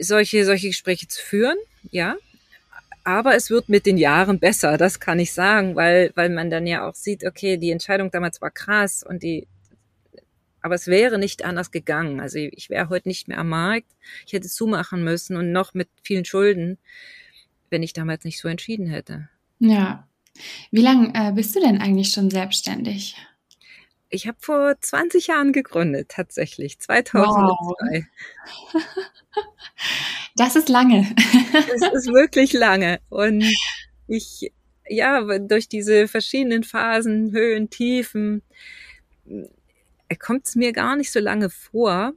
solche, 0.00 0.44
solche 0.44 0.68
Gespräche 0.68 1.08
zu 1.08 1.22
führen, 1.22 1.56
ja. 1.90 2.16
Aber 3.06 3.36
es 3.36 3.50
wird 3.50 3.68
mit 3.68 3.86
den 3.86 3.98
Jahren 3.98 4.40
besser, 4.40 4.76
das 4.76 4.98
kann 4.98 5.20
ich 5.20 5.32
sagen, 5.32 5.76
weil, 5.76 6.10
weil 6.16 6.28
man 6.28 6.50
dann 6.50 6.66
ja 6.66 6.88
auch 6.88 6.96
sieht, 6.96 7.24
okay, 7.24 7.56
die 7.56 7.70
Entscheidung 7.70 8.10
damals 8.10 8.42
war 8.42 8.50
krass 8.50 9.04
und 9.08 9.22
die, 9.22 9.46
aber 10.60 10.74
es 10.74 10.88
wäre 10.88 11.16
nicht 11.16 11.44
anders 11.44 11.70
gegangen. 11.70 12.18
Also 12.18 12.38
ich 12.40 12.68
wäre 12.68 12.88
heute 12.88 13.06
nicht 13.06 13.28
mehr 13.28 13.38
am 13.38 13.50
Markt. 13.50 13.86
Ich 14.26 14.32
hätte 14.32 14.48
zumachen 14.48 15.04
müssen 15.04 15.36
und 15.36 15.52
noch 15.52 15.72
mit 15.72 15.88
vielen 16.02 16.24
Schulden. 16.24 16.78
wenn 17.70 17.84
ich 17.84 17.92
damals 17.92 18.24
nicht 18.24 18.40
so 18.40 18.48
entschieden 18.48 18.88
hätte. 18.88 19.28
Ja. 19.60 20.08
Wie 20.72 20.82
lange 20.82 21.12
äh, 21.14 21.32
bist 21.32 21.54
du 21.54 21.60
denn 21.60 21.80
eigentlich 21.80 22.10
schon 22.10 22.28
selbstständig? 22.28 23.14
Ich 24.16 24.26
habe 24.26 24.38
vor 24.40 24.80
20 24.80 25.26
Jahren 25.26 25.52
gegründet, 25.52 26.08
tatsächlich, 26.08 26.78
2002. 26.78 28.06
Wow. 28.72 28.82
Das 30.36 30.56
ist 30.56 30.70
lange. 30.70 31.06
Das 31.52 31.92
ist 31.92 32.06
wirklich 32.08 32.54
lange. 32.54 33.00
Und 33.10 33.44
ich, 34.06 34.52
ja, 34.88 35.22
durch 35.38 35.68
diese 35.68 36.08
verschiedenen 36.08 36.64
Phasen, 36.64 37.32
Höhen, 37.32 37.68
Tiefen, 37.68 38.42
äh, 40.08 40.16
kommt 40.16 40.46
es 40.46 40.54
mir 40.54 40.72
gar 40.72 40.96
nicht 40.96 41.12
so 41.12 41.20
lange 41.20 41.50
vor. 41.50 42.12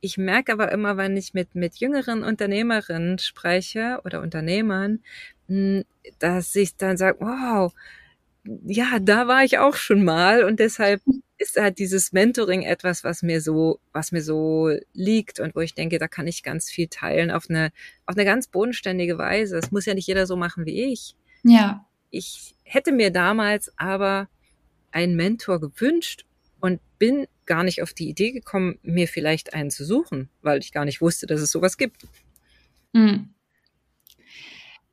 Ich 0.00 0.16
merke 0.16 0.52
aber 0.52 0.72
immer, 0.72 0.96
wenn 0.96 1.16
ich 1.16 1.34
mit, 1.34 1.54
mit 1.54 1.76
jüngeren 1.76 2.22
Unternehmerinnen 2.22 3.18
spreche 3.18 4.00
oder 4.04 4.22
Unternehmern, 4.22 5.00
hm, 5.46 5.84
dass 6.18 6.54
ich 6.54 6.76
dann 6.76 6.96
sage, 6.96 7.18
wow, 7.20 7.72
ja, 8.66 8.98
da 9.00 9.28
war 9.28 9.44
ich 9.44 9.58
auch 9.58 9.74
schon 9.74 10.04
mal 10.04 10.44
und 10.44 10.60
deshalb 10.60 11.02
ist 11.38 11.56
halt 11.56 11.78
dieses 11.78 12.12
Mentoring 12.12 12.62
etwas, 12.62 13.04
was 13.04 13.22
mir 13.22 13.40
so, 13.40 13.80
was 13.92 14.12
mir 14.12 14.22
so 14.22 14.70
liegt 14.92 15.38
und 15.38 15.54
wo 15.54 15.60
ich 15.60 15.74
denke, 15.74 15.98
da 15.98 16.08
kann 16.08 16.26
ich 16.26 16.42
ganz 16.42 16.70
viel 16.70 16.88
teilen 16.88 17.30
auf 17.30 17.48
eine, 17.48 17.70
auf 18.06 18.16
eine 18.16 18.24
ganz 18.24 18.48
bodenständige 18.48 19.18
Weise. 19.18 19.56
Es 19.56 19.70
muss 19.70 19.86
ja 19.86 19.94
nicht 19.94 20.08
jeder 20.08 20.26
so 20.26 20.36
machen 20.36 20.66
wie 20.66 20.92
ich. 20.92 21.14
Ja. 21.44 21.86
Ich 22.10 22.56
hätte 22.64 22.92
mir 22.92 23.10
damals 23.10 23.72
aber 23.76 24.28
einen 24.90 25.14
Mentor 25.14 25.60
gewünscht 25.60 26.24
und 26.60 26.80
bin 26.98 27.26
gar 27.46 27.62
nicht 27.62 27.82
auf 27.82 27.92
die 27.92 28.08
Idee 28.08 28.32
gekommen, 28.32 28.78
mir 28.82 29.06
vielleicht 29.06 29.54
einen 29.54 29.70
zu 29.70 29.84
suchen, 29.84 30.28
weil 30.42 30.58
ich 30.58 30.72
gar 30.72 30.84
nicht 30.84 31.00
wusste, 31.00 31.26
dass 31.26 31.40
es 31.40 31.52
sowas 31.52 31.76
gibt. 31.76 32.06
Mhm. 32.92 33.34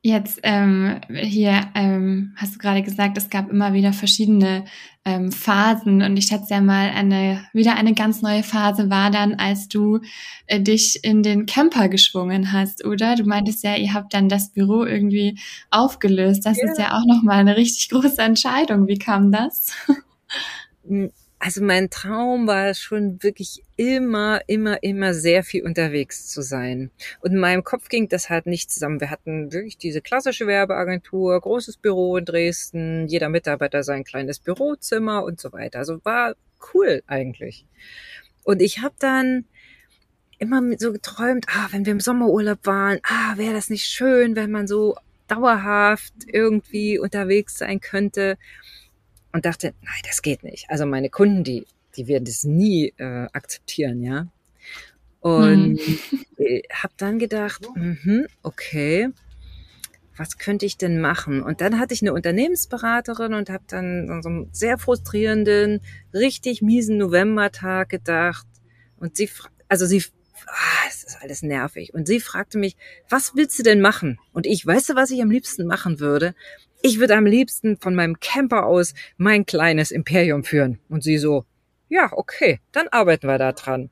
Jetzt 0.06 0.38
ähm, 0.44 1.00
hier 1.12 1.62
ähm, 1.74 2.32
hast 2.36 2.54
du 2.54 2.58
gerade 2.60 2.84
gesagt, 2.84 3.18
es 3.18 3.28
gab 3.28 3.50
immer 3.50 3.72
wieder 3.72 3.92
verschiedene 3.92 4.64
ähm, 5.04 5.32
Phasen 5.32 6.00
und 6.00 6.16
ich 6.16 6.26
schätze 6.26 6.54
ja 6.54 6.60
mal, 6.60 6.90
eine 6.90 7.44
wieder 7.52 7.74
eine 7.74 7.92
ganz 7.92 8.22
neue 8.22 8.44
Phase 8.44 8.88
war 8.88 9.10
dann, 9.10 9.34
als 9.34 9.66
du 9.66 9.98
äh, 10.46 10.60
dich 10.60 11.02
in 11.02 11.24
den 11.24 11.44
Camper 11.46 11.88
geschwungen 11.88 12.52
hast, 12.52 12.84
oder? 12.84 13.16
Du 13.16 13.24
meintest 13.24 13.64
ja, 13.64 13.74
ihr 13.74 13.94
habt 13.94 14.14
dann 14.14 14.28
das 14.28 14.52
Büro 14.52 14.84
irgendwie 14.84 15.40
aufgelöst. 15.72 16.46
Das 16.46 16.58
ja. 16.58 16.70
ist 16.70 16.78
ja 16.78 16.92
auch 16.92 17.04
noch 17.04 17.24
mal 17.24 17.38
eine 17.38 17.56
richtig 17.56 17.88
große 17.88 18.22
Entscheidung. 18.22 18.86
Wie 18.86 18.98
kam 18.98 19.32
das? 19.32 19.72
Also 21.38 21.62
mein 21.62 21.90
Traum 21.90 22.46
war 22.46 22.72
schon 22.72 23.22
wirklich 23.22 23.62
immer, 23.76 24.40
immer, 24.46 24.82
immer 24.82 25.12
sehr 25.12 25.44
viel 25.44 25.64
unterwegs 25.64 26.28
zu 26.28 26.40
sein. 26.40 26.90
Und 27.20 27.32
in 27.32 27.38
meinem 27.38 27.62
Kopf 27.62 27.88
ging 27.88 28.08
das 28.08 28.30
halt 28.30 28.46
nicht 28.46 28.70
zusammen. 28.70 29.00
Wir 29.00 29.10
hatten 29.10 29.52
wirklich 29.52 29.76
diese 29.76 30.00
klassische 30.00 30.46
Werbeagentur, 30.46 31.38
großes 31.38 31.76
Büro 31.76 32.16
in 32.16 32.24
Dresden, 32.24 33.06
jeder 33.06 33.28
Mitarbeiter 33.28 33.82
sein 33.82 34.02
kleines 34.02 34.38
Bürozimmer 34.38 35.24
und 35.24 35.38
so 35.38 35.52
weiter. 35.52 35.78
Also 35.78 36.02
war 36.04 36.34
cool 36.72 37.02
eigentlich. 37.06 37.66
Und 38.44 38.62
ich 38.62 38.80
habe 38.80 38.94
dann 38.98 39.44
immer 40.38 40.62
so 40.78 40.92
geträumt, 40.92 41.46
ah, 41.48 41.68
wenn 41.70 41.84
wir 41.84 41.92
im 41.92 42.00
Sommerurlaub 42.00 42.64
waren, 42.64 42.98
ah, 43.02 43.36
wäre 43.36 43.54
das 43.54 43.68
nicht 43.68 43.86
schön, 43.86 44.36
wenn 44.36 44.50
man 44.50 44.66
so 44.66 44.96
dauerhaft 45.28 46.14
irgendwie 46.26 46.98
unterwegs 46.98 47.58
sein 47.58 47.80
könnte 47.80 48.38
und 49.36 49.44
dachte, 49.44 49.74
nein, 49.82 50.00
das 50.06 50.22
geht 50.22 50.42
nicht. 50.42 50.70
Also 50.70 50.86
meine 50.86 51.10
Kunden, 51.10 51.44
die, 51.44 51.66
die 51.94 52.08
werden 52.08 52.24
das 52.24 52.42
nie 52.44 52.94
äh, 52.96 53.26
akzeptieren, 53.34 54.02
ja. 54.02 54.28
Und 55.20 55.78
hm. 55.78 55.98
habe 56.72 56.94
dann 56.96 57.18
gedacht, 57.18 57.68
mh, 57.74 58.24
okay, 58.42 59.10
was 60.16 60.38
könnte 60.38 60.64
ich 60.64 60.78
denn 60.78 61.02
machen? 61.02 61.42
Und 61.42 61.60
dann 61.60 61.78
hatte 61.78 61.92
ich 61.92 62.00
eine 62.00 62.14
Unternehmensberaterin 62.14 63.34
und 63.34 63.50
habe 63.50 63.64
dann 63.66 64.22
so 64.22 64.28
einen 64.30 64.48
sehr 64.52 64.78
frustrierenden, 64.78 65.82
richtig 66.14 66.62
miesen 66.62 66.96
Novembertag 66.96 67.90
gedacht. 67.90 68.46
Und 68.96 69.18
sie, 69.18 69.28
also 69.68 69.84
sie, 69.84 70.02
ah, 70.46 70.86
es 70.88 71.04
ist 71.04 71.18
alles 71.20 71.42
nervig. 71.42 71.92
Und 71.92 72.06
sie 72.06 72.20
fragte 72.20 72.56
mich, 72.56 72.74
was 73.10 73.32
willst 73.34 73.58
du 73.58 73.62
denn 73.62 73.82
machen? 73.82 74.18
Und 74.32 74.46
ich, 74.46 74.64
weißt 74.64 74.88
du, 74.88 74.94
was 74.94 75.10
ich 75.10 75.20
am 75.20 75.30
liebsten 75.30 75.66
machen 75.66 76.00
würde? 76.00 76.34
Ich 76.86 77.00
würde 77.00 77.16
am 77.16 77.26
liebsten 77.26 77.76
von 77.76 77.94
meinem 77.94 78.20
Camper 78.20 78.64
aus 78.64 78.94
mein 79.16 79.44
kleines 79.44 79.90
Imperium 79.90 80.44
führen. 80.44 80.78
Und 80.88 81.02
sie 81.02 81.18
so, 81.18 81.44
ja, 81.88 82.10
okay, 82.12 82.60
dann 82.72 82.88
arbeiten 82.88 83.26
wir 83.26 83.38
da 83.38 83.52
dran. 83.52 83.90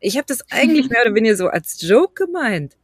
Ich 0.00 0.16
habe 0.16 0.26
das 0.26 0.40
eigentlich 0.50 0.88
mehr 0.88 1.02
oder 1.02 1.14
weniger 1.14 1.36
so 1.36 1.48
als 1.48 1.80
Joke 1.86 2.24
gemeint. 2.24 2.76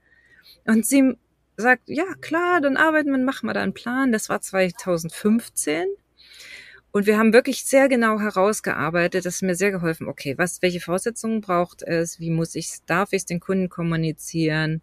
Und 0.67 0.85
sie 0.85 1.15
sagt, 1.57 1.85
ja, 1.87 2.05
klar, 2.21 2.61
dann 2.61 2.77
arbeiten 2.77 3.11
wir, 3.11 3.19
machen 3.19 3.47
wir 3.49 3.55
da 3.55 3.63
einen 3.63 3.73
Plan. 3.73 4.13
Das 4.13 4.29
war 4.29 4.43
2015. 4.43 5.87
Und 6.93 7.07
wir 7.07 7.19
haben 7.19 7.33
wirklich 7.33 7.65
sehr 7.65 7.89
genau 7.89 8.21
herausgearbeitet. 8.21 9.25
Das 9.25 9.37
ist 9.37 9.43
mir 9.43 9.55
sehr 9.55 9.71
geholfen. 9.71 10.09
Okay, 10.09 10.37
was, 10.37 10.61
welche 10.61 10.81
Voraussetzungen 10.81 11.41
braucht 11.41 11.83
es? 11.83 12.21
Wie 12.21 12.31
muss 12.31 12.55
ich, 12.55 12.79
darf 12.85 13.13
ich 13.13 13.19
es 13.19 13.27
den 13.27 13.41
Kunden 13.41 13.71
kommunizieren? 13.71 14.83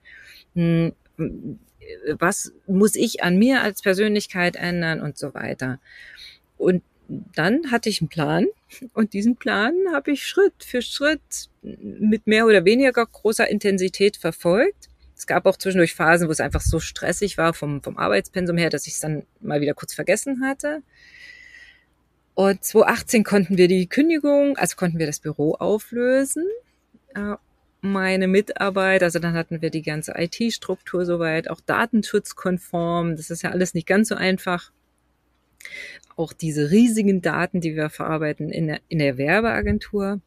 Hm, 0.55 0.93
was 2.19 2.53
muss 2.67 2.95
ich 2.95 3.23
an 3.23 3.37
mir 3.37 3.61
als 3.61 3.81
Persönlichkeit 3.81 4.55
ändern 4.55 5.01
und 5.01 5.17
so 5.17 5.33
weiter. 5.33 5.79
Und 6.57 6.83
dann 7.07 7.71
hatte 7.71 7.89
ich 7.89 8.01
einen 8.01 8.09
Plan 8.09 8.45
und 8.93 9.13
diesen 9.13 9.35
Plan 9.35 9.73
habe 9.93 10.11
ich 10.11 10.25
Schritt 10.25 10.63
für 10.63 10.81
Schritt 10.81 11.49
mit 11.61 12.27
mehr 12.27 12.45
oder 12.45 12.65
weniger 12.65 13.05
großer 13.05 13.47
Intensität 13.47 14.17
verfolgt. 14.17 14.89
Es 15.15 15.27
gab 15.27 15.45
auch 15.45 15.57
zwischendurch 15.57 15.93
Phasen, 15.93 16.27
wo 16.27 16.31
es 16.31 16.39
einfach 16.39 16.61
so 16.61 16.79
stressig 16.79 17.37
war 17.37 17.53
vom, 17.53 17.81
vom 17.81 17.97
Arbeitspensum 17.97 18.57
her, 18.57 18.69
dass 18.69 18.87
ich 18.87 18.93
es 18.93 18.99
dann 18.99 19.23
mal 19.39 19.61
wieder 19.61 19.73
kurz 19.73 19.93
vergessen 19.93 20.43
hatte. 20.43 20.81
Und 22.35 22.63
2018 22.63 23.23
konnten 23.23 23.57
wir 23.57 23.67
die 23.67 23.87
Kündigung, 23.87 24.57
also 24.57 24.75
konnten 24.75 24.97
wir 24.97 25.05
das 25.05 25.19
Büro 25.19 25.53
auflösen. 25.53 26.45
Meine 27.85 28.29
Mitarbeit, 28.29 29.03
also 29.03 29.19
dann 29.19 29.33
hatten 29.33 29.61
wir 29.61 29.69
die 29.69 29.81
ganze 29.81 30.13
IT-Struktur 30.15 31.05
soweit, 31.05 31.49
auch 31.49 31.59
datenschutzkonform, 31.59 33.17
das 33.17 33.29
ist 33.29 33.41
ja 33.41 33.49
alles 33.49 33.73
nicht 33.73 33.87
ganz 33.87 34.07
so 34.07 34.15
einfach. 34.15 34.71
Auch 36.15 36.31
diese 36.31 36.71
riesigen 36.71 37.21
Daten, 37.21 37.59
die 37.59 37.75
wir 37.75 37.89
verarbeiten 37.89 38.49
in 38.49 38.67
der, 38.67 38.79
in 38.87 38.99
der 38.99 39.17
Werbeagentur. 39.17 40.21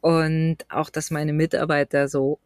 Und 0.00 0.58
auch, 0.68 0.88
dass 0.88 1.10
meine 1.10 1.32
Mitarbeiter 1.32 2.06
so 2.06 2.38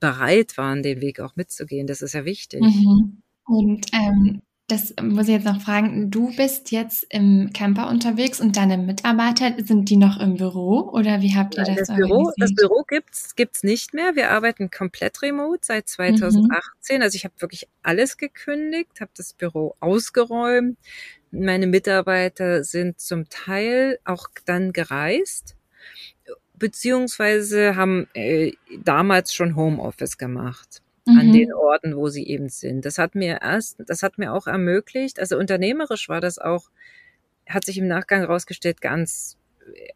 bereit 0.00 0.58
waren, 0.58 0.82
den 0.82 1.00
Weg 1.00 1.20
auch 1.20 1.36
mitzugehen, 1.36 1.86
das 1.86 2.02
ist 2.02 2.14
ja 2.14 2.24
wichtig. 2.24 2.62
Mhm. 2.62 3.22
Und 3.44 3.86
ähm, 3.92 4.42
das 4.68 4.94
muss 5.00 5.28
ich 5.28 5.34
jetzt 5.34 5.46
noch 5.46 5.62
fragen. 5.62 6.10
Du 6.10 6.30
bist 6.36 6.70
jetzt 6.72 7.06
im 7.08 7.50
Camper 7.54 7.88
unterwegs 7.88 8.38
und 8.38 8.54
deine 8.56 8.76
Mitarbeiter, 8.76 9.54
sind 9.64 9.88
die 9.88 9.96
noch 9.96 10.20
im 10.20 10.36
Büro 10.36 10.90
oder 10.92 11.22
wie 11.22 11.34
habt 11.34 11.56
ihr 11.56 11.64
das, 11.64 11.88
das 11.88 11.96
Büro, 11.96 12.30
Das 12.36 12.54
Büro 12.54 12.84
gibt's, 12.86 13.34
gibt's 13.34 13.62
nicht 13.62 13.94
mehr. 13.94 14.14
Wir 14.14 14.30
arbeiten 14.30 14.70
komplett 14.70 15.22
remote 15.22 15.60
seit 15.62 15.88
2018. 15.88 16.98
Mhm. 16.98 17.02
Also 17.02 17.16
ich 17.16 17.24
habe 17.24 17.34
wirklich 17.38 17.66
alles 17.82 18.18
gekündigt, 18.18 19.00
habe 19.00 19.10
das 19.16 19.32
Büro 19.32 19.74
ausgeräumt. 19.80 20.76
Meine 21.30 21.66
Mitarbeiter 21.66 22.62
sind 22.62 23.00
zum 23.00 23.28
Teil 23.30 23.98
auch 24.04 24.28
dann 24.44 24.74
gereist 24.74 25.56
beziehungsweise 26.58 27.76
haben 27.76 28.08
äh, 28.14 28.52
damals 28.82 29.32
schon 29.32 29.56
Homeoffice 29.56 30.18
gemacht 30.18 30.82
mhm. 31.08 31.18
an 31.18 31.32
den 31.32 31.52
Orten, 31.52 31.96
wo 31.96 32.08
sie 32.08 32.26
eben 32.26 32.48
sind. 32.48 32.84
Das 32.84 32.98
hat 32.98 33.14
mir 33.14 33.40
erst, 33.42 33.76
das 33.86 34.02
hat 34.02 34.18
mir 34.18 34.32
auch 34.32 34.46
ermöglicht, 34.46 35.18
also 35.18 35.38
unternehmerisch 35.38 36.08
war 36.08 36.20
das 36.20 36.38
auch, 36.38 36.70
hat 37.48 37.64
sich 37.64 37.78
im 37.78 37.88
Nachgang 37.88 38.20
herausgestellt, 38.20 38.80
ganz, 38.80 39.36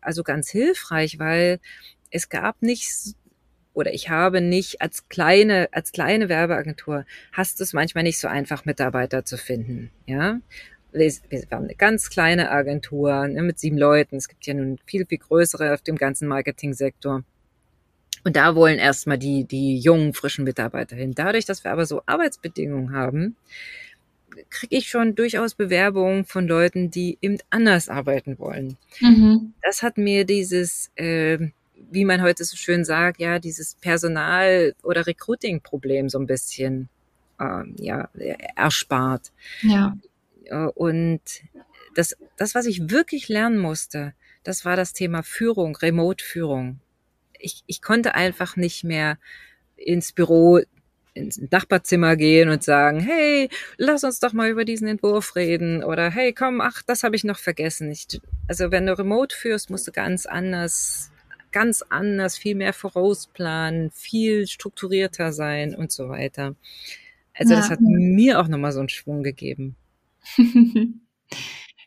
also 0.00 0.22
ganz 0.22 0.50
hilfreich, 0.50 1.18
weil 1.18 1.60
es 2.10 2.28
gab 2.28 2.62
nicht 2.62 3.14
oder 3.74 3.94
ich 3.94 4.10
habe 4.10 4.40
nicht 4.40 4.82
als 4.82 5.08
kleine, 5.08 5.68
als 5.72 5.92
kleine 5.92 6.28
Werbeagentur 6.28 7.06
hast 7.32 7.58
du 7.58 7.64
es 7.64 7.72
manchmal 7.72 8.04
nicht 8.04 8.18
so 8.18 8.28
einfach, 8.28 8.64
Mitarbeiter 8.64 9.24
zu 9.24 9.36
finden, 9.38 9.90
ja. 10.06 10.40
Wir, 10.94 11.10
wir 11.30 11.42
haben 11.50 11.64
eine 11.64 11.74
ganz 11.74 12.10
kleine 12.10 12.50
Agentur 12.50 13.26
ne, 13.26 13.40
mit 13.40 13.58
sieben 13.58 13.78
Leuten. 13.78 14.16
Es 14.16 14.28
gibt 14.28 14.44
ja 14.44 14.52
nun 14.52 14.78
viel, 14.84 15.06
viel 15.06 15.16
größere 15.16 15.72
auf 15.72 15.80
dem 15.80 15.96
ganzen 15.96 16.28
Marketingsektor. 16.28 17.24
Und 18.24 18.36
da 18.36 18.54
wollen 18.54 18.78
erstmal 18.78 19.18
die, 19.18 19.44
die 19.44 19.78
jungen, 19.78 20.14
frischen 20.14 20.44
Mitarbeiter 20.44 20.96
hin. 20.96 21.12
Dadurch, 21.14 21.44
dass 21.44 21.64
wir 21.64 21.72
aber 21.72 21.86
so 21.86 22.02
Arbeitsbedingungen 22.06 22.92
haben, 22.94 23.36
kriege 24.48 24.76
ich 24.76 24.88
schon 24.88 25.14
durchaus 25.14 25.54
Bewerbungen 25.54 26.24
von 26.24 26.46
Leuten, 26.46 26.90
die 26.90 27.18
eben 27.20 27.38
anders 27.50 27.88
arbeiten 27.88 28.38
wollen. 28.38 28.76
Mhm. 29.00 29.54
Das 29.62 29.82
hat 29.82 29.98
mir 29.98 30.24
dieses, 30.24 30.90
äh, 30.94 31.38
wie 31.90 32.04
man 32.04 32.22
heute 32.22 32.44
so 32.44 32.56
schön 32.56 32.84
sagt, 32.84 33.20
ja, 33.20 33.38
dieses 33.38 33.74
Personal- 33.74 34.74
oder 34.82 35.06
Recruiting-Problem 35.06 36.08
so 36.08 36.18
ein 36.18 36.26
bisschen 36.26 36.88
ähm, 37.40 37.74
ja, 37.78 38.08
erspart. 38.56 39.32
Ja. 39.62 39.96
Und 40.74 41.20
das, 41.94 42.16
das, 42.36 42.54
was 42.54 42.66
ich 42.66 42.90
wirklich 42.90 43.28
lernen 43.28 43.58
musste, 43.58 44.14
das 44.44 44.64
war 44.64 44.76
das 44.76 44.92
Thema 44.92 45.22
Führung, 45.22 45.76
Remote-Führung 45.76 46.80
ich, 47.42 47.62
ich 47.66 47.82
konnte 47.82 48.14
einfach 48.14 48.56
nicht 48.56 48.84
mehr 48.84 49.18
ins 49.76 50.12
Büro 50.12 50.60
ins 51.14 51.40
Nachbarzimmer 51.50 52.16
gehen 52.16 52.48
und 52.48 52.64
sagen, 52.64 53.00
hey, 53.00 53.50
lass 53.76 54.04
uns 54.04 54.18
doch 54.18 54.32
mal 54.32 54.48
über 54.48 54.64
diesen 54.64 54.88
Entwurf 54.88 55.36
reden 55.36 55.84
oder 55.84 56.10
hey, 56.10 56.32
komm, 56.32 56.60
ach, 56.60 56.82
das 56.82 57.02
habe 57.02 57.16
ich 57.16 57.24
noch 57.24 57.38
vergessen. 57.38 57.90
Ich, 57.90 58.06
also 58.48 58.70
wenn 58.70 58.86
du 58.86 58.98
remote 58.98 59.36
führst, 59.36 59.68
musst 59.68 59.86
du 59.86 59.92
ganz 59.92 60.24
anders, 60.24 61.10
ganz 61.50 61.82
anders, 61.82 62.38
viel 62.38 62.54
mehr 62.54 62.72
vorausplanen, 62.72 63.90
viel 63.90 64.46
strukturierter 64.46 65.32
sein 65.32 65.74
und 65.74 65.92
so 65.92 66.08
weiter. 66.08 66.54
Also 67.34 67.54
ja. 67.54 67.60
das 67.60 67.70
hat 67.70 67.80
mir 67.80 68.40
auch 68.40 68.48
nochmal 68.48 68.72
so 68.72 68.80
einen 68.80 68.88
Schwung 68.88 69.22
gegeben. 69.22 69.76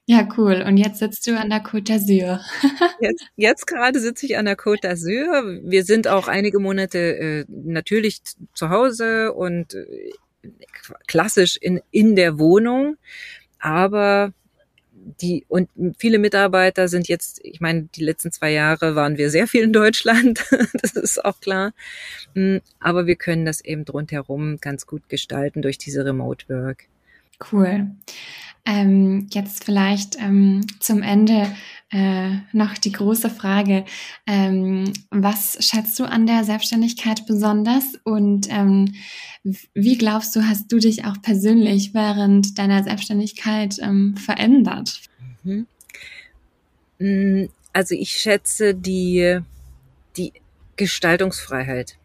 Ja, 0.07 0.27
cool. 0.37 0.63
Und 0.67 0.77
jetzt 0.77 0.99
sitzt 0.99 1.25
du 1.25 1.37
an 1.37 1.49
der 1.49 1.63
Côte 1.63 1.87
d'Azur. 1.87 2.39
jetzt, 2.99 3.25
jetzt 3.35 3.65
gerade 3.65 3.99
sitze 3.99 4.27
ich 4.27 4.37
an 4.37 4.45
der 4.45 4.57
Côte 4.57 4.83
d'Azur. 4.83 5.61
Wir 5.63 5.83
sind 5.83 6.07
auch 6.07 6.27
einige 6.27 6.59
Monate 6.59 6.99
äh, 6.99 7.45
natürlich 7.47 8.21
zu 8.53 8.69
Hause 8.69 9.33
und 9.33 9.73
äh, 9.73 10.11
klassisch 11.07 11.57
in, 11.59 11.81
in 11.89 12.15
der 12.15 12.37
Wohnung. 12.37 12.97
Aber 13.59 14.31
die 15.21 15.45
und 15.47 15.69
viele 15.97 16.19
Mitarbeiter 16.19 16.87
sind 16.87 17.07
jetzt, 17.07 17.39
ich 17.43 17.61
meine, 17.61 17.83
die 17.95 18.03
letzten 18.03 18.31
zwei 18.31 18.51
Jahre 18.51 18.95
waren 18.95 19.17
wir 19.17 19.29
sehr 19.29 19.47
viel 19.47 19.63
in 19.63 19.73
Deutschland, 19.73 20.43
das 20.81 20.93
ist 20.93 21.23
auch 21.23 21.39
klar. 21.39 21.73
Hm, 22.33 22.61
aber 22.79 23.05
wir 23.05 23.15
können 23.15 23.45
das 23.45 23.61
eben 23.61 23.83
rundherum 23.83 24.57
ganz 24.59 24.87
gut 24.87 25.07
gestalten 25.09 25.61
durch 25.61 25.77
diese 25.77 26.05
Remote 26.05 26.47
Work. 26.49 26.87
Cool. 27.51 27.91
Ähm, 28.67 29.27
jetzt 29.31 29.63
vielleicht 29.63 30.17
ähm, 30.19 30.65
zum 30.79 31.03
Ende 31.03 31.47
äh, 31.91 32.37
noch 32.51 32.77
die 32.77 32.91
große 32.91 33.29
Frage. 33.29 33.85
Ähm, 34.25 34.91
was 35.11 35.57
schätzt 35.63 35.99
du 35.99 36.05
an 36.05 36.25
der 36.25 36.43
Selbstständigkeit 36.43 37.27
besonders 37.27 37.93
und 38.03 38.47
ähm, 38.49 38.95
wie 39.75 39.97
glaubst 39.97 40.35
du, 40.35 40.47
hast 40.47 40.71
du 40.71 40.79
dich 40.79 41.05
auch 41.05 41.21
persönlich 41.21 41.93
während 41.93 42.57
deiner 42.57 42.83
Selbstständigkeit 42.83 43.77
ähm, 43.79 44.17
verändert? 44.17 45.01
Mhm. 45.43 45.67
Mm, 46.97 47.45
also 47.71 47.93
ich 47.93 48.13
schätze 48.13 48.73
die, 48.73 49.39
die 50.17 50.33
Gestaltungsfreiheit. 50.75 51.97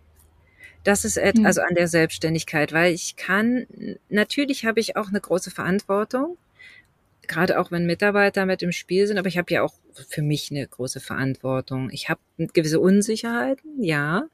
Das 0.84 1.04
ist 1.04 1.16
etwas, 1.18 1.44
also 1.44 1.60
an 1.62 1.74
der 1.74 1.88
Selbstständigkeit, 1.88 2.72
weil 2.72 2.94
ich 2.94 3.16
kann, 3.16 3.66
natürlich 4.08 4.64
habe 4.64 4.80
ich 4.80 4.96
auch 4.96 5.08
eine 5.08 5.20
große 5.20 5.50
Verantwortung, 5.50 6.38
gerade 7.28 7.60
auch 7.60 7.70
wenn 7.70 7.86
Mitarbeiter 7.86 8.46
mit 8.46 8.62
im 8.62 8.72
Spiel 8.72 9.06
sind, 9.06 9.18
aber 9.18 9.28
ich 9.28 9.38
habe 9.38 9.52
ja 9.52 9.62
auch 9.62 9.74
für 10.08 10.22
mich 10.22 10.50
eine 10.50 10.66
große 10.66 11.00
Verantwortung. 11.00 11.90
Ich 11.90 12.08
habe 12.08 12.20
gewisse 12.38 12.80
Unsicherheiten, 12.80 13.82
ja. 13.82 14.24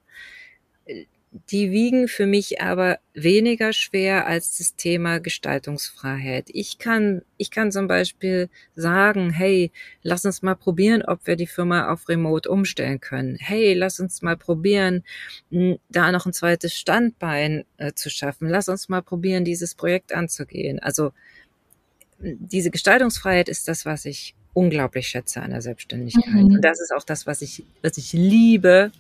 Die 1.51 1.71
wiegen 1.71 2.09
für 2.09 2.25
mich 2.25 2.63
aber 2.63 2.99
weniger 3.13 3.73
schwer 3.73 4.27
als 4.27 4.57
das 4.57 4.77
Thema 4.77 5.19
Gestaltungsfreiheit. 5.19 6.47
Ich 6.49 6.79
kann, 6.79 7.23
ich 7.37 7.51
kann 7.51 7.73
zum 7.73 7.89
Beispiel 7.89 8.49
sagen, 8.75 9.31
hey, 9.31 9.71
lass 10.03 10.25
uns 10.25 10.41
mal 10.43 10.55
probieren, 10.55 11.03
ob 11.03 11.27
wir 11.27 11.37
die 11.37 11.47
Firma 11.47 11.93
auf 11.93 12.09
Remote 12.09 12.49
umstellen 12.49 13.01
können. 13.01 13.37
Hey, 13.39 13.75
lass 13.75 14.01
uns 14.01 14.23
mal 14.23 14.37
probieren, 14.37 15.05
da 15.91 16.11
noch 16.11 16.27
ein 16.27 16.33
zweites 16.33 16.75
Standbein 16.75 17.65
äh, 17.77 17.93
zu 17.93 18.09
schaffen. 18.09 18.49
Lass 18.49 18.69
uns 18.69 18.89
mal 18.89 19.03
probieren, 19.03 19.45
dieses 19.45 19.75
Projekt 19.75 20.15
anzugehen. 20.15 20.79
Also 20.79 21.13
diese 22.19 22.71
Gestaltungsfreiheit 22.71 23.49
ist 23.49 23.69
das, 23.69 23.85
was 23.85 24.05
ich 24.07 24.35
unglaublich 24.55 25.09
schätze 25.09 25.43
an 25.43 25.51
der 25.51 25.61
Selbstständigkeit. 25.61 26.45
Mhm. 26.45 26.55
Und 26.55 26.63
das 26.63 26.81
ist 26.81 26.93
auch 26.93 27.05
das, 27.05 27.27
was 27.27 27.43
ich, 27.43 27.65
was 27.83 27.99
ich 27.99 28.15
liebe. 28.15 28.91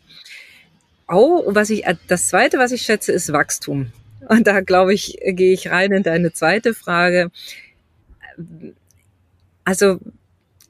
Oh, 1.08 1.44
was 1.46 1.70
ich, 1.70 1.84
das 2.08 2.28
zweite, 2.28 2.58
was 2.58 2.72
ich 2.72 2.82
schätze, 2.82 3.12
ist 3.12 3.32
Wachstum. 3.32 3.92
Und 4.28 4.46
da 4.46 4.60
glaube 4.60 4.92
ich, 4.92 5.18
gehe 5.24 5.52
ich 5.52 5.70
rein 5.70 5.92
in 5.92 6.02
deine 6.02 6.32
zweite 6.32 6.74
Frage. 6.74 7.30
Also, 9.64 10.00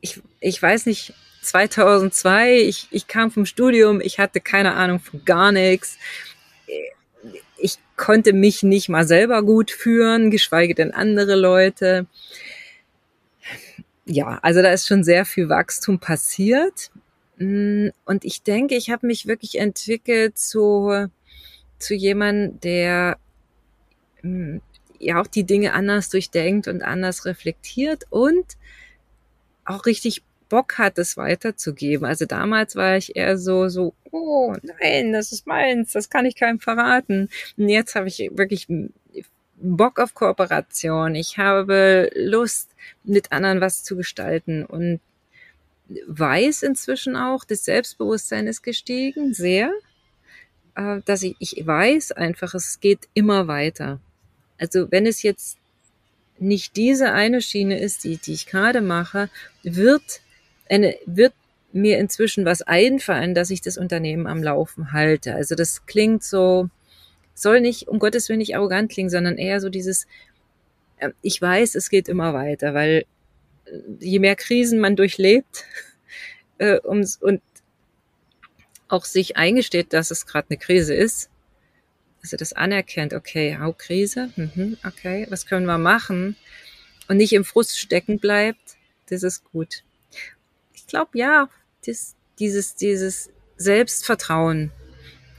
ich, 0.01 0.21
ich 0.41 0.61
weiß 0.61 0.87
nicht, 0.87 1.15
2002, 1.43 2.61
ich, 2.63 2.89
ich 2.91 3.07
kam 3.07 3.31
vom 3.31 3.47
Studium, 3.47 4.01
ich 4.01 4.19
hatte 4.19 4.41
keine 4.41 4.75
Ahnung 4.75 5.01
von 5.01 5.25
gar 5.25 5.53
nichts 5.53 5.97
ich 7.59 7.79
konnte 7.97 8.33
mich 8.33 8.63
nicht 8.63 8.89
mal 8.89 9.07
selber 9.07 9.43
gut 9.43 9.71
führen, 9.71 10.31
geschweige 10.31 10.75
denn 10.75 10.93
andere 10.93 11.37
Leute. 11.37 12.07
Ja, 14.05 14.39
also 14.43 14.63
da 14.63 14.71
ist 14.71 14.87
schon 14.87 15.05
sehr 15.05 15.25
viel 15.25 15.49
Wachstum 15.49 15.99
passiert. 15.99 16.91
Mm, 17.39 17.89
und 18.05 18.25
ich 18.25 18.43
denke, 18.43 18.77
ich 18.77 18.91
habe 18.91 19.07
mich 19.07 19.27
wirklich 19.27 19.59
entwickelt 19.59 20.39
zu, 20.39 21.09
zu 21.79 21.95
jemandem, 21.95 22.61
der 22.61 23.19
mm, 24.23 24.59
ja 24.99 25.21
auch 25.21 25.27
die 25.27 25.45
Dinge 25.45 25.73
anders 25.75 26.09
durchdenkt 26.09 26.69
und 26.69 26.83
anders 26.83 27.27
reflektiert 27.27 28.05
und 28.11 28.57
auch 29.65 29.87
richtig 29.87 30.23
Bock 30.49 30.79
hat, 30.79 30.99
es 30.99 31.17
weiterzugeben. 31.17 32.07
Also 32.07 32.25
damals 32.25 32.77
war 32.77 32.97
ich 32.97 33.17
eher 33.17 33.37
so, 33.37 33.69
so, 33.69 33.95
oh 34.13 34.55
nein, 34.63 35.13
das 35.13 35.33
ist 35.33 35.47
meins, 35.47 35.93
das 35.93 36.09
kann 36.09 36.25
ich 36.25 36.37
keinem 36.37 36.61
verraten. 36.61 37.29
Und 37.57 37.69
jetzt 37.69 37.95
habe 37.97 38.09
ich 38.09 38.31
wirklich 38.33 38.69
Bock 39.57 39.99
auf 39.99 40.15
Kooperation. 40.15 41.15
Ich 41.15 41.39
habe 41.39 42.11
Lust, 42.15 42.71
mit 43.05 43.33
anderen 43.33 43.61
was 43.61 43.83
zu 43.83 43.97
gestalten 43.97 44.65
und 44.65 45.01
weiß 46.07 46.63
inzwischen 46.63 47.17
auch, 47.17 47.45
das 47.45 47.65
Selbstbewusstsein 47.65 48.47
ist 48.47 48.63
gestiegen, 48.63 49.35
sehr, 49.35 49.73
äh, 50.75 51.01
dass 51.05 51.23
ich, 51.23 51.37
ich 51.39 51.67
weiß 51.67 52.13
einfach, 52.13 52.55
es 52.55 52.81
geht 52.81 53.09
immer 53.15 53.49
weiter. 53.49 54.01
Also 54.59 54.91
wenn 54.91 55.07
es 55.07 55.23
jetzt 55.23 55.59
nicht 56.39 56.77
diese 56.77 57.13
eine 57.13 57.41
Schiene 57.41 57.79
ist, 57.79 58.05
die, 58.05 58.17
die 58.19 58.33
ich 58.33 58.47
gerade 58.47 58.81
mache, 58.81 59.31
wird 59.63 60.21
eine, 60.69 60.97
wird 61.07 61.33
mir 61.73 61.99
inzwischen 61.99 62.45
was 62.45 62.63
einfallen, 62.63 63.35
dass 63.35 63.51
ich 63.51 63.61
das 63.61 63.79
Unternehmen 63.79 64.27
am 64.27 64.43
Laufen 64.43 64.93
halte. 64.93 65.35
Also 65.35 65.55
das 65.55 65.87
klingt 65.87 66.25
so, 66.25 66.69
soll 67.35 67.61
nicht, 67.61 67.89
um 67.89 67.99
Gottes 67.99 68.29
Willen 68.29 68.39
nicht 68.39 68.57
arrogant 68.57 68.91
klingen, 68.91 69.11
sondern 69.11 69.37
eher 69.37 69.61
so 69.61 69.69
dieses, 69.69 70.07
äh, 70.99 71.11
ich 71.23 71.41
weiß, 71.41 71.75
es 71.75 71.91
geht 71.91 72.09
immer 72.09 72.35
weiter, 72.35 72.75
weil 72.75 73.05
je 74.01 74.19
mehr 74.19 74.37
Krisen 74.37 74.79
man 74.79 74.97
durchlebt 74.97 75.65
äh, 76.59 76.79
und 76.81 77.43
auch 78.89 79.05
sich 79.05 79.37
eingesteht, 79.37 79.93
dass 79.93 80.11
es 80.11 80.27
gerade 80.27 80.49
eine 80.51 80.59
Krise 80.59 80.95
ist, 80.95 81.31
also 82.23 82.37
das 82.37 82.53
anerkennt, 82.53 83.15
okay, 83.15 83.59
hau 83.61 83.73
Krise, 83.73 84.31
mhm, 84.37 84.79
okay, 84.87 85.27
was 85.29 85.47
können 85.47 85.67
wir 85.67 85.79
machen 85.79 86.37
und 87.09 87.17
nicht 87.17 87.33
im 87.33 87.45
Frust 87.45 87.79
stecken 87.79 88.19
bleibt, 88.19 88.77
das 89.09 89.23
ist 89.23 89.45
gut 89.45 89.83
ich 90.87 90.91
glaube, 90.91 91.19
ja, 91.19 91.49
das, 91.85 92.15
dieses, 92.39 92.77
dieses 92.77 93.29
Selbstvertrauen, 93.57 94.71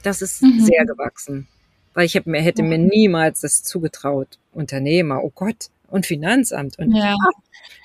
das 0.02 0.20
ist 0.20 0.42
mhm. 0.42 0.60
sehr 0.60 0.84
gewachsen. 0.84 1.48
Weil 1.94 2.04
ich 2.04 2.16
hab, 2.16 2.26
mir, 2.26 2.42
hätte 2.42 2.62
mir 2.62 2.76
niemals 2.76 3.40
das 3.40 3.62
zugetraut. 3.62 4.38
Unternehmer, 4.52 5.24
oh 5.24 5.32
Gott, 5.34 5.70
und 5.88 6.06
Finanzamt. 6.06 6.78
Und, 6.78 6.94
ja. 6.94 7.14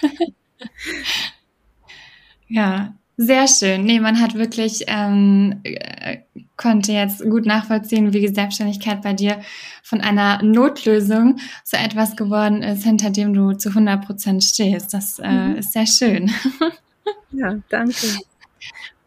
ja, 2.47 2.93
sehr 3.17 3.47
schön. 3.47 3.83
Nee, 3.83 3.99
man 3.99 4.19
hat 4.19 4.35
wirklich, 4.35 4.85
ähm, 4.87 5.59
äh, 5.63 6.19
konnte 6.57 6.93
jetzt 6.93 7.21
gut 7.23 7.45
nachvollziehen, 7.45 8.13
wie 8.13 8.21
die 8.21 8.33
Selbstständigkeit 8.33 9.01
bei 9.01 9.13
dir 9.13 9.41
von 9.83 10.01
einer 10.01 10.41
Notlösung 10.41 11.37
zu 11.63 11.77
etwas 11.77 12.15
geworden 12.15 12.63
ist, 12.63 12.83
hinter 12.83 13.09
dem 13.09 13.33
du 13.33 13.53
zu 13.53 13.69
100 13.69 14.05
Prozent 14.05 14.43
stehst. 14.43 14.93
Das 14.93 15.19
äh, 15.19 15.29
mhm. 15.29 15.55
ist 15.55 15.73
sehr 15.73 15.87
schön. 15.87 16.31
Ja, 17.33 17.55
danke. 17.69 17.95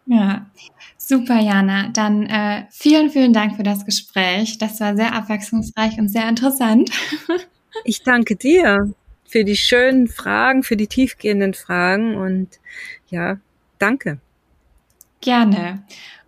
Ja, 0.09 0.47
super, 0.97 1.41
Jana. 1.41 1.89
Dann 1.89 2.27
äh, 2.27 2.67
vielen, 2.71 3.11
vielen 3.11 3.33
Dank 3.33 3.57
für 3.57 3.65
das 3.65 3.85
Gespräch. 3.85 4.57
Das 4.59 4.79
war 4.79 4.95
sehr 4.95 5.15
abwechslungsreich 5.15 5.99
und 5.99 6.09
sehr 6.09 6.29
interessant. 6.29 6.91
Ich 7.85 8.03
danke 8.03 8.37
dir 8.37 8.93
für 9.27 9.45
die 9.45 9.57
schönen 9.57 10.09
Fragen, 10.09 10.63
für 10.63 10.77
die 10.77 10.87
tiefgehenden 10.87 11.55
Fragen 11.55 12.17
und 12.17 12.61
ja, 13.09 13.39
danke. 13.79 14.19
Gerne. 15.21 15.83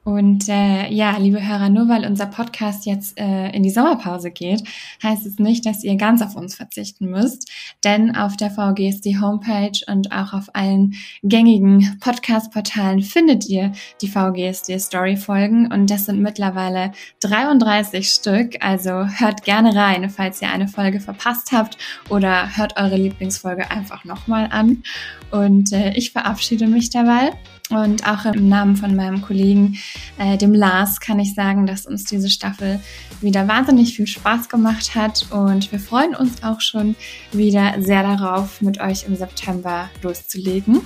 Und 0.08 0.48
äh, 0.48 0.88
ja, 0.88 1.18
liebe 1.18 1.46
Hörer, 1.46 1.68
nur 1.68 1.86
weil 1.90 2.06
unser 2.06 2.24
Podcast 2.24 2.86
jetzt 2.86 3.20
äh, 3.20 3.50
in 3.50 3.62
die 3.62 3.68
Sommerpause 3.68 4.30
geht, 4.30 4.62
heißt 5.02 5.26
es 5.26 5.38
nicht, 5.38 5.66
dass 5.66 5.84
ihr 5.84 5.96
ganz 5.96 6.22
auf 6.22 6.34
uns 6.34 6.54
verzichten 6.54 7.10
müsst. 7.10 7.52
Denn 7.84 8.16
auf 8.16 8.34
der 8.34 8.50
VGSD 8.50 9.20
Homepage 9.20 9.78
und 9.86 10.10
auch 10.10 10.32
auf 10.32 10.48
allen 10.54 10.94
gängigen 11.22 11.98
Podcast-Portalen 12.00 13.02
findet 13.02 13.50
ihr 13.50 13.72
die 14.00 14.08
VGSD 14.08 14.78
Story-Folgen. 14.78 15.70
Und 15.70 15.90
das 15.90 16.06
sind 16.06 16.22
mittlerweile 16.22 16.92
33 17.20 18.08
Stück. 18.08 18.56
Also 18.64 18.90
hört 18.90 19.42
gerne 19.42 19.76
rein, 19.76 20.08
falls 20.08 20.40
ihr 20.40 20.50
eine 20.50 20.68
Folge 20.68 21.00
verpasst 21.00 21.52
habt 21.52 21.76
oder 22.08 22.56
hört 22.56 22.78
eure 22.78 22.96
Lieblingsfolge 22.96 23.70
einfach 23.70 24.06
nochmal 24.06 24.48
an. 24.50 24.82
Und 25.30 25.70
äh, 25.74 25.92
ich 25.92 26.12
verabschiede 26.12 26.66
mich 26.66 26.88
dabei. 26.88 27.32
Und 27.70 28.08
auch 28.08 28.24
im 28.24 28.48
Namen 28.48 28.76
von 28.76 28.96
meinem 28.96 29.20
Kollegen 29.20 29.76
äh, 30.18 30.38
dem 30.38 30.54
Lars 30.54 31.00
kann 31.00 31.18
ich 31.18 31.34
sagen, 31.34 31.66
dass 31.66 31.84
uns 31.84 32.04
diese 32.04 32.30
Staffel 32.30 32.80
wieder 33.20 33.46
wahnsinnig 33.46 33.94
viel 33.94 34.06
Spaß 34.06 34.48
gemacht 34.48 34.94
hat 34.94 35.26
und 35.30 35.70
wir 35.70 35.78
freuen 35.78 36.14
uns 36.14 36.42
auch 36.42 36.60
schon 36.60 36.96
wieder 37.32 37.74
sehr 37.78 38.02
darauf, 38.02 38.62
mit 38.62 38.80
euch 38.80 39.04
im 39.06 39.16
September 39.16 39.90
loszulegen. 40.02 40.80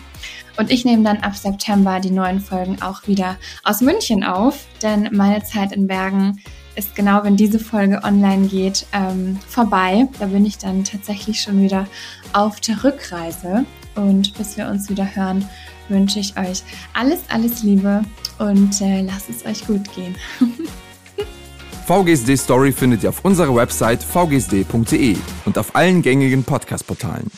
Und 0.57 0.71
ich 0.71 0.85
nehme 0.85 1.05
dann 1.05 1.19
ab 1.19 1.37
September 1.37 2.01
die 2.01 2.11
neuen 2.11 2.41
Folgen 2.41 2.83
auch 2.83 3.07
wieder 3.07 3.37
aus 3.63 3.81
München 3.81 4.25
auf, 4.25 4.67
denn 4.83 5.09
meine 5.13 5.43
Zeit 5.45 5.73
in 5.73 5.87
Bergen 5.87 6.41
ist 6.75 6.95
genau, 6.95 7.23
wenn 7.23 7.37
diese 7.37 7.59
Folge 7.59 8.01
online 8.03 8.49
geht, 8.49 8.87
ähm, 8.93 9.39
vorbei. 9.47 10.09
Da 10.19 10.27
bin 10.27 10.45
ich 10.47 10.59
dann 10.59 10.85
tatsächlich 10.85 11.41
schon 11.41 11.63
wieder 11.63 11.87
auf 12.33 12.61
der 12.61 12.83
Rückreise. 12.83 13.67
Und 13.95 14.33
bis 14.39 14.57
wir 14.57 14.69
uns 14.69 14.89
wieder 14.89 15.15
hören, 15.15 15.47
wünsche 15.89 16.19
ich 16.19 16.37
euch 16.37 16.63
alles, 16.95 17.21
alles 17.29 17.63
Liebe 17.63 18.05
und 18.39 18.81
äh, 18.81 19.03
lasst 19.03 19.31
es 19.31 19.45
euch 19.45 19.67
gut 19.67 19.93
gehen. 19.95 20.17
VGSD 21.87 22.37
Story 22.37 22.73
findet 22.73 23.03
ihr 23.03 23.09
auf 23.09 23.25
unserer 23.25 23.55
Website 23.55 24.03
vgsd.de 24.03 25.17
und 25.45 25.59
auf 25.59 25.75
allen 25.75 26.01
gängigen 26.01 26.45
Podcast-Portalen. 26.45 27.31